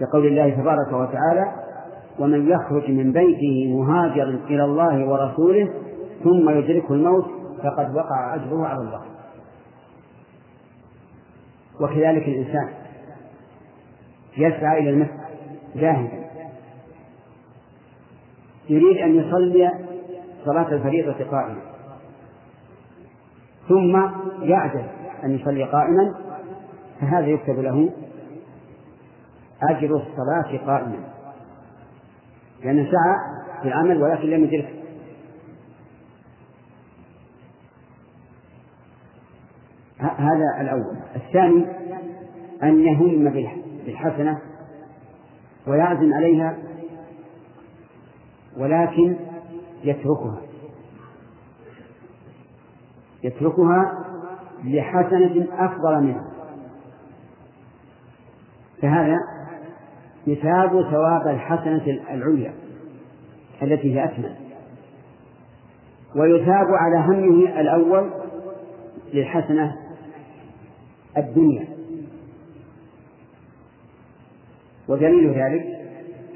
كقول 0.00 0.26
الله 0.26 0.50
تبارك 0.50 0.92
وتعالى 0.92 1.52
ومن 2.18 2.48
يخرج 2.48 2.90
من 2.90 3.12
بيته 3.12 3.76
مهاجرا 3.76 4.40
إلى 4.46 4.64
الله 4.64 5.08
ورسوله 5.08 5.68
ثم 6.24 6.50
يدركه 6.50 6.94
الموت 6.94 7.26
فقد 7.62 7.94
وقع 7.94 8.34
أجره 8.34 8.66
على 8.66 8.80
الله. 8.80 9.02
وكذلك 11.80 12.28
الإنسان. 12.28 12.81
يسعى 14.36 14.78
إلى 14.78 14.90
المسجد 14.90 15.20
جاهدا 15.74 16.22
يريد 18.68 18.96
أن 18.96 19.14
يصلي 19.14 19.70
صلاة 20.44 20.72
الفريضة 20.72 21.24
قائما. 21.24 21.60
ثم 23.68 23.96
يعجز 24.42 24.84
أن 25.24 25.34
يصلي 25.34 25.64
قائما 25.64 26.14
فهذا 27.00 27.26
يكتب 27.26 27.58
له 27.58 27.90
أجر 29.62 29.96
الصلاة 29.96 30.66
قائما. 30.66 30.98
لأنه 32.64 32.84
سعى 32.84 33.16
في 33.62 33.68
العمل 33.68 34.02
ولكن 34.02 34.28
لم 34.28 34.44
يدرك 34.44 34.74
هذا 39.98 40.60
الأول. 40.60 40.96
الثاني 41.16 41.66
أن 42.62 42.80
يهم 42.80 43.24
بالحسنة 43.86 44.38
ويعزم 45.66 46.14
عليها 46.14 46.58
ولكن 48.56 49.16
يتركها. 49.84 50.40
يتركها 53.24 54.04
لحسنة 54.64 55.46
أفضل 55.52 56.02
منها. 56.02 56.32
فهذا 58.82 59.16
يثاب 60.26 60.70
ثواب 60.90 61.28
الحسنة 61.28 61.84
العليا 61.86 62.54
التي 63.62 63.94
هي 63.94 64.04
أكمل. 64.04 64.36
ويثاب 66.16 66.66
على 66.80 66.96
همه 66.96 67.60
الأول 67.60 68.10
للحسنة 69.14 69.76
الدنيا. 71.16 71.71
ودليل 74.92 75.30
ذلك 75.30 75.66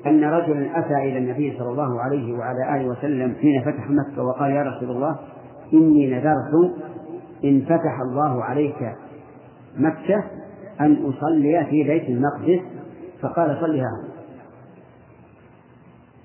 أن 0.07 0.25
رجلا 0.25 0.79
أتى 0.79 0.95
إلى 0.95 1.19
النبي 1.19 1.59
صلى 1.59 1.69
الله 1.69 2.01
عليه 2.01 2.33
وعلى 2.39 2.77
آله 2.77 2.89
وسلم 2.89 3.35
حين 3.41 3.63
فتح 3.63 3.91
مكة 3.91 4.23
وقال 4.23 4.51
يا 4.51 4.63
رسول 4.63 4.91
الله 4.91 5.19
إني 5.73 6.07
نذرت 6.11 6.75
إن 7.45 7.61
فتح 7.61 8.01
الله 8.11 8.45
عليك 8.45 8.95
مكة 9.77 10.25
أن 10.81 10.97
أصلي 11.05 11.67
في 11.71 11.85
بيت 11.85 12.09
المقدس 12.09 12.61
فقال 13.23 13.59
صلها 13.61 14.05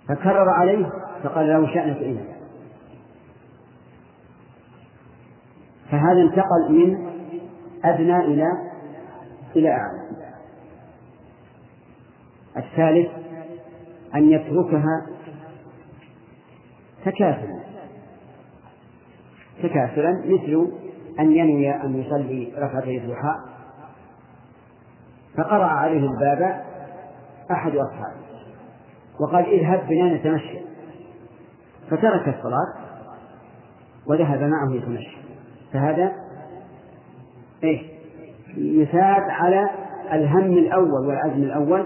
فكرر 0.10 0.50
عليه 0.50 0.90
فقال 1.24 1.48
له 1.48 1.74
شأنك 1.74 1.98
إذا 1.98 2.22
فهذا 5.92 6.22
انتقل 6.22 6.70
من 6.70 7.12
أدنى 7.86 8.18
إلى 8.18 8.48
إلى 9.56 9.70
أعلى. 9.70 10.11
الثالث 12.58 13.10
أن 14.16 14.32
يتركها 14.32 15.08
تكاسلا 17.06 17.62
تكاسلا 19.64 20.24
مثل 20.26 20.72
أن 21.20 21.32
ينوي 21.32 21.72
أن 21.72 21.96
يصلي 21.96 22.54
ركعتي 22.58 22.98
الضحى. 22.98 23.36
فقرأ 25.38 25.66
عليه 25.66 26.10
الباب 26.10 26.62
أحد 27.52 27.72
أصحابه 27.76 28.22
وقال 29.20 29.46
اذهب 29.46 29.88
بنا 29.88 30.16
نتمشى. 30.16 30.60
فترك 31.90 32.28
الصلاة 32.28 32.74
وذهب 34.08 34.42
معه 34.42 34.76
يتمشى. 34.76 35.18
فهذا 35.74 36.12
إيش؟ 37.64 37.82
يثاب 38.58 39.22
على 39.30 39.70
الهم 40.12 40.58
الأول 40.58 41.08
والعزم 41.08 41.44
الأول 41.44 41.86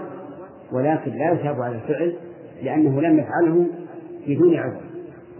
ولكن 0.72 1.10
لا 1.10 1.32
يثاب 1.32 1.60
على 1.60 1.74
الفعل 1.74 2.16
لأنه 2.62 3.00
لم 3.00 3.18
يفعله 3.18 3.66
بدون 4.26 4.56
عذر 4.56 4.80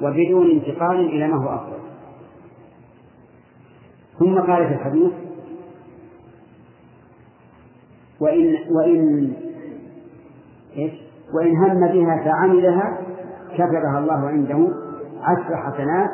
وبدون 0.03 0.51
انتقال 0.51 1.01
إلى 1.01 1.29
ما 1.29 1.37
هو 1.37 1.55
أفضل. 1.55 1.77
ثم 4.19 4.41
قال 4.41 4.69
في 4.69 4.75
الحديث 4.75 5.13
وإن 8.21 8.57
وإن 8.71 9.33
إيش؟ 10.77 10.93
وإن 11.35 11.57
هم 11.57 11.81
بها 11.81 12.25
فعملها 12.25 12.99
كتبها 13.55 13.99
الله 13.99 14.29
عنده 14.29 14.69
عشر 15.23 15.57
حسنات 15.57 16.11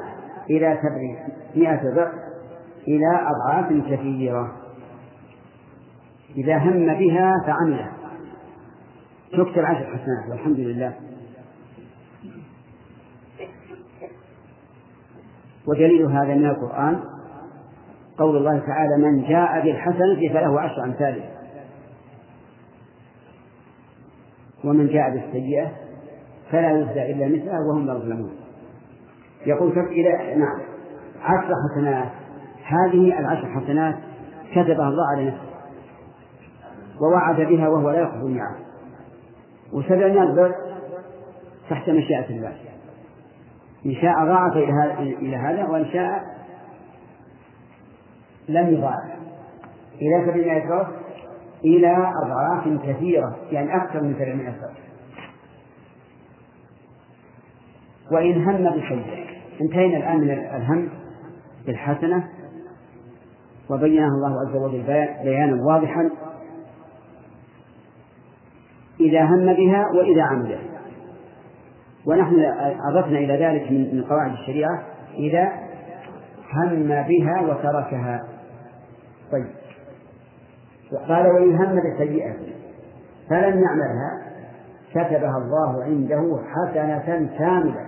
إلى 0.50 0.78
سبعمائة 0.82 1.94
ضعف 1.94 2.14
إلى 2.88 3.20
أضعاف 3.26 3.72
كثيرة. 3.90 4.52
إذا 6.36 6.58
هم 6.58 6.86
بها 6.86 7.36
فعملها. 7.46 8.01
تكتب 9.32 9.64
عشر 9.64 9.86
حسنات 9.86 10.30
والحمد 10.30 10.58
لله. 10.58 10.94
ودليل 15.66 16.02
هذا 16.02 16.34
من 16.34 16.46
القرآن 16.46 17.00
قول 18.18 18.36
الله 18.36 18.58
تعالى 18.58 18.96
من 18.96 19.28
جاء 19.28 19.64
بالحسنة 19.64 20.28
فله 20.28 20.60
عشر 20.60 20.84
أمثالها 20.84 21.30
ومن 24.64 24.86
جاء 24.86 25.10
بالسيئة 25.10 25.72
فلا 26.50 26.70
يجزى 26.70 27.12
إلا 27.12 27.28
مثلها 27.28 27.60
وهم 27.68 27.86
لا 27.86 27.94
يظلمون. 27.94 28.36
يقول 29.46 29.78
إلى 29.78 30.34
نعم. 30.34 30.60
عشر 31.22 31.54
حسنات. 31.70 32.08
هذه 32.64 33.18
العشر 33.18 33.60
حسنات 33.60 33.94
كتبها 34.50 34.88
الله 34.88 35.04
على 35.12 35.26
نفسه 35.26 35.52
ووعد 37.00 37.40
بها 37.40 37.68
وهو 37.68 37.90
لا 37.90 38.00
يخلف 38.00 38.22
الميعاد. 38.22 38.71
وسبعمائة 39.72 40.34
ضعف 40.34 40.54
تحت 41.70 41.90
مشيئة 41.90 42.30
الله. 42.30 42.56
إن 43.86 43.94
شاء 43.94 44.24
ضاعف 44.24 44.56
إلى 44.96 45.36
هذا 45.36 45.68
وإن 45.68 45.86
شاء 45.92 46.22
لم 48.48 48.74
يضاعف. 48.74 49.12
إلى 50.00 50.26
سبعمائة 50.26 50.68
ضعف 50.68 50.88
إلى 51.64 52.12
أضعاف 52.24 52.82
كثيرة 52.86 53.36
يعني 53.50 53.76
أكثر 53.76 54.02
من 54.02 54.14
سبعمائة 54.14 54.50
ضعف 54.50 54.76
وإن 58.12 58.44
هم 58.44 58.70
بشيء. 58.70 59.26
انتهينا 59.60 59.96
الآن 59.96 60.20
من 60.20 60.30
الهم 60.30 60.88
بالحسنة 61.66 62.28
وبينها 63.70 64.08
الله 64.08 64.48
عز 64.48 64.56
وجل 64.56 64.82
بيانا 65.22 65.64
واضحا. 65.64 66.10
إذا 69.08 69.24
هم 69.24 69.46
بها 69.46 69.86
وإذا 69.94 70.22
عمل 70.22 70.58
ونحن 72.06 72.34
أضفنا 72.90 73.18
إلى 73.18 73.46
ذلك 73.46 73.72
من 73.72 74.04
قواعد 74.04 74.32
الشريعة 74.32 74.82
إذا 75.18 75.52
هم 76.52 76.88
بها 76.88 77.40
وتركها. 77.40 78.22
طيب. 79.32 79.46
قال 81.08 81.26
وإن 81.26 81.56
هم 81.56 81.76
بسيئة. 81.76 82.34
فلم 83.30 83.62
يعملها 83.62 84.22
كتبها 84.90 85.38
الله 85.38 85.84
عنده 85.84 86.40
حسنة 86.46 87.28
كاملة. 87.38 87.86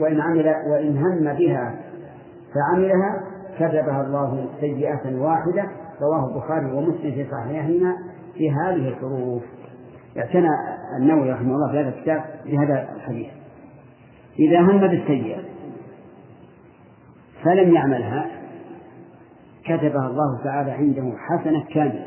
وإن 0.00 0.20
عمل 0.20 0.54
وإن 0.70 0.96
هم 0.96 1.32
بها 1.38 1.74
فعملها 2.54 3.22
كتبها 3.56 4.02
الله 4.02 4.48
سيئة 4.60 5.20
واحدة 5.20 5.70
رواه 6.00 6.28
البخاري 6.28 6.72
ومسلم 6.72 7.12
في 7.12 7.26
صحيحهما. 7.30 8.09
في 8.40 8.50
هذه 8.50 8.88
الحروف 8.88 9.42
اعتنى 10.18 10.48
النووي 11.00 11.30
رحمه 11.32 11.54
الله 11.54 11.72
في 11.72 11.78
هذا 11.78 11.88
الكتاب 11.88 12.24
بهذا 12.46 12.88
الحديث 12.96 13.28
إذا 14.38 14.60
هم 14.60 14.78
بالسيئة 14.78 15.40
فلم 17.44 17.74
يعملها 17.74 18.30
كتبها 19.64 20.06
الله 20.06 20.44
تعالى 20.44 20.70
عنده 20.70 21.12
حسنة 21.18 21.64
كاملة 21.64 22.06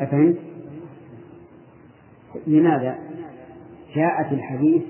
أفهمت؟ 0.00 0.36
لماذا؟ 2.46 2.98
جاءت 3.94 4.32
الحديث 4.32 4.82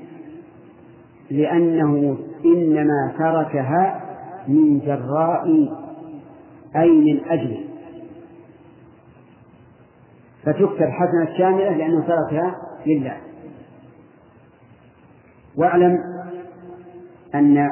لأنه 1.30 2.18
إنما 2.44 3.12
تركها 3.18 4.00
من 4.48 4.78
جراء 4.78 5.46
أي 6.76 6.90
من 6.90 7.24
أجل 7.24 7.64
فتكتب 10.42 10.88
حسنة 10.88 11.38
كاملة 11.38 11.76
لأنه 11.76 12.06
تركها 12.06 12.56
لله. 12.86 13.16
واعلم 15.56 15.98
أن 17.34 17.68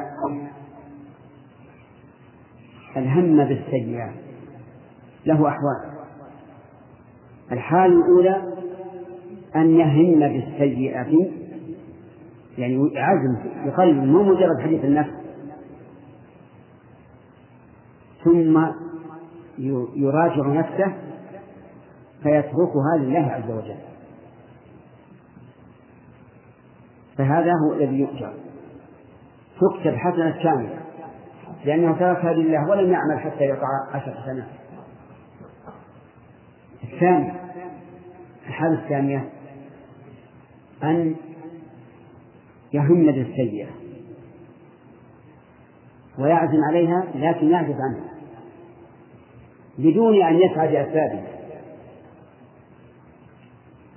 الهم 2.97 3.45
بالسيئة 3.45 4.11
له 5.25 5.47
أحوال. 5.47 5.99
الحال 7.51 7.91
الأولى 7.91 8.53
أن 9.55 9.69
يهم 9.69 10.19
بالسيئة 10.19 11.29
يعني 12.57 12.91
عزم 12.95 13.37
يقلب 13.65 14.03
مو 14.03 14.23
مجرد 14.23 14.61
حديث 14.61 14.83
النفس. 14.83 15.11
ثم 18.23 18.65
يراجع 19.95 20.47
نفسه 20.47 20.93
فيتركها 22.23 22.97
لله 22.97 23.31
عز 23.31 23.51
وجل. 23.51 23.79
فهذا 27.17 27.51
هو 27.51 27.73
الذي 27.73 27.99
يؤجر. 27.99 28.33
تكتب 29.61 29.95
حسنة 29.95 30.43
كاملة. 30.43 30.79
لأنه 31.65 31.99
تركها 31.99 32.33
لله 32.33 32.69
ولم 32.69 32.91
يعمل 32.91 33.19
حتى 33.19 33.43
يقع 33.43 33.67
عشر 33.93 34.13
سنوات. 34.25 34.47
الثاني 36.83 37.31
الحالة 38.47 38.83
الثانية 38.83 39.29
أن 40.83 41.15
يهم 42.73 43.05
بالسيئة 43.05 43.67
ويعزم 46.19 46.63
عليها 46.69 47.03
لكن 47.15 47.49
يعجز 47.49 47.75
عنها. 47.75 48.08
بدون 49.79 50.23
أن 50.23 50.35
يسعى 50.35 50.67
بأسبابها 50.67 51.27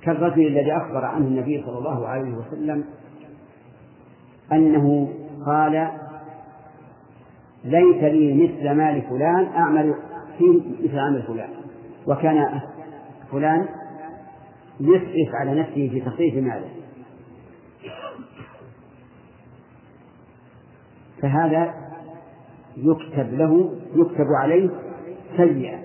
كالرجل 0.02 0.46
الذي 0.46 0.72
أخبر 0.72 1.04
عنه 1.04 1.26
النبي 1.26 1.62
صلى 1.66 1.78
الله 1.78 2.06
عليه 2.06 2.34
وسلم 2.34 2.84
أنه 4.52 5.08
قال 5.46 5.88
ليس 7.64 8.02
لي 8.02 8.34
مثل 8.34 8.70
مال 8.70 9.02
فلان 9.02 9.46
أعمل 9.46 9.94
فيه 10.38 10.62
مثل 10.84 10.98
عمل 10.98 11.22
فلان. 11.22 11.50
وكان 12.06 12.60
فلان 13.32 13.68
يسرف 14.80 15.34
على 15.34 15.60
نفسه 15.60 15.88
في 15.88 16.00
تصريف 16.00 16.34
ماله. 16.34 16.68
فهذا 21.22 21.74
يكتب 22.76 23.34
له 23.34 23.72
يكتب 23.94 24.26
عليه 24.42 24.70
سيئة 25.36 25.78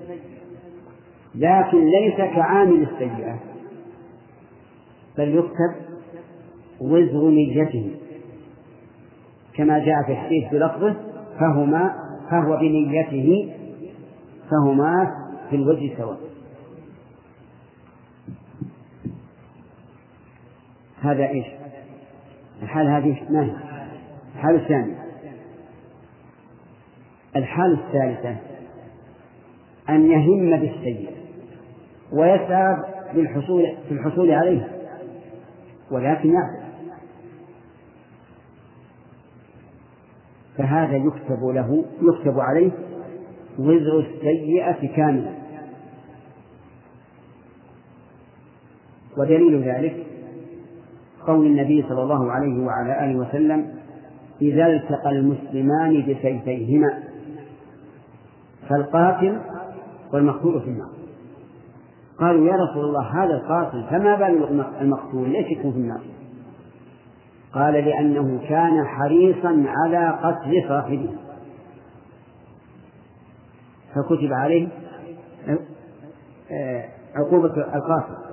لكن 1.35 1.85
ليس 1.85 2.15
كعامل 2.15 2.87
السيئة 2.91 3.39
بل 5.17 5.35
يكتب 5.35 5.87
وزر 6.81 7.29
نيته. 7.29 7.91
كما 9.53 9.79
جاء 9.79 10.03
في 10.05 10.11
الحديث 10.11 10.51
بلفظه 10.51 10.95
فهما 11.39 11.93
فهو 12.31 12.57
بنيته 12.57 13.53
فهما 14.51 15.13
في 15.49 15.55
الوجه 15.55 15.97
سواء 15.97 16.17
هذا 21.01 21.27
إيش؟ 21.27 21.45
الحال 22.63 22.87
هذه 22.87 23.23
ما 23.29 23.43
هي؟ 23.43 23.51
الحال 24.35 24.55
الثانية 24.55 25.03
الحال 27.35 27.73
الثالثة. 27.73 28.46
أن 29.89 30.11
يهم 30.11 30.59
بالسيء 30.59 31.09
ويسعى 32.11 32.77
بالحصول 33.15 33.63
في 33.87 33.93
الحصول 33.93 34.31
عليه 34.31 34.67
ولكن 35.91 36.33
يعرف 36.33 36.67
فهذا 40.57 40.97
يكتب 40.97 41.43
له 41.43 41.85
يكتب 42.01 42.39
عليه 42.39 42.71
وزر 43.59 43.99
السيئة 43.99 44.95
كاملة. 44.95 45.33
ودليل 49.17 49.63
ذلك 49.63 50.05
قول 51.27 51.45
النبي 51.45 51.85
صلى 51.89 52.03
الله 52.03 52.31
عليه 52.31 52.65
وعلى 52.65 53.05
آله 53.05 53.19
وسلم 53.19 53.67
إذا 54.41 54.67
التقى 54.67 55.09
المسلمان 55.09 56.01
بسيفيهما 56.01 57.03
فالقاتل 58.69 59.39
والمقتول 60.13 60.61
في 60.61 60.67
النار. 60.67 60.89
قالوا 62.19 62.47
يا 62.47 62.55
رسول 62.55 62.85
الله 62.85 63.23
هذا 63.23 63.33
القاتل 63.33 63.83
فما 63.89 64.15
بال 64.15 64.65
المقتول؟ 64.81 65.29
ليش 65.29 65.51
يكون 65.51 65.71
في 65.71 65.77
النار؟ 65.77 66.01
قال 67.53 67.73
لأنه 67.73 68.39
كان 68.49 68.85
حريصا 68.85 69.63
على 69.67 70.19
قتل 70.23 70.63
صاحبه. 70.67 71.09
فكتب 73.95 74.33
عليه 74.33 74.67
آه، 76.51 76.85
عقوبة 77.15 77.53
القاتل. 77.75 78.27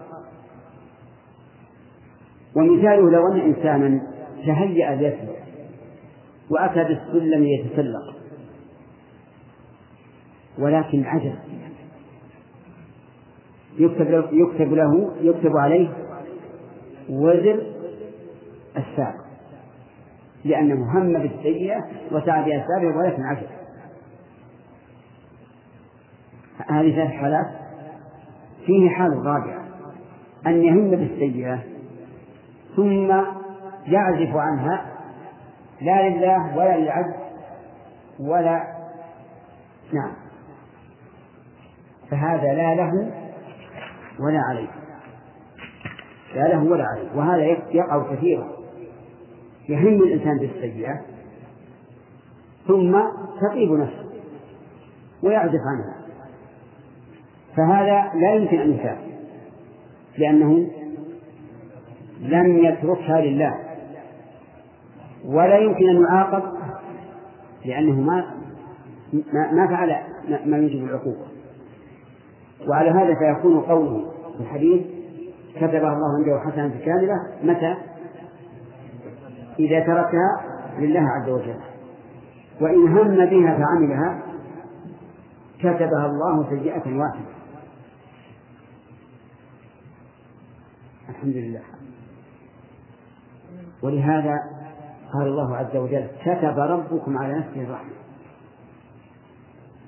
ومثاله 2.57 3.11
لو 3.11 3.33
أن 3.33 3.41
إنسانا 3.41 4.01
تهيأ 4.47 4.95
ليسلك 4.95 5.45
وأتى 6.51 6.85
بالسلم 6.85 7.45
يتسلق 7.45 8.15
ولكن 10.59 11.05
عجز 11.05 11.33
يكتب 13.79 14.11
له 14.11 14.29
يكتب 14.33 14.73
له 14.73 15.13
يكتب 15.21 15.57
عليه 15.57 15.89
وزر 17.11 17.63
السابق. 18.77 19.25
لأنه 20.45 20.99
هم 20.99 21.13
بالسيئة 21.13 21.85
وسعى 22.13 22.45
بأسبابه 22.45 22.97
ولكن 22.97 23.23
عجز 23.23 23.47
هذه 26.69 26.95
ثلاث 26.95 27.11
حالات. 27.11 27.47
فيه 28.67 28.91
حال 28.91 29.27
رابعة. 29.27 29.65
أن 30.47 30.63
يهم 30.63 30.91
بالسيئة 30.91 31.59
ثم 32.77 33.13
يعزف 33.87 34.37
عنها 34.37 34.87
لا 35.81 36.09
لله 36.09 36.57
ولا 36.57 36.77
للعبد 36.77 37.15
ولا 38.21 38.65
نعم. 39.93 40.13
فهذا 42.11 42.55
لا 42.55 42.75
له 42.75 43.24
ولا 44.21 44.41
عليه. 44.51 44.69
لا 46.35 46.49
له 46.49 46.65
ولا 46.65 46.85
عليه. 46.85 47.17
وهذا 47.17 47.45
يقع 47.71 48.15
كثيرا. 48.15 48.53
يهم 49.69 50.03
الإنسان 50.03 50.39
بالسيئة 50.39 51.01
ثم 52.69 53.01
تطيب 53.41 53.73
نفسه 53.73 54.05
ويعزف 55.23 55.61
عنها. 55.67 55.97
فهذا 57.57 58.21
لا 58.21 58.35
يمكن 58.35 58.59
أن 58.59 58.73
يثاب 58.73 58.99
لأنه 60.19 60.71
لم 62.21 62.65
يتركها 62.65 63.21
لله. 63.21 63.55
ولا 65.25 65.59
يمكن 65.59 65.89
أن 65.89 66.03
يعاقب 66.03 66.43
لأنه 67.65 68.01
ما 68.01 68.35
ما 69.33 69.67
فعل 69.67 69.97
ما 70.47 70.57
يوجب 70.57 70.85
العقوبة. 70.85 71.34
وعلى 72.69 72.91
هذا 72.91 73.15
فيكون 73.15 73.61
قوله 73.61 74.11
في 74.37 74.41
الحديث 74.41 74.83
كتبها 75.57 75.93
الله 75.93 76.17
عنده 76.19 76.41
حسنة 76.51 76.81
كاملة 76.85 77.15
متى؟ 77.43 77.77
إذا 79.59 79.81
تركها 79.81 80.41
لله 80.79 81.01
عز 81.01 81.29
وجل. 81.29 81.57
وإن 82.61 82.89
هم 82.89 83.15
بها 83.15 83.59
فعملها 83.59 84.23
كتبها 85.59 86.07
الله 86.07 86.49
سيئة 86.51 86.99
واحدة. 86.99 87.35
الحمد 91.09 91.37
لله. 91.37 91.63
ولهذا 93.83 94.39
قال 95.13 95.27
الله 95.27 95.57
عز 95.57 95.77
وجل 95.77 96.07
كتب 96.23 96.59
ربكم 96.59 97.19
على 97.19 97.39
نفسه 97.39 97.63
الرحمة 97.63 97.95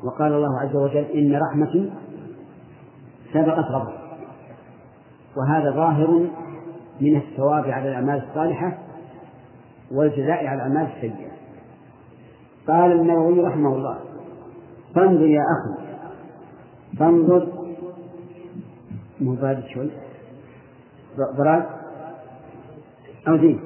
وقال 0.04 0.32
الله 0.32 0.60
عز 0.60 0.76
وجل 0.76 1.04
إن 1.04 1.40
رحمتي 1.42 1.92
سبقت 3.36 3.64
غضب. 3.70 3.92
وهذا 5.36 5.70
ظاهر 5.70 6.26
من 7.00 7.16
الثواب 7.16 7.64
على 7.64 7.88
الأعمال 7.88 8.22
الصالحة 8.28 8.78
والجزاء 9.92 10.46
على 10.46 10.54
الأعمال 10.54 10.92
السيئة. 10.96 11.30
قال 12.68 12.92
النووي 12.92 13.40
رحمه 13.40 13.76
الله 13.76 13.98
فانظر 14.94 15.26
يا 15.26 15.40
أخي 15.40 15.86
فانظر. 16.98 17.48
مو 19.20 19.34
بارد 19.34 19.64
شوي. 19.74 19.90
براد 21.38 21.66
أو 23.28 23.36
زين؟ 23.36 23.60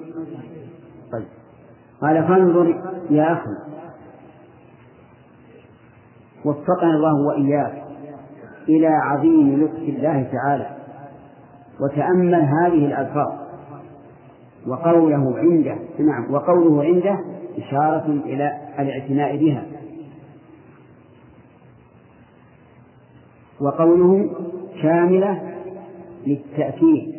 طيب. 1.12 1.26
قال 2.00 2.28
فانظر 2.28 2.66
يا 3.10 3.32
أخي 3.32 3.70
وفقنا 6.44 6.90
الله 6.90 7.14
وإياك 7.26 7.89
إلى 8.70 8.86
عظيم 8.86 9.64
لطف 9.64 9.82
الله 9.82 10.30
تعالى 10.32 10.76
وتأمل 11.80 12.34
هذه 12.34 12.86
الألفاظ 12.86 13.32
وقوله 14.66 15.38
عنده 15.38 15.78
نعم 15.98 16.34
وقوله 16.34 16.84
عنده 16.84 17.18
إشارة 17.58 18.06
إلى 18.24 18.58
الاعتناء 18.78 19.36
بها. 19.36 19.66
وقوله 23.60 24.30
شاملة 24.82 25.42
للتأكيد 26.26 27.14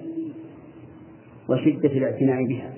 وشدة 1.49 1.89
الاعتناء 1.89 2.45
بها. 2.45 2.71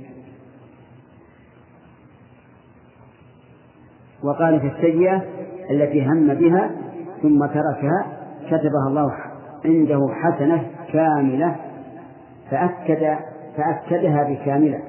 وقال 4.23 4.59
في 4.59 4.67
السيئة 4.67 5.25
التي 5.69 6.05
هم 6.05 6.33
بها 6.33 6.71
ثم 7.21 7.45
تركها 7.45 8.22
كتبها 8.47 8.87
الله 8.87 9.11
عنده 9.65 9.99
حسنة 10.13 10.63
كاملة 10.93 11.55
فأكد 12.51 13.17
فأكدها 13.57 14.23
بكاملة. 14.23 14.79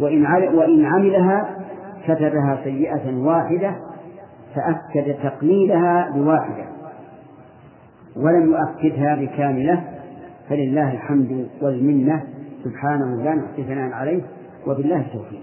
وإن 0.00 0.26
وإن 0.54 0.84
عملها 0.84 1.56
كتبها 2.04 2.60
سيئة 2.64 3.16
واحدة 3.16 3.76
فأكد 4.54 5.14
تقليلها 5.22 6.10
بواحدة. 6.14 6.64
ولم 8.16 8.52
يؤكدها 8.52 9.14
بكاملة 9.14 9.84
فلله 10.48 10.92
الحمد 10.92 11.48
والمنة. 11.62 12.22
سبحانه 12.64 13.22
لا 13.22 13.34
نحصي 13.34 13.64
ثناء 13.64 13.92
عليه 13.92 14.22
وبالله 14.66 15.00
التوفيق. 15.00 15.40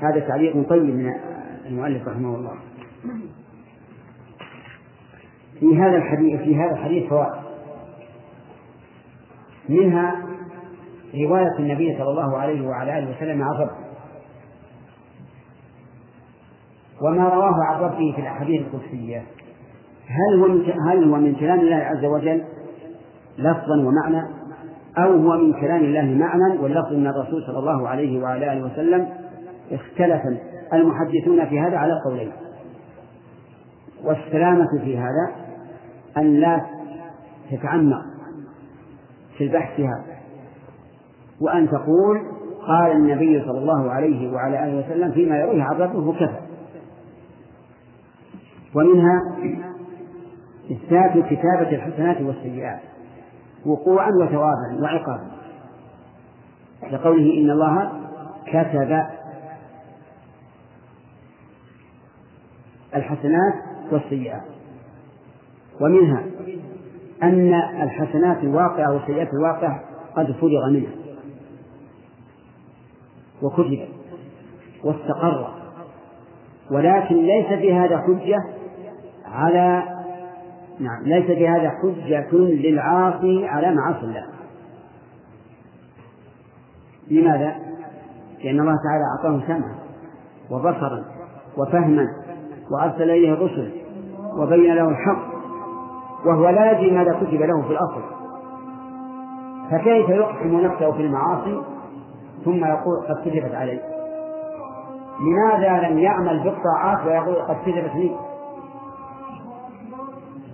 هذا 0.00 0.20
تعليق 0.20 0.68
طيب 0.68 0.82
من 0.82 1.12
المؤلف 1.66 2.08
رحمه 2.08 2.34
الله. 2.34 2.52
في 5.62 5.76
هذا 5.78 5.96
الحديث 5.96 6.40
في 6.40 6.56
هذا 6.56 6.72
الحديث 6.72 7.08
فوائد. 7.08 7.42
منها 9.68 10.14
رواية 11.14 11.58
النبي 11.58 11.98
صلى 11.98 12.10
الله 12.10 12.38
عليه 12.38 12.68
وعلى 12.68 12.98
آله 12.98 13.16
وسلم 13.16 13.42
عن 13.42 13.50
ربه. 13.50 13.76
وما 17.02 17.28
رواه 17.28 17.54
عن 17.64 17.80
ربه 17.80 18.12
في 18.14 18.20
الأحاديث 18.20 18.60
القدسية. 18.60 19.22
هل 20.06 20.40
هو 20.40 20.48
من 20.48 20.72
هل 20.88 21.10
هو 21.10 21.16
من 21.16 21.34
كلام 21.34 21.60
الله 21.60 21.76
عز 21.76 22.04
وجل؟ 22.04 22.44
لفظا 23.38 23.86
ومعنى؟ 23.86 24.26
أو 24.98 25.12
هو 25.12 25.38
من 25.38 25.52
كلام 25.52 25.84
الله 25.84 26.02
معنى 26.02 26.58
واللفظ 26.58 26.92
من 26.92 27.06
الرسول 27.06 27.42
صلى 27.46 27.58
الله 27.58 27.88
عليه 27.88 28.22
وعلى 28.22 28.52
آله 28.52 28.64
وسلم؟ 28.64 29.08
اختلف 29.72 30.22
المحدثون 30.72 31.46
في 31.46 31.60
هذا 31.60 31.76
على 31.76 31.92
قولين. 32.04 32.32
والسلامة 34.04 34.68
في 34.84 34.98
هذا 34.98 35.51
أن 36.16 36.40
لا 36.40 36.66
تتعمق 37.50 38.02
في 39.38 39.44
البحث 39.44 39.80
هذا 39.80 40.16
وأن 41.40 41.68
تقول 41.70 42.22
قال 42.66 42.92
النبي 42.92 43.40
صلى 43.44 43.58
الله 43.58 43.90
عليه 43.90 44.32
وعلى 44.32 44.64
آله 44.64 44.86
وسلم 44.86 45.12
فيما 45.12 45.38
يرويه 45.38 45.62
عن 45.62 45.76
ربه 45.76 46.12
كفى. 46.12 46.40
ومنها 48.74 49.36
إثبات 50.72 51.12
كتابة 51.26 51.70
الحسنات 51.70 52.20
والسيئات 52.20 52.80
وقوعا 53.66 54.10
وثوابا 54.20 54.82
وعقابا. 54.82 55.30
لقوله 56.92 57.38
إن 57.38 57.50
الله 57.50 57.92
كتب 58.46 59.02
الحسنات 62.94 63.54
والسيئات. 63.92 64.51
ومنها 65.82 66.24
أن 67.22 67.54
الحسنات 67.54 68.38
الواقعة 68.38 68.92
والسيئات 68.92 69.28
الواقعة 69.34 69.80
قد 70.16 70.32
فرغ 70.32 70.70
منها 70.70 70.92
وكتبت 73.42 73.88
واستقر 74.84 75.54
ولكن 76.70 77.16
ليس 77.16 77.46
في 77.46 77.74
هذا 77.74 77.98
حجة 77.98 78.44
على 79.24 79.82
نعم 80.80 81.02
ليس 81.02 81.26
في 81.26 81.48
هذا 81.48 81.70
حجة 81.70 82.34
للعاصي 82.36 83.46
على 83.46 83.74
معاصي 83.74 84.06
الله 84.06 84.26
لماذا؟ 87.10 87.56
لأن 88.44 88.60
الله 88.60 88.76
تعالى 88.84 89.04
أعطاه 89.16 89.46
سمعا 89.46 89.74
وبصرا 90.50 91.04
وفهما 91.56 92.06
وأرسل 92.70 93.02
إليه 93.02 93.32
الرسل 93.32 93.70
وبين 94.36 94.74
له 94.74 94.88
الحق 94.88 95.31
وهو 96.26 96.48
لا 96.48 96.72
يدري 96.72 96.90
ماذا 96.90 97.12
كتب 97.12 97.42
له 97.42 97.62
في 97.62 97.70
الأصل. 97.70 98.02
فكيف 99.70 100.08
يقسم 100.08 100.60
نفسه 100.60 100.92
في 100.92 101.02
المعاصي؟ 101.02 101.62
ثم 102.44 102.64
يقول 102.64 103.06
قد 103.08 103.16
كتبت 103.24 103.54
علي. 103.54 103.80
لماذا 105.20 105.88
لم 105.88 105.98
يعمل 105.98 106.42
بالطاعات 106.42 107.06
ويقول 107.06 107.34
قد 107.34 107.56
كتبت 107.62 107.94
لي؟ 107.94 108.16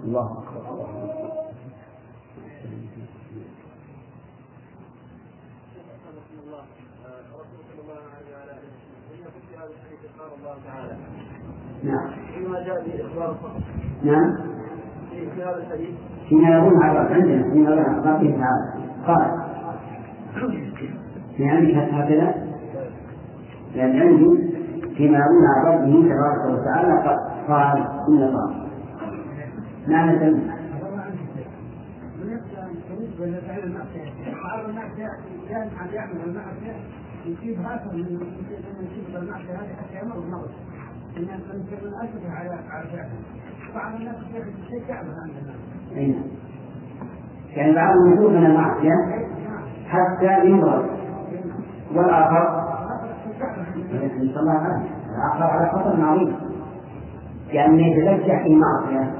الله 0.05 0.33
أكبر. 0.33 0.59
الله 0.69 0.89
نعم 11.83 12.11
جاء 12.65 12.85
نعم. 14.03 14.58
هذا 15.49 15.57
الحديث 15.57 15.89
فيما 16.29 16.49
يظن 16.49 16.83
على 16.83 16.99
عندنا 16.99 17.43
فيما 17.53 17.71
يظن 17.71 17.83
على 17.83 17.99
ربه 17.99 18.39
تعالى 18.39 18.89
قال 19.07 19.49
عندك 21.51 21.75
هكذا 21.75 22.35
لأن 23.75 24.01
عندي 24.01 24.53
فيما 24.97 25.19
يظن 25.19 25.47
على 25.57 25.77
ربه 25.77 25.93
تبارك 25.93 26.61
وتعالى 26.61 27.19
قال 27.49 27.79
إن 28.09 28.23
الله 28.23 28.69
نعم 29.89 30.09
يعمل 35.93 36.21
المعصية 36.27 36.77
يجيب 37.27 37.61
هاتف 37.61 37.93
من 37.95 38.01
يجيب 38.81 39.17
المعصية 39.17 39.55
هذه 39.55 39.75
حتى 39.81 40.07
يمر 40.07 40.21
بمرض 40.21 40.51
ان 41.17 41.23
من 41.23 41.95
اسف 41.95 42.31
على 42.31 42.59
على 42.71 43.09
بعض 43.75 43.95
الناس 43.95 44.17
يعني 47.57 47.75
بعضهم 47.75 48.13
يكون 48.13 48.35
من 48.35 48.47
المعصية 48.47 48.95
حتى 49.87 50.47
يمرض. 50.47 50.87
والآخر؟ 51.95 52.69
نسأل 53.93 54.39
الله 54.39 54.83
الآخر 55.17 55.43
على 55.45 55.71
خطر 55.71 56.05
عظيم. 56.05 56.37
لأنه 57.53 57.87
يتلجح 57.87 58.43
في 58.43 58.49
المعصية. 58.49 59.15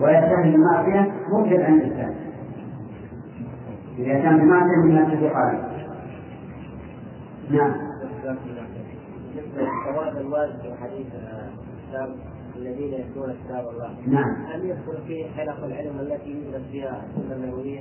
ويستهل 0.00 0.54
المعصية 0.54 1.12
مرشد 1.32 1.60
عن 1.60 1.74
الإنسان 1.74 2.14
إذا 3.98 4.18
كان 4.22 4.38
بمعصية 4.38 4.76
مما 4.84 5.04
تفيق 5.14 5.32
عليه 5.36 5.58
نعم. 7.50 7.74
الوالد 10.16 10.62
الذين 12.56 12.94
يتلون 12.94 13.34
كتاب 13.44 13.68
الله. 13.68 13.96
نعم. 14.06 14.44
هل 14.46 14.64
يدخل 14.64 14.98
فيه 15.06 15.30
حلق 15.30 15.64
العلم 15.64 16.00
التي 16.00 16.30
يدرس 16.30 16.62
فيها 16.70 17.04
السنة 17.16 17.36
النبوية؟ 17.36 17.80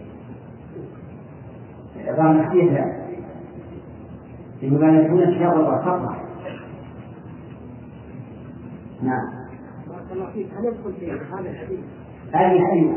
إعظام 2.07 2.49
فيها 2.51 3.07
إنما 4.63 4.99
يتلون 4.99 5.35
كتاب 5.35 5.53
الله 5.53 5.85
فقط 5.85 6.15
نعم. 9.01 9.27
بارك 9.87 10.11
الله 10.11 10.31
فيك. 10.31 10.47
هل 10.53 10.65
يدخل 10.65 10.93
في 10.99 11.11
هذا 11.11 11.49
الحديث؟ 11.49 11.79
أي 12.35 12.65
حديث؟ 12.65 12.91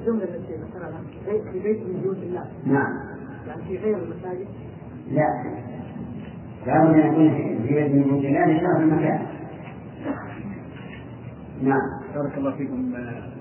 الجملة 0.00 0.24
التي 0.24 0.52
ذكرها 0.52 1.00
في 1.52 1.58
بيت 1.58 1.82
من 1.86 2.00
بيوت 2.02 2.16
الله. 2.16 2.44
نعم. 2.66 2.92
يعني 3.46 3.62
في 3.64 3.76
غير 3.76 3.98
المساجد؟ 3.98 4.46
لا. 5.10 5.60
لابد 6.66 6.94
أن 6.94 7.12
يكون 7.12 7.30
في 7.66 7.74
يد 7.74 7.94
من 7.94 8.02
الله 8.02 8.46
لشرف 8.46 8.80
المكان. 8.80 9.39
نعم. 11.62 11.78
بارك 12.14 12.38
الله 12.38 12.50
فيكم. 12.50 12.92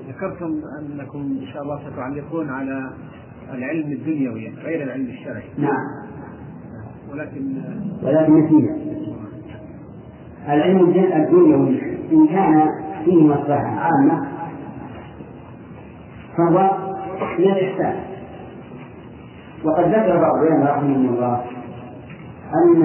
ذكرتم 0.10 0.62
أنكم 0.80 1.20
إن 1.20 1.48
شاء 1.54 1.64
الله 1.64 1.80
ستعلقون 1.92 2.50
على 2.50 2.90
العلم 3.54 3.92
الدنيوي 3.92 4.50
غير 4.64 4.84
العلم 4.84 5.06
الشرعي. 5.06 5.44
نعم. 5.58 5.86
ولكن 7.12 7.62
ولكن 8.04 8.34
نسينا. 8.34 8.76
العلم 10.48 10.80
الدنيوي 11.14 11.82
إن 12.12 12.28
كان 12.28 12.70
فيه 13.06 13.24
مصلحة 13.24 13.80
عامة 13.80 14.28
فهو 16.38 16.78
من 17.40 17.46
الإحسان 17.46 17.96
وقد 19.64 19.84
ذكر 19.84 20.18
بعض 20.22 20.36
العلماء 20.44 20.78
رحمه 20.78 20.96
الله 20.96 21.44
أن 22.56 22.80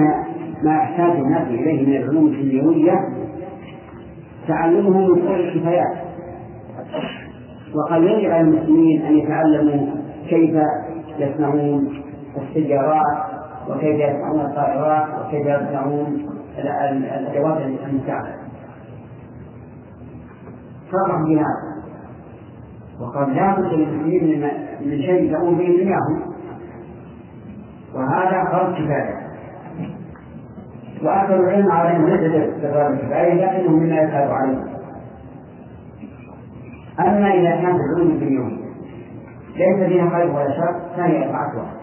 ما 0.63 0.75
يحتاج 0.75 1.11
الناس 1.11 1.47
إليه 1.47 1.87
من 1.87 1.95
العلوم 1.95 2.27
الدنيوية 2.27 2.93
تعلمه 4.47 5.07
من 5.07 5.21
فوق 5.21 5.35
الكفايات. 5.35 5.97
وقد 7.75 8.01
يجب 8.03 8.31
على 8.31 8.41
المسلمين 8.41 9.01
أن 9.01 9.17
يتعلموا 9.17 9.87
كيف 10.29 10.55
يصنعون 11.19 12.03
السيارات 12.37 13.17
وكيف 13.69 13.99
يصنعون 13.99 14.39
الطائرات 14.39 15.07
وكيف 15.19 15.47
يصنعون 15.47 16.29
الأدوات 16.57 17.61
المساعدة 17.61 18.35
فرح 20.91 21.21
بهذا. 21.27 21.75
وقد 23.01 23.29
لا 23.29 23.55
بد 23.55 23.73
للمسلمين 23.73 24.49
من 24.81 25.01
شيء 25.01 25.33
تقوم 25.33 25.57
به 25.57 25.65
دنياهم. 25.65 26.33
وهذا 27.95 28.43
فرض 28.51 28.73
كفاية. 28.73 29.24
وأكثر 31.05 31.35
العلم 31.39 31.71
أنه 31.71 32.07
ليس 32.07 32.31
بفرض 32.59 32.91
الكفاية 32.91 33.33
لكنه 33.33 33.71
مما 33.71 33.95
يسأل 33.95 34.31
عليه 34.31 34.75
أما 36.99 37.33
إذا 37.33 37.51
كانت 37.51 37.79
العلوم 37.79 38.11
الدنيوية 38.11 38.65
ليس 39.55 39.87
فيها 39.87 40.09
خير 40.09 40.31
ولا 40.31 40.51
شر 40.57 40.79
فهي 40.97 41.25
أربعة 41.25 41.73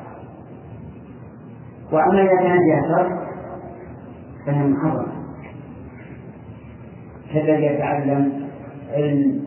وأما 1.93 2.23
إذا 2.23 2.37
كان 2.37 2.59
فيها 2.59 2.83
شر 2.89 3.23
فهي 4.47 4.69
محرمة. 4.69 5.07
كالذي 7.33 7.65
يتعلم 7.67 8.49
علم 8.93 9.43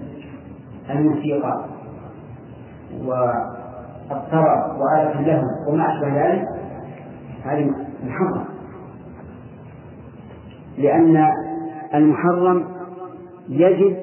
الموسيقى 0.89 1.65
والطرب 3.05 4.79
وآلة 4.79 5.21
له 5.21 5.43
وما 5.69 5.93
أشبه 5.93 6.27
ذلك 6.27 6.47
هذه 7.45 7.71
محرم 8.03 8.54
لأن 10.77 11.27
المحرم 11.93 12.75
يجب 13.49 13.97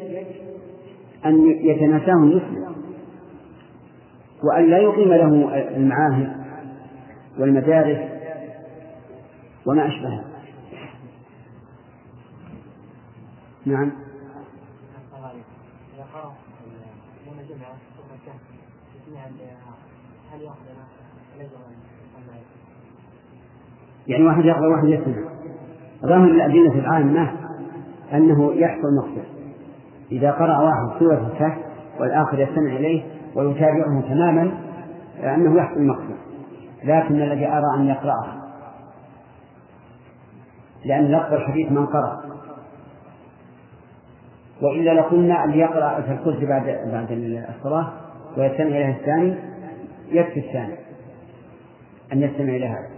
أن 1.27 1.47
يتناساه 1.47 2.15
المسلم 2.15 2.74
وأن 4.43 4.70
لا 4.70 4.78
يقيم 4.78 5.09
له 5.09 5.59
المعاهد 5.77 6.32
والمدارس 7.39 7.99
وما 9.66 9.86
أشبهها 9.86 10.24
نعم. 13.66 13.93
يعني 24.07 24.24
واحد 24.24 24.44
يقرأ 24.44 24.69
واحد 24.69 24.89
يسمع. 24.89 25.31
ظاهر 26.02 26.24
الأدلة 26.24 26.74
العامة 26.74 27.32
أنه 28.12 28.54
يحصل 28.54 28.88
مقصد. 29.02 29.24
إذا 30.12 30.30
قرأ 30.30 30.58
واحد 30.58 30.98
سورة 30.98 31.30
الكهف 31.32 31.58
والآخر 32.00 32.38
يستمع 32.38 32.72
إليه 32.76 33.02
ويتابعه 33.34 34.00
تماما 34.08 34.52
أنه 35.24 35.56
يحصل 35.58 35.82
مقصد. 35.82 36.16
لكن 36.84 37.22
الذي 37.22 37.46
أرى 37.46 37.76
أن 37.78 37.86
يقرأه 37.86 38.26
لأن 40.84 41.04
لفظ 41.04 41.32
الحديث 41.32 41.72
من 41.72 41.86
قرأ. 41.86 42.22
وإلا 44.62 44.94
لقلنا 44.94 45.44
أن 45.44 45.52
يقرأ 45.52 46.00
في 46.00 46.12
الكرسي 46.12 46.46
بعد 46.46 46.64
بعد 46.92 47.06
الصلاة 47.58 47.92
ويستمع 48.38 48.66
إليها 48.66 48.90
الثاني 48.90 49.34
يكفي 50.08 50.40
الثاني 50.40 50.74
أن 52.12 52.22
يستمع 52.22 52.48
إلى 52.56 52.66
هذا. 52.66 52.88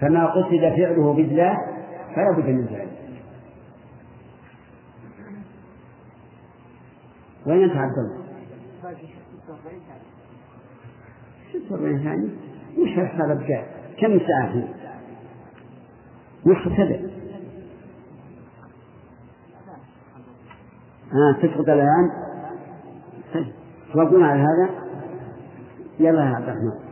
فما 0.00 0.26
قصد 0.26 0.60
فعله 0.60 1.12
بالله 1.12 1.75
فلا 2.16 2.30
بد 2.36 2.44
من 2.48 2.66
فعله 2.66 2.96
وين 7.46 7.62
أنت 7.70 7.76
عبد 7.76 7.98
الله؟ 7.98 8.26
46 11.68 12.04
ثانية 12.04 12.28
وش 12.78 12.98
هذا 12.98 13.34
بجاء 13.34 13.94
كم 14.00 14.18
ساعة 14.18 14.68
نصف 16.46 16.72
سبع 16.76 17.00
آه 21.12 21.32
تسقط 21.42 21.68
الآن. 21.68 22.10
توافقون 23.92 24.24
على 24.24 24.40
هذا. 24.40 24.86
يلا 26.00 26.20
يا 26.24 26.36
عبد 26.36 26.48
الرحمن 26.48 26.86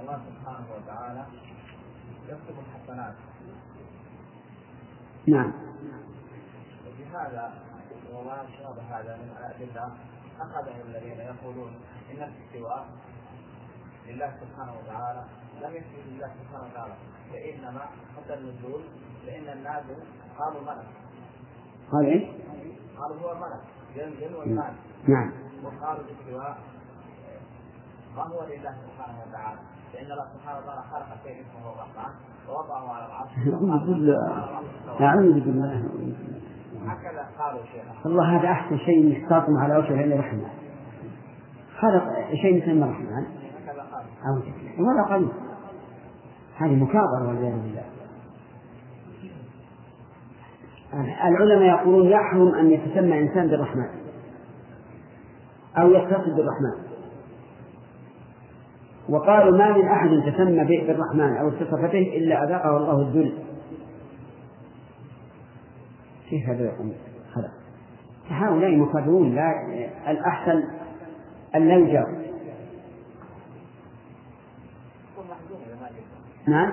الله 0.00 0.20
سبحانه 0.28 0.66
وتعالى 0.76 1.22
يكتب 2.28 2.54
الحسنات 2.58 3.14
نعم. 5.28 5.52
وبهذا 6.86 7.52
وما 8.12 8.46
شابه 8.58 8.82
هذا 8.82 9.16
من 9.16 9.36
الأدلة 9.36 9.92
أخذه 10.40 10.80
الذين 10.84 11.20
يقولون 11.20 11.72
إن 12.10 12.22
الاستواء 12.22 12.88
لله 14.06 14.36
سبحانه 14.40 14.72
وتعالى 14.78 15.24
لم 15.62 15.74
يثبت 15.74 16.06
لله 16.06 16.30
سبحانه 16.42 16.66
وتعالى 16.70 16.94
فإنما 17.32 17.80
حتى 18.16 18.34
النزول 18.34 18.82
فإن 19.26 19.48
الناس 19.48 19.84
قالوا 20.38 20.60
ملك. 20.60 20.86
قال 21.92 22.06
إيش؟ 22.06 22.22
قالوا 22.98 23.20
هو 23.20 23.34
ملك 23.34 23.60
ينزل 23.96 24.34
والناس 24.36 24.74
نعم. 25.08 25.32
وقالوا 25.64 26.04
الاستواء 26.04 26.58
ما 28.16 28.22
هو 28.22 28.46
لله 28.46 28.76
سبحانه 28.86 29.22
وتعالى؟ 29.28 29.60
فإن 29.92 30.12
الله 30.12 30.26
سبحانه 30.34 30.58
وتعالى 30.58 30.82
خلق 30.92 31.08
شيء 31.24 31.36
اسمه 31.42 31.72
الرحمن 31.72 32.14
ووضعه 32.48 32.92
على 32.94 33.06
العرش. 33.06 33.30
أعوذ 35.00 35.40
بالله. 35.40 35.82
هكذا 36.86 37.26
قالوا 37.38 37.60
شيخ 37.64 38.06
والله 38.06 38.36
هذا 38.36 38.48
أحسن 38.48 38.78
شيء 38.78 39.12
يحتاطم 39.12 39.56
على 39.56 39.76
وجه 39.76 39.94
العلم 39.94 40.12
الرحمن 40.12 40.48
خلق 41.80 42.04
شيء 42.34 42.62
يسمى 42.62 42.84
الرحمن 42.84 43.26
أعوذ 44.24 44.40
بالله. 44.40 44.90
ولا 44.90 45.14
قليل. 45.14 45.28
هذه 46.56 46.74
مكابرة 46.74 47.28
والعياذ 47.28 47.62
بالله. 47.62 47.84
العلماء 51.24 51.68
يقولون 51.68 52.08
يحرم 52.08 52.54
أن 52.54 52.70
يتسمى 52.70 53.18
إنسان 53.18 53.46
بالرحمن 53.46 53.88
أو 55.78 55.90
يتصل 55.90 56.36
بالرحمن 56.36 56.87
وقالوا 59.08 59.58
ما 59.58 59.76
من 59.76 59.88
أحد 59.88 60.08
تسمى 60.08 60.64
بالرحمن 60.64 61.36
أو 61.36 61.50
بصفته 61.50 61.98
إلا 61.98 62.44
أذاقه 62.44 62.76
الله 62.76 63.02
الذل. 63.02 63.38
كيف 66.30 66.48
هذا 66.48 66.64
يقول 66.64 66.92
هذا. 67.36 67.52
هؤلاء 68.28 68.76
مكررون 68.76 69.34
لا 69.34 69.52
الأحسن 70.08 70.62
أن 71.54 71.68
لا 71.68 71.76
يجاوب. 71.76 72.18
نعم. 76.46 76.72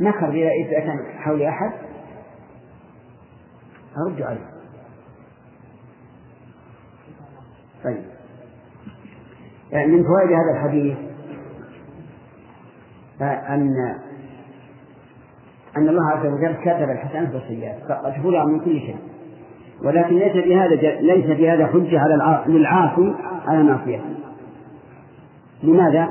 نكر 0.00 0.28
إذا 0.28 0.80
كان 0.80 1.18
حول 1.18 1.42
أحد. 1.42 1.72
أرد 3.96 4.22
عليه 4.22 4.54
طيب. 7.84 8.04
من 9.74 10.04
فوائد 10.04 10.30
هذا 10.30 10.50
الحديث 10.54 10.96
أن 13.20 13.94
أن 15.76 15.88
الله 15.88 16.10
عز 16.10 16.26
وجل 16.26 16.54
كتب 16.54 16.90
الحسنات 16.90 17.34
والسيئات 17.34 17.78
فقد 17.88 18.26
من 18.26 18.60
كل 18.60 18.80
شيء. 18.80 18.96
ولكن 19.84 20.16
ليس 20.16 20.32
بهذا 20.32 20.74
ليس 21.00 21.26
بهذا 21.26 21.66
حجة 21.66 22.00
على 22.00 22.44
للعاصي 22.46 23.14
على 23.46 23.62
معصيته 23.62 24.04
لماذا؟ 25.62 26.08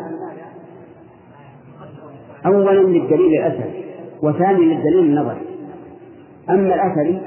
أولا 2.46 2.72
للدليل 2.72 3.42
الأثري 3.42 3.86
وثانيا 4.24 4.76
للدليل 4.76 5.00
النظري. 5.00 5.48
أما 6.50 6.76
الأثري 6.76 7.22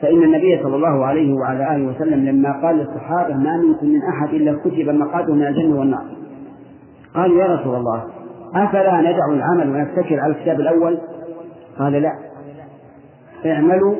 فإن 0.00 0.22
النبي 0.22 0.62
صلى 0.62 0.76
الله 0.76 1.06
عليه 1.06 1.34
وعلى 1.34 1.76
آله 1.76 1.86
وسلم 1.86 2.24
لما 2.24 2.52
قال 2.62 2.76
للصحابة 2.76 3.34
ما 3.34 3.56
منكم 3.56 3.86
من 3.86 4.00
أحد 4.02 4.34
إلا 4.34 4.52
كتب 4.52 4.88
مقعده 4.88 5.34
من 5.34 5.46
الجنة 5.46 5.78
والنار. 5.78 6.04
قالوا 7.14 7.42
يا 7.42 7.54
رسول 7.54 7.74
الله 7.74 8.04
أفلا 8.54 9.00
ندع 9.00 9.32
العمل 9.32 9.70
ونتكل 9.70 10.20
على 10.20 10.32
الكتاب 10.32 10.60
الأول؟ 10.60 10.98
قال 11.78 11.92
لا. 11.92 12.12
اعملوا 13.46 13.96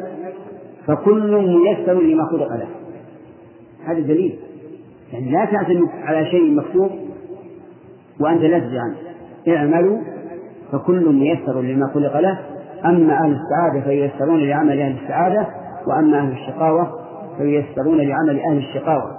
فكل 0.86 1.32
ميسر 1.32 2.00
لما 2.02 2.24
خلق 2.24 2.48
له. 2.48 2.68
هذا 3.86 4.00
دليل. 4.00 4.38
يعني 5.12 5.30
لا 5.30 5.44
تعتمد 5.44 5.88
على 6.04 6.26
شيء 6.26 6.54
مكتوب 6.54 6.90
وأنت 8.20 8.42
لا 8.42 8.58
تدري 8.58 8.78
عنه 8.78 8.96
اعملوا 9.56 9.98
فكل 10.72 11.14
ميسر 11.14 11.60
لما 11.60 11.86
خلق 11.94 12.20
له. 12.20 12.38
أما 12.84 13.12
أهل 13.12 13.36
السعادة 13.36 13.84
فييسرون 13.84 14.40
لعمل 14.40 14.80
أهل 14.80 14.96
السعادة 15.02 15.46
وأما 15.86 16.18
أهل 16.18 16.32
الشقاوة 16.32 16.92
فييسرون 17.38 17.98
لعمل 17.98 18.40
أهل 18.40 18.56
الشقاوة. 18.56 19.18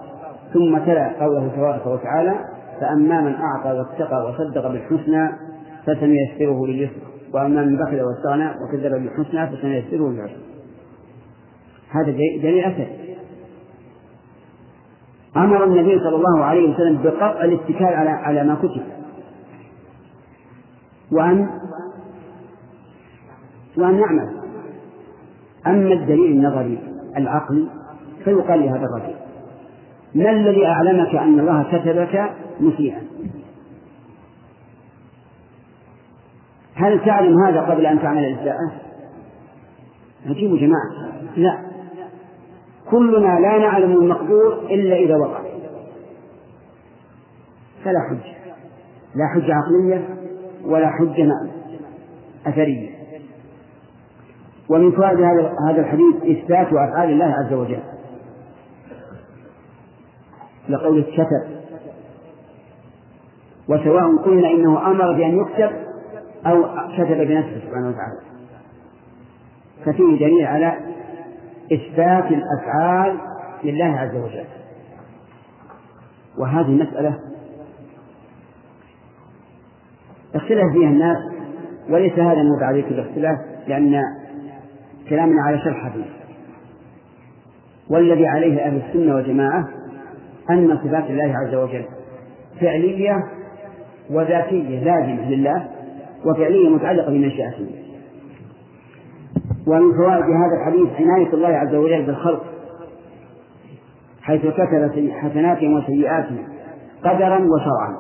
ثم 0.54 0.78
تلا 0.78 1.12
قوله 1.20 1.48
تبارك 1.56 1.88
وتعالى 1.88 2.36
فأما 2.82 3.22
من 3.22 3.36
أعطى 3.36 3.72
واتقى 3.80 4.30
وصدق 4.30 4.68
بالحسنى 4.68 5.30
فسنيسره 5.86 6.68
لليسر 6.68 7.02
وأما 7.34 7.64
من 7.64 7.78
بخل 7.78 8.02
واستغنى 8.02 8.50
وكذب 8.50 8.92
بالحسنى 8.92 9.48
فسنيسره 9.48 10.10
للعسر 10.10 10.38
هذا 11.90 12.12
دليل 12.12 12.66
أثر. 12.66 12.88
أمر 15.38 15.64
النبي 15.64 16.00
صلى 16.00 16.16
الله 16.16 16.44
عليه 16.44 16.74
وسلم 16.74 17.04
بقطع 17.04 17.44
الاتكال 17.44 17.86
على 17.86 18.10
على 18.10 18.44
ما 18.44 18.56
كتب. 18.56 18.84
وأن 21.12 21.50
وأن 23.78 24.00
نعمل 24.00 24.37
أما 25.70 25.94
الدليل 25.94 26.32
النظري 26.32 26.80
العقلي 27.18 27.68
فيقال 28.24 28.60
لهذا 28.60 28.86
الرجل 28.86 29.16
ما 30.16 30.32
الذي 30.32 30.66
أعلمك 30.66 31.16
أن 31.16 31.40
الله 31.40 31.64
كتبك 31.64 32.32
مسيئا؟ 32.60 33.02
هل 36.76 37.06
تعلم 37.06 37.44
هذا 37.44 37.62
قبل 37.62 37.86
أن 37.86 38.02
تعمل 38.02 38.26
الإساءة؟ 38.26 38.72
عجيب 40.26 40.56
جماعة. 40.56 41.12
لا. 41.38 41.58
كلنا 42.92 43.40
لا 43.40 43.58
نعلم 43.58 43.92
المقدور 43.92 44.54
إلا 44.70 44.96
إذا 44.96 45.16
وقع. 45.16 45.42
فلا 47.84 48.00
حجة. 48.10 48.36
لا 49.16 49.28
حجة 49.36 49.54
عقلية 49.54 50.08
ولا 50.66 50.92
حجة 50.92 51.30
أثرية. 52.48 52.97
ومن 54.70 54.92
فوائد 54.92 55.22
هذا 55.22 55.56
هذا 55.70 55.82
الحديث 55.82 56.16
إثبات 56.38 56.68
أفعال 56.68 57.10
الله 57.10 57.26
عز 57.26 57.54
وجل. 57.54 57.80
لقول 60.70 61.04
كتب 61.04 61.58
وسواء 63.70 64.16
قلنا 64.26 64.52
إنه 64.52 64.92
أمر 64.92 65.14
بأن 65.14 65.38
يكتب 65.38 65.70
أو 66.46 66.64
كتب 66.98 67.18
بنفسه 67.18 67.60
سبحانه 67.60 67.90
وتعالى. 67.90 68.20
ففيه 69.86 70.20
دليل 70.20 70.46
على 70.46 70.78
إثبات 71.74 72.32
الأفعال 72.32 73.18
لله 73.64 74.00
عز 74.00 74.16
وجل. 74.16 74.46
وهذه 76.38 76.72
مسألة 76.72 77.20
اختلف 80.36 80.74
فيها 80.74 80.90
الناس 80.90 81.18
وليس 81.90 82.14
هذا 82.14 82.44
موضع 82.44 82.72
ذكر 82.72 82.92
الاختلاف 82.92 83.40
لأن 83.68 84.02
كلامنا 85.10 85.42
على 85.44 85.60
شرح 85.60 85.92
حديث. 85.92 86.06
والذي 87.90 88.28
عليه 88.28 88.66
أهل 88.66 88.82
السنة 88.88 89.16
والجماعة 89.16 89.68
أن 90.50 90.78
صفات 90.78 91.10
الله 91.10 91.34
عز 91.38 91.56
وجل 91.56 91.86
فعلية 92.62 93.24
وذاتية 94.12 94.84
لازمة 94.84 95.30
لله 95.30 95.68
وفعلية 96.26 96.70
متعلقة 96.70 97.10
بمشيئته. 97.10 97.70
ومن 99.68 99.94
فوائد 99.98 100.24
هذا 100.24 100.58
الحديث 100.62 100.90
عناية 101.02 101.34
الله 101.34 101.48
عز 101.48 101.76
وجل 101.76 102.06
بالخلق 102.06 102.44
حيث 104.22 104.42
كتب 104.42 105.12
حسناتهم 105.12 105.74
وسيئاتهم 105.74 106.48
قدرا 107.04 107.40
وشرعا. 107.40 107.98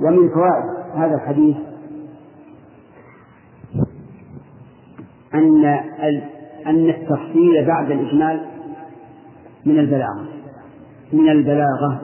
ومن 0.00 0.28
فوائد 0.28 0.96
هذا 0.96 1.14
الحديث 1.14 1.56
أن 5.34 5.64
أن 6.66 6.88
التفصيل 6.88 7.64
بعد 7.66 7.90
الإجمال 7.90 8.40
من 9.66 9.78
البلاغة. 9.78 10.26
من 11.12 11.28
البلاغة. 11.28 12.00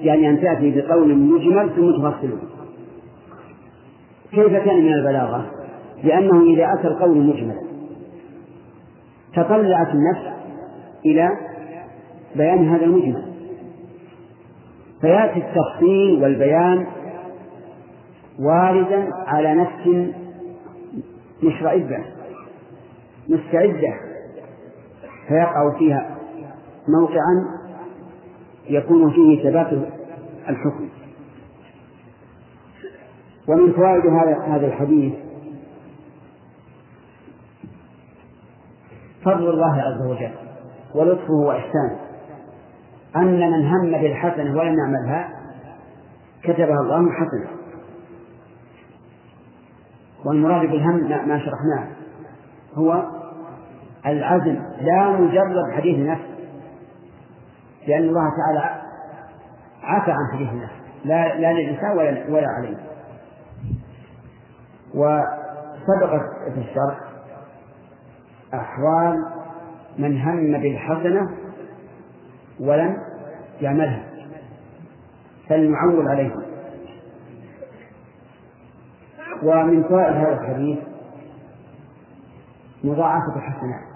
يعني 0.00 0.30
أن 0.30 0.40
تأتي 0.40 0.80
بقول 0.80 1.14
مجمل 1.14 1.70
ثم 1.76 1.90
تفصله. 1.90 2.38
كيف 4.30 4.52
كان 4.52 4.84
من 4.84 4.92
البلاغة؟ 4.92 5.50
لأنه 6.04 6.42
إذا 6.42 6.66
أتى 6.78 6.88
القول 6.88 7.18
مجملا 7.18 7.62
تطلعت 9.34 9.88
النفس 9.94 10.36
إلى 11.06 11.28
بيان 12.36 12.68
هذا 12.68 12.84
المجمل. 12.84 13.32
فيأتي 15.00 15.38
التفصيل 15.40 16.22
والبيان 16.22 16.86
واردا 18.40 19.08
على 19.26 19.54
نفس 19.54 20.12
مشرئبة 21.42 21.98
مستعدة 23.28 23.94
فيقع 25.28 25.78
فيها 25.78 26.16
موقعا 26.88 27.62
يكون 28.68 29.10
فيه 29.10 29.42
ثبات 29.42 29.72
الحكم. 30.48 30.88
ومن 33.48 33.72
فوائد 33.72 34.06
هذا 34.06 34.38
هذا 34.38 34.66
الحديث 34.66 35.14
فضل 39.24 39.50
الله 39.50 39.82
عز 39.82 40.06
وجل 40.06 40.32
ولطفه 40.94 41.32
وإحسانه 41.32 41.98
أن 43.16 43.50
من 43.50 43.66
هم 43.66 44.02
بالحسنة 44.02 44.58
ولم 44.58 44.76
يعملها 44.78 45.28
كتبها 46.42 46.80
الله 46.80 47.12
حسنة. 47.12 47.56
والمراد 50.24 50.70
بالهم 50.70 51.28
ما 51.28 51.38
شرحناه. 51.38 52.01
هو 52.74 53.02
العزم 54.06 54.58
لا 54.80 55.10
مجرد 55.10 55.72
حديث 55.76 56.08
نفس 56.08 56.32
لأن 57.88 58.02
الله 58.02 58.30
تعالى 58.36 58.82
عفى 59.82 60.10
عن 60.10 60.32
حديث 60.32 60.48
النفس 60.48 60.72
لا 61.04 61.38
لا 61.38 61.52
للإنسان 61.52 61.90
ولا 61.90 62.30
ولا 62.30 62.46
عليه. 62.58 62.76
وسبقت 64.94 66.22
في 66.54 66.60
الشرع 66.60 66.98
أحوال 68.54 69.24
من 69.98 70.20
هم 70.20 70.52
بالحسنة 70.52 71.28
ولم 72.60 72.96
يعملها 73.60 74.02
فلنعول 75.48 76.08
عليه 76.08 76.34
ومن 79.42 79.82
فوائد 79.82 80.14
هذا 80.14 80.32
الحديث 80.32 80.78
مضاعفة 82.84 83.36
الحسنات 83.36 83.92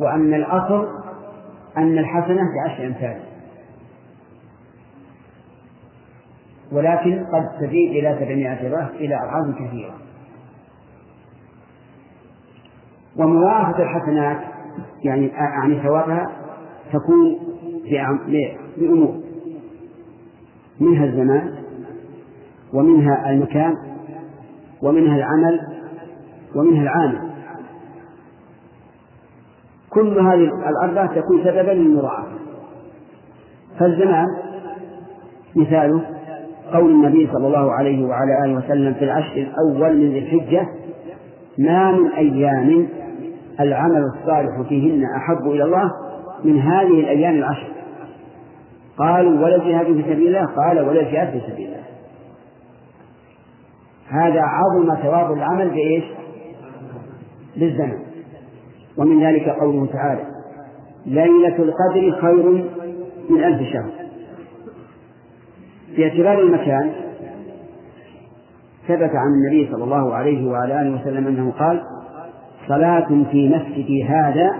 وأن 0.00 0.34
الأصل 0.34 0.88
أن 1.76 1.98
الحسنة 1.98 2.42
بعشر 2.54 2.86
أمثال. 2.86 3.20
ولكن 6.72 7.24
قد 7.24 7.48
تزيد 7.60 7.90
إلى 7.90 8.16
سبعمائة 8.20 8.70
ضعف 8.70 8.90
إلى 8.90 9.14
أضعاف 9.14 9.54
كثيرة. 9.54 9.94
ومضاعفة 13.16 13.82
الحسنات 13.82 14.38
يعني 15.04 15.26
يعني 15.26 15.82
ثوابها 15.82 16.26
تكون 16.92 17.38
بأمور. 18.76 19.20
منها 20.80 21.04
الزمان 21.04 21.54
ومنها 22.72 23.30
المكان 23.30 23.87
ومنها 24.82 25.16
العمل 25.16 25.60
ومنها 26.54 26.82
العامل. 26.82 27.28
كل 29.90 30.18
هذه 30.18 30.50
الأربعة 30.68 31.14
تكون 31.14 31.44
سببا 31.44 31.70
للمضاعفة 31.70 32.38
فالزمان 33.78 34.26
مثاله 35.56 36.02
قول 36.72 36.90
النبي 36.90 37.28
صلى 37.32 37.46
الله 37.46 37.72
عليه 37.72 38.04
وعلى 38.04 38.44
آله 38.44 38.58
وسلم 38.58 38.94
في 38.94 39.04
العشر 39.04 39.36
الأول 39.36 39.96
من 39.96 40.10
ذي 40.10 40.18
الحجة 40.18 40.68
ما 41.58 41.92
من 41.92 42.12
أيام 42.12 42.88
العمل 43.60 44.02
الصالح 44.14 44.68
فيهن 44.68 45.02
أحب 45.16 45.50
إلى 45.50 45.64
الله 45.64 45.90
من 46.44 46.60
هذه 46.60 47.00
الأيام 47.00 47.34
العشر. 47.34 47.68
قالوا 48.98 49.44
ولا 49.44 49.56
الجهاد 49.56 49.86
في 49.86 50.02
سبيل 50.02 50.26
الله. 50.26 50.46
قال 50.56 50.88
ولا 50.88 51.00
الجهاد 51.00 51.30
في 51.30 51.40
سبيل 51.52 51.66
الله. 51.66 51.82
هذا 54.08 54.40
عظم 54.40 54.94
ثواب 55.02 55.32
العمل 55.32 55.70
بإيش؟ 55.70 56.04
بالزمن 57.56 57.98
ومن 58.98 59.24
ذلك 59.24 59.48
قوله 59.48 59.86
تعالى 59.86 60.22
ليلة 61.06 61.56
القدر 61.56 62.20
خير 62.20 62.64
من 63.30 63.44
ألف 63.44 63.72
شهر 63.72 63.90
باعتبار 65.96 66.38
المكان 66.38 66.92
ثبت 68.88 69.10
عن 69.14 69.32
النبي 69.34 69.68
صلى 69.72 69.84
الله 69.84 70.14
عليه 70.14 70.50
وعلى 70.50 70.80
آله 70.82 71.00
وسلم 71.00 71.26
أنه 71.26 71.52
قال 71.58 71.82
صلاة 72.68 73.08
في 73.30 73.48
مسجدي 73.48 74.04
هذا 74.04 74.50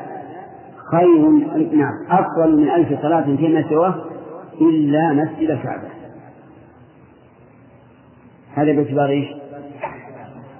خير 0.91 1.29
نعم 1.73 1.95
أفضل 2.11 2.57
من 2.57 2.70
ألف 2.70 3.03
صلاة 3.03 3.37
فيما 3.37 3.65
سواه 3.69 3.95
إلا 4.61 5.12
مسجد 5.12 5.51
الكعبة 5.51 5.89
هذا 8.55 8.73
باعتبار 8.73 9.09
إيش؟ 9.09 9.38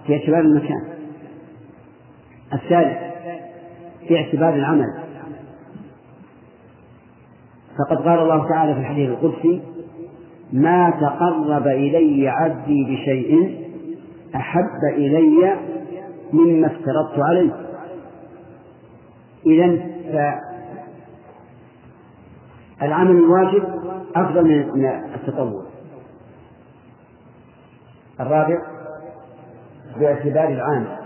باعتبار 0.09 0.40
المكان. 0.40 0.85
الثالث 2.52 2.98
باعتبار 4.10 4.55
العمل. 4.55 4.94
فقد 7.78 7.97
قال 7.97 8.18
الله 8.18 8.48
تعالى 8.48 8.74
في 8.74 8.80
الحديث 8.80 9.10
القدسي 9.10 9.62
ما 10.52 10.90
تقرب 10.90 11.66
إلي 11.66 12.28
عبدي 12.28 12.85
بشيء 12.85 13.64
أحب 14.35 14.85
إلي 14.94 15.56
مما 16.32 16.66
افترضت 16.66 17.18
عليه. 17.18 17.52
إذا 19.47 19.78
فالعمل 22.80 23.10
الواجب 23.10 23.64
أفضل 24.16 24.44
من 24.44 24.86
التطوع. 25.14 25.66
الرابع 28.20 28.77
باعتبار 30.00 30.48
العامل. 30.48 30.96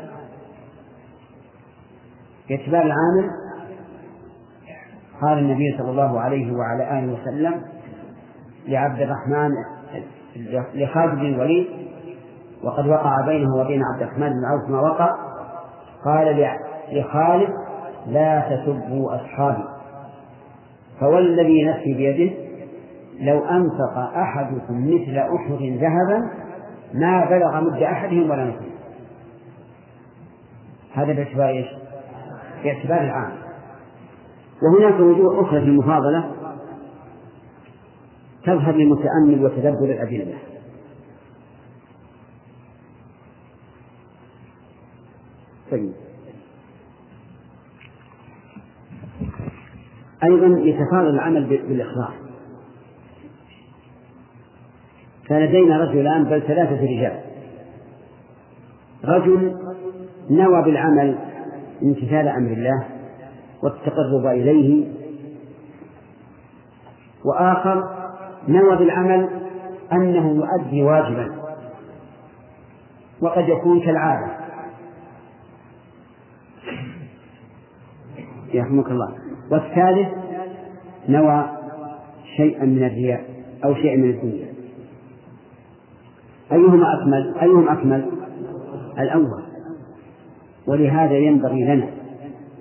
باعتبار 2.49 2.83
العامل 2.83 3.31
قال 5.23 5.39
النبي 5.39 5.79
صلى 5.79 5.91
الله 5.91 6.21
عليه 6.21 6.53
وعلى 6.53 6.99
آله 6.99 7.13
وسلم 7.13 7.63
لعبد 8.69 9.01
الرحمن 9.01 9.51
لخالد 10.75 11.15
بن 11.15 11.27
الوليد 11.27 11.67
وقد 12.63 12.87
وقع 12.87 13.27
بينه 13.27 13.57
وبين 13.57 13.83
عبد 13.95 14.03
الرحمن 14.03 14.29
بن 14.29 14.45
عوف 14.45 14.71
ما 14.71 14.81
وقع 14.81 15.11
قال 16.05 16.49
لخالد 16.93 17.49
لا 18.07 18.41
تسبوا 18.41 19.15
أصحابي 19.15 19.65
فوالذي 21.01 21.65
نفسي 21.65 21.95
بيده 21.95 22.35
لو 23.21 23.45
أنفق 23.45 23.99
أحدكم 24.17 24.87
مثل 24.87 25.19
أحد 25.19 25.63
ذهبا 25.63 26.31
ما 26.95 27.25
بلغ 27.25 27.61
مد 27.61 27.83
أحدهم 27.83 28.31
ولا 28.31 28.45
نصيب 28.45 28.72
هذا 30.95 31.13
باعتبار 31.13 31.49
إيش؟ 31.49 31.67
باعتبار 32.65 33.01
العام. 33.01 33.33
وهناك 34.63 35.01
وجوه 35.01 35.43
أخرى 35.43 35.61
في 35.61 35.67
المفاضلة 35.67 36.33
تظهر 38.45 38.75
للمتأمل 38.75 39.45
وتدبر 39.45 39.85
الأدلة. 39.85 40.39
طيب. 45.71 45.93
أيضا 50.25 50.47
يتفاضل 50.47 51.15
العمل 51.15 51.47
بالإخلاص. 51.47 52.15
فلدينا 55.29 55.79
رجلان 55.79 56.25
بل 56.25 56.43
ثلاثة 56.43 56.83
رجال. 56.83 57.32
رجل 59.05 59.57
نوى 60.31 60.63
بالعمل 60.63 61.19
امتثال 61.83 62.29
أمر 62.29 62.53
الله 62.53 62.87
والتقرب 63.63 64.27
إليه 64.27 64.89
وآخر 67.25 67.89
نوى 68.49 68.77
بالعمل 68.77 69.29
أنه 69.93 70.37
يؤدي 70.37 70.83
واجبا 70.83 71.33
وقد 73.21 73.49
يكون 73.49 73.81
كالعادة. 73.81 74.31
يرحمك 78.55 78.87
الله. 78.87 79.15
والثالث 79.51 80.09
نوى 81.09 81.51
شيئا 82.37 82.65
من 82.65 82.85
الرياء 82.85 83.25
أو 83.65 83.75
شيئا 83.75 83.97
من 83.97 84.11
الدنيا. 84.11 84.53
أيهما 86.53 86.95
أكمل؟ 86.95 87.35
أيهم 87.43 87.69
أكمل؟ 87.69 88.22
الأول. 88.99 89.43
ولهذا 90.67 91.15
ينبغي 91.15 91.65
لنا 91.65 91.87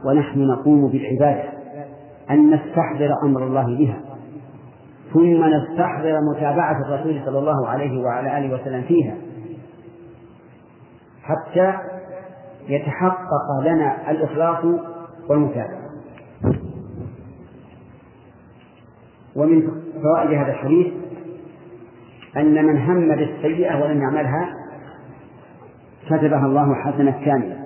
ونحن 0.05 0.39
نقوم 0.39 0.87
بالعبادة 0.87 1.49
أن 2.29 2.49
نستحضر 2.49 3.13
أمر 3.23 3.43
الله 3.43 3.77
بها 3.77 4.01
ثم 5.13 5.43
نستحضر 5.45 6.19
متابعة 6.31 6.81
الرسول 6.81 7.21
صلى 7.25 7.39
الله 7.39 7.67
عليه 7.67 8.03
وعلى 8.03 8.37
آله 8.37 8.55
وسلم 8.55 8.81
فيها. 8.81 9.15
حتى 11.23 11.73
يتحقق 12.67 13.61
لنا 13.61 14.11
الإخلاص 14.11 14.65
والمتابعة. 15.29 15.81
ومن 19.35 19.71
فوائد 20.03 20.31
هذا 20.31 20.51
الحديث 20.51 20.87
أن 22.37 22.65
من 22.65 22.77
هم 22.77 23.15
بالسيئة 23.15 23.83
ولم 23.83 24.01
يعملها 24.01 24.60
كتبها 26.05 26.45
الله 26.45 26.75
حسنة 26.75 27.25
كاملة 27.25 27.57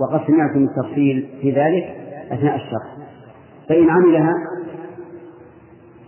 وقد 0.00 0.26
سمعتم 0.26 0.64
التفصيل 0.64 1.28
في 1.40 1.50
ذلك 1.50 1.96
أثناء 2.32 2.56
الشرح. 2.56 2.96
فإن 3.68 3.90
عملها 3.90 4.34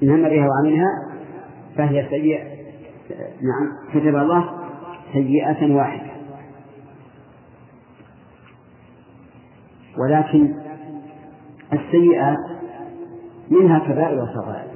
إن 0.02 0.10
هم 0.10 0.22
بها 0.22 0.48
وعملها 0.48 0.86
فهي 1.76 2.08
سيئة. 2.10 2.44
نعم 3.42 3.90
كتب 3.94 4.16
الله 4.16 4.50
سيئة 5.12 5.74
واحدة. 5.74 6.12
ولكن 9.98 10.54
السيئات 11.72 12.38
منها 13.50 13.78
كبائر 13.78 14.22
وصغائر. 14.22 14.72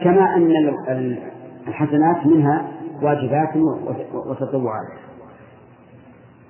كما 0.00 0.36
أن 0.36 1.16
الحسنات 1.68 2.26
منها 2.26 2.75
واجبات 3.02 3.56
وتطوعات. 4.14 4.92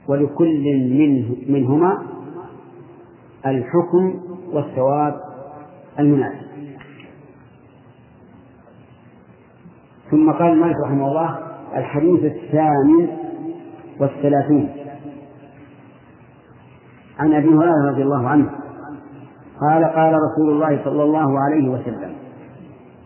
ولكل 0.09 0.65
منه 0.91 1.37
منهما 1.49 2.03
الحكم 3.47 4.21
والثواب 4.53 5.21
المناسب. 5.99 6.47
ثم 10.11 10.33
قال 10.33 10.53
المالك 10.53 10.77
رحمه 10.85 11.09
الله 11.09 11.39
الحديث 11.77 12.25
الثامن 12.25 13.09
والثلاثون. 14.01 14.69
عن 17.19 17.33
أبي 17.33 17.49
هريرة 17.49 17.91
رضي 17.91 18.03
الله 18.03 18.29
عنه 18.29 18.51
قال 19.61 19.85
قال 19.85 20.15
رسول 20.15 20.53
الله 20.53 20.85
صلى 20.85 21.03
الله 21.03 21.39
عليه 21.41 21.69
وسلم 21.69 22.15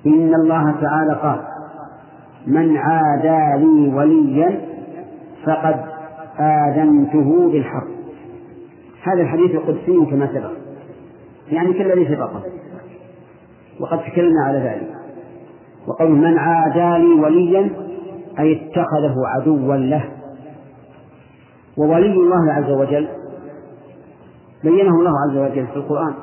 إن 0.06 0.34
الله 0.34 0.80
تعالى 0.80 1.14
قال 1.22 1.49
من 2.46 2.76
عادى 2.76 3.64
لي 3.64 3.94
وليا 3.94 4.60
فقد 5.46 5.84
آذنته 6.40 7.50
بالحق. 7.52 7.86
هذا 9.02 9.22
الحديث 9.22 9.50
القدسي 9.50 10.10
كما 10.10 10.26
سبق. 10.26 10.50
يعني 11.52 11.72
كالذي 11.72 12.14
سبقه 12.14 12.42
وقد 13.80 13.98
تكلمنا 13.98 14.44
على 14.46 14.58
ذلك. 14.58 14.90
وقول 15.88 16.10
من 16.10 16.38
عادى 16.38 17.04
لي 17.04 17.20
وليا 17.20 17.70
أي 18.38 18.52
اتخذه 18.52 19.14
عدوا 19.26 19.76
له. 19.76 20.04
وولي 21.78 22.12
الله 22.12 22.52
عز 22.52 22.70
وجل 22.70 23.08
بينه 24.64 24.90
الله 24.98 25.12
عز 25.28 25.36
وجل 25.36 25.66
في 25.66 25.76
القرآن. 25.76 26.14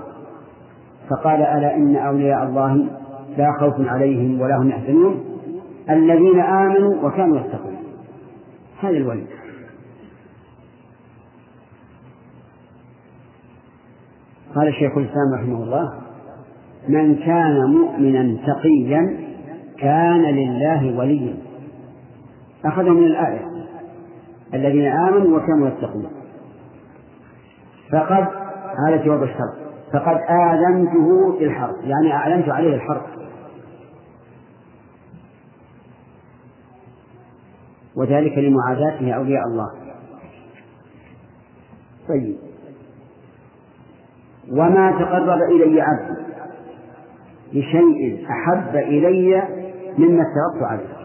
فقال 1.10 1.42
ألا 1.42 1.76
إن 1.76 1.96
أولياء 1.96 2.44
الله 2.44 2.88
لا 3.38 3.52
خوف 3.60 3.88
عليهم 3.88 4.42
ولا 4.42 4.58
هم 4.58 4.70
يحزنون. 4.70 5.27
الذين 5.90 6.40
آمنوا 6.40 7.08
وكانوا 7.08 7.38
يتقون. 7.38 7.78
هذا 8.82 8.98
الولي. 8.98 9.26
قال 14.56 14.68
الشيخ 14.68 14.98
الإسلام 14.98 15.34
رحمه 15.34 15.64
الله 15.64 15.94
من 16.88 17.16
كان 17.16 17.66
مؤمنا 17.66 18.38
تقيا 18.48 19.18
كان 19.80 20.22
لله 20.22 20.98
وليا. 20.98 21.36
أخذه 22.66 22.90
من 22.90 23.04
الآية. 23.04 23.48
الذين 24.54 24.88
آمنوا 24.88 25.38
وكانوا 25.38 25.68
يتقون. 25.68 26.08
فقد 27.92 28.28
هذا 28.88 29.06
جواب 29.06 29.24
الشرط. 29.24 29.58
فقد 29.94 30.18
آذنته 30.30 31.40
بالحرب. 31.40 31.76
يعني 31.84 32.14
أعلنت 32.14 32.50
عليه 32.50 32.76
الحرب. 32.76 33.17
وذلك 37.98 38.38
لمعاداته 38.38 39.12
أولياء 39.12 39.44
الله. 39.48 39.72
طيب. 42.08 42.38
وما 44.52 44.92
تقرب 44.92 45.42
إلي 45.52 45.82
عبدي 45.82 46.22
بشيء 47.54 48.28
أحب 48.30 48.76
إلي 48.76 49.44
مما 49.98 50.22
افترضت 50.22 50.64
عليه. 50.64 50.98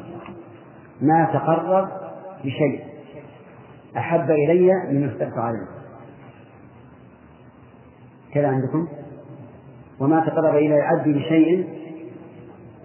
ما 1.00 1.24
تقرب 1.24 1.88
بشيء 2.44 2.84
أحب 3.96 4.30
إلي 4.30 4.72
من 4.90 5.08
افترت 5.08 5.38
عليه. 5.38 5.66
كذا 8.34 8.48
عندكم؟ 8.48 8.88
وما 10.00 10.20
تقرب 10.20 10.54
إلي 10.54 10.80
عبدي 10.80 11.12
بشيء 11.12 11.68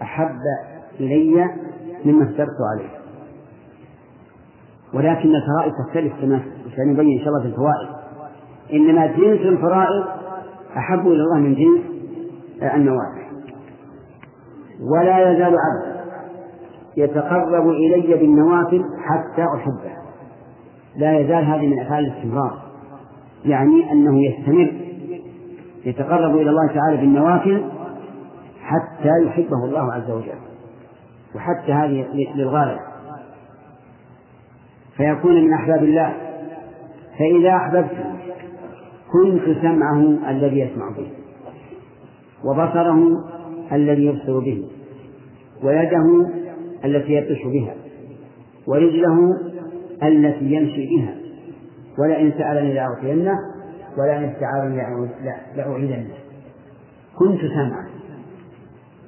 أحب 0.02 0.40
إلي 1.00 1.50
مما 2.04 2.24
افترت 2.24 2.56
عليه. 2.74 2.97
ولكن 4.94 5.30
الفرائض 5.34 5.72
تختلف 5.86 6.12
كما 6.20 6.40
سنبين 6.76 7.18
إن 7.18 7.24
شاء 7.24 7.28
الله 7.28 7.42
في 7.42 7.46
الفوائد. 7.48 7.88
إنما 8.72 9.06
جنس 9.06 9.40
الفرائض 9.40 10.04
أحب 10.76 11.06
إلى 11.06 11.22
الله 11.22 11.38
من 11.38 11.54
جنس 11.54 11.80
النوافل. 12.74 13.28
ولا 14.92 15.32
يزال 15.32 15.56
عبد 15.58 15.98
يتقرب 16.96 17.68
إلي 17.68 18.14
بالنوافل 18.14 18.84
حتى 19.08 19.44
أحبه. 19.56 19.92
لا 20.96 21.18
يزال 21.18 21.44
هذه 21.44 21.66
من 21.66 21.80
أفعال 21.80 22.06
الاستمرار. 22.06 22.58
يعني 23.44 23.92
أنه 23.92 24.24
يستمر 24.24 24.72
يتقرب 25.84 26.36
إلى 26.36 26.50
الله 26.50 26.66
تعالى 26.66 26.96
بالنوافل 26.96 27.64
حتى 28.62 29.10
يحبه 29.26 29.64
الله 29.64 29.92
عز 29.92 30.10
وجل. 30.10 30.38
وحتى 31.34 31.72
هذه 31.72 32.06
للغاية. 32.34 32.87
فيكون 34.98 35.44
من 35.44 35.52
أحباب 35.52 35.84
الله. 35.84 36.16
فإذا 37.18 37.56
أحببته 37.56 38.04
كنت 39.12 39.58
سمعه 39.62 40.30
الذي 40.30 40.60
يسمع 40.60 40.90
به 40.90 41.08
وبصره 42.44 42.98
الذي 43.72 44.04
يبصر 44.06 44.38
به 44.38 44.64
ويده 45.62 46.30
التي 46.84 47.12
يبطش 47.12 47.42
بها 47.44 47.74
ورجله 48.66 49.16
التي 50.02 50.44
يمشي 50.44 50.86
بها. 50.86 51.14
ولئن 51.98 52.32
سألني 52.38 52.74
لأعطينه 52.74 53.34
ولئن 53.98 54.24
استعاذني 54.24 54.76
لأعيذنه. 55.56 56.14
كنت 57.18 57.40
سمعا 57.40 57.88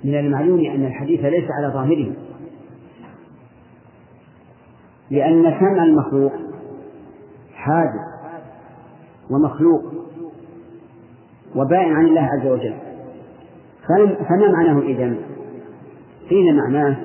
من 0.05 0.15
المعلوم 0.15 0.61
أن 0.61 0.87
الحديث 0.87 1.25
ليس 1.25 1.45
على 1.51 1.73
ظاهره. 1.73 2.13
لأن 5.11 5.43
سمع 5.61 5.85
المخلوق 5.85 6.33
حادث 7.55 8.11
ومخلوق 9.31 9.83
وبائن 11.57 11.93
عن 11.93 12.07
الله 12.07 12.21
عز 12.21 12.47
وجل. 12.47 12.75
فما 14.29 14.53
معناه 14.53 14.79
إذن؟ 14.81 15.17
قيل 16.31 16.57
معناه 16.57 16.97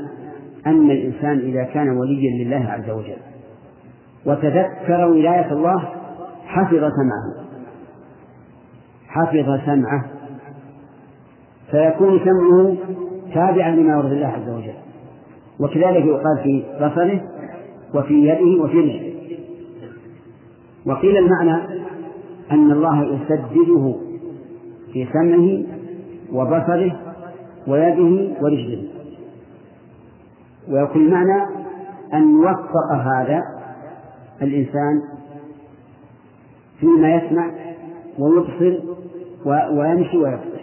أن 0.67 0.91
الإنسان 0.91 1.39
إذا 1.39 1.63
كان 1.63 1.89
وليا 1.89 2.43
لله 2.43 2.71
عز 2.71 2.89
وجل 2.89 3.17
وتذكر 4.25 5.05
ولاية 5.05 5.51
الله 5.51 5.89
حفظ 6.45 6.79
سمعه؟ 6.79 7.45
حفظ 9.07 9.65
سمعه. 9.65 10.05
فيكون 11.71 12.19
سمعه 12.19 12.75
تابعا 13.33 13.69
لما 13.69 13.93
يرضي 13.93 14.15
الله 14.15 14.27
عز 14.27 14.49
وجل. 14.49 14.75
وكذلك 15.59 16.05
يقال 16.05 16.39
في 16.43 16.63
بصره 16.75 17.21
وفي 17.95 18.13
يده 18.13 18.63
وفي 18.63 18.77
رجله 18.79 19.13
وقيل 20.85 21.17
المعنى 21.17 21.85
أن 22.51 22.71
الله 22.71 23.03
يسدده 23.03 23.95
في 24.93 25.07
سمعه 25.13 25.63
وبصره 26.33 26.99
ويده 27.67 28.33
ورجله. 28.41 28.83
ويكون 30.69 31.01
المعنى 31.01 31.43
أن 32.13 32.31
يوفق 32.31 32.91
هذا 32.93 33.39
الإنسان 34.41 35.01
فيما 36.79 37.15
يسمع 37.15 37.51
ويبصر 38.19 38.79
ويمشي 39.45 40.17
ويبصر. 40.17 40.54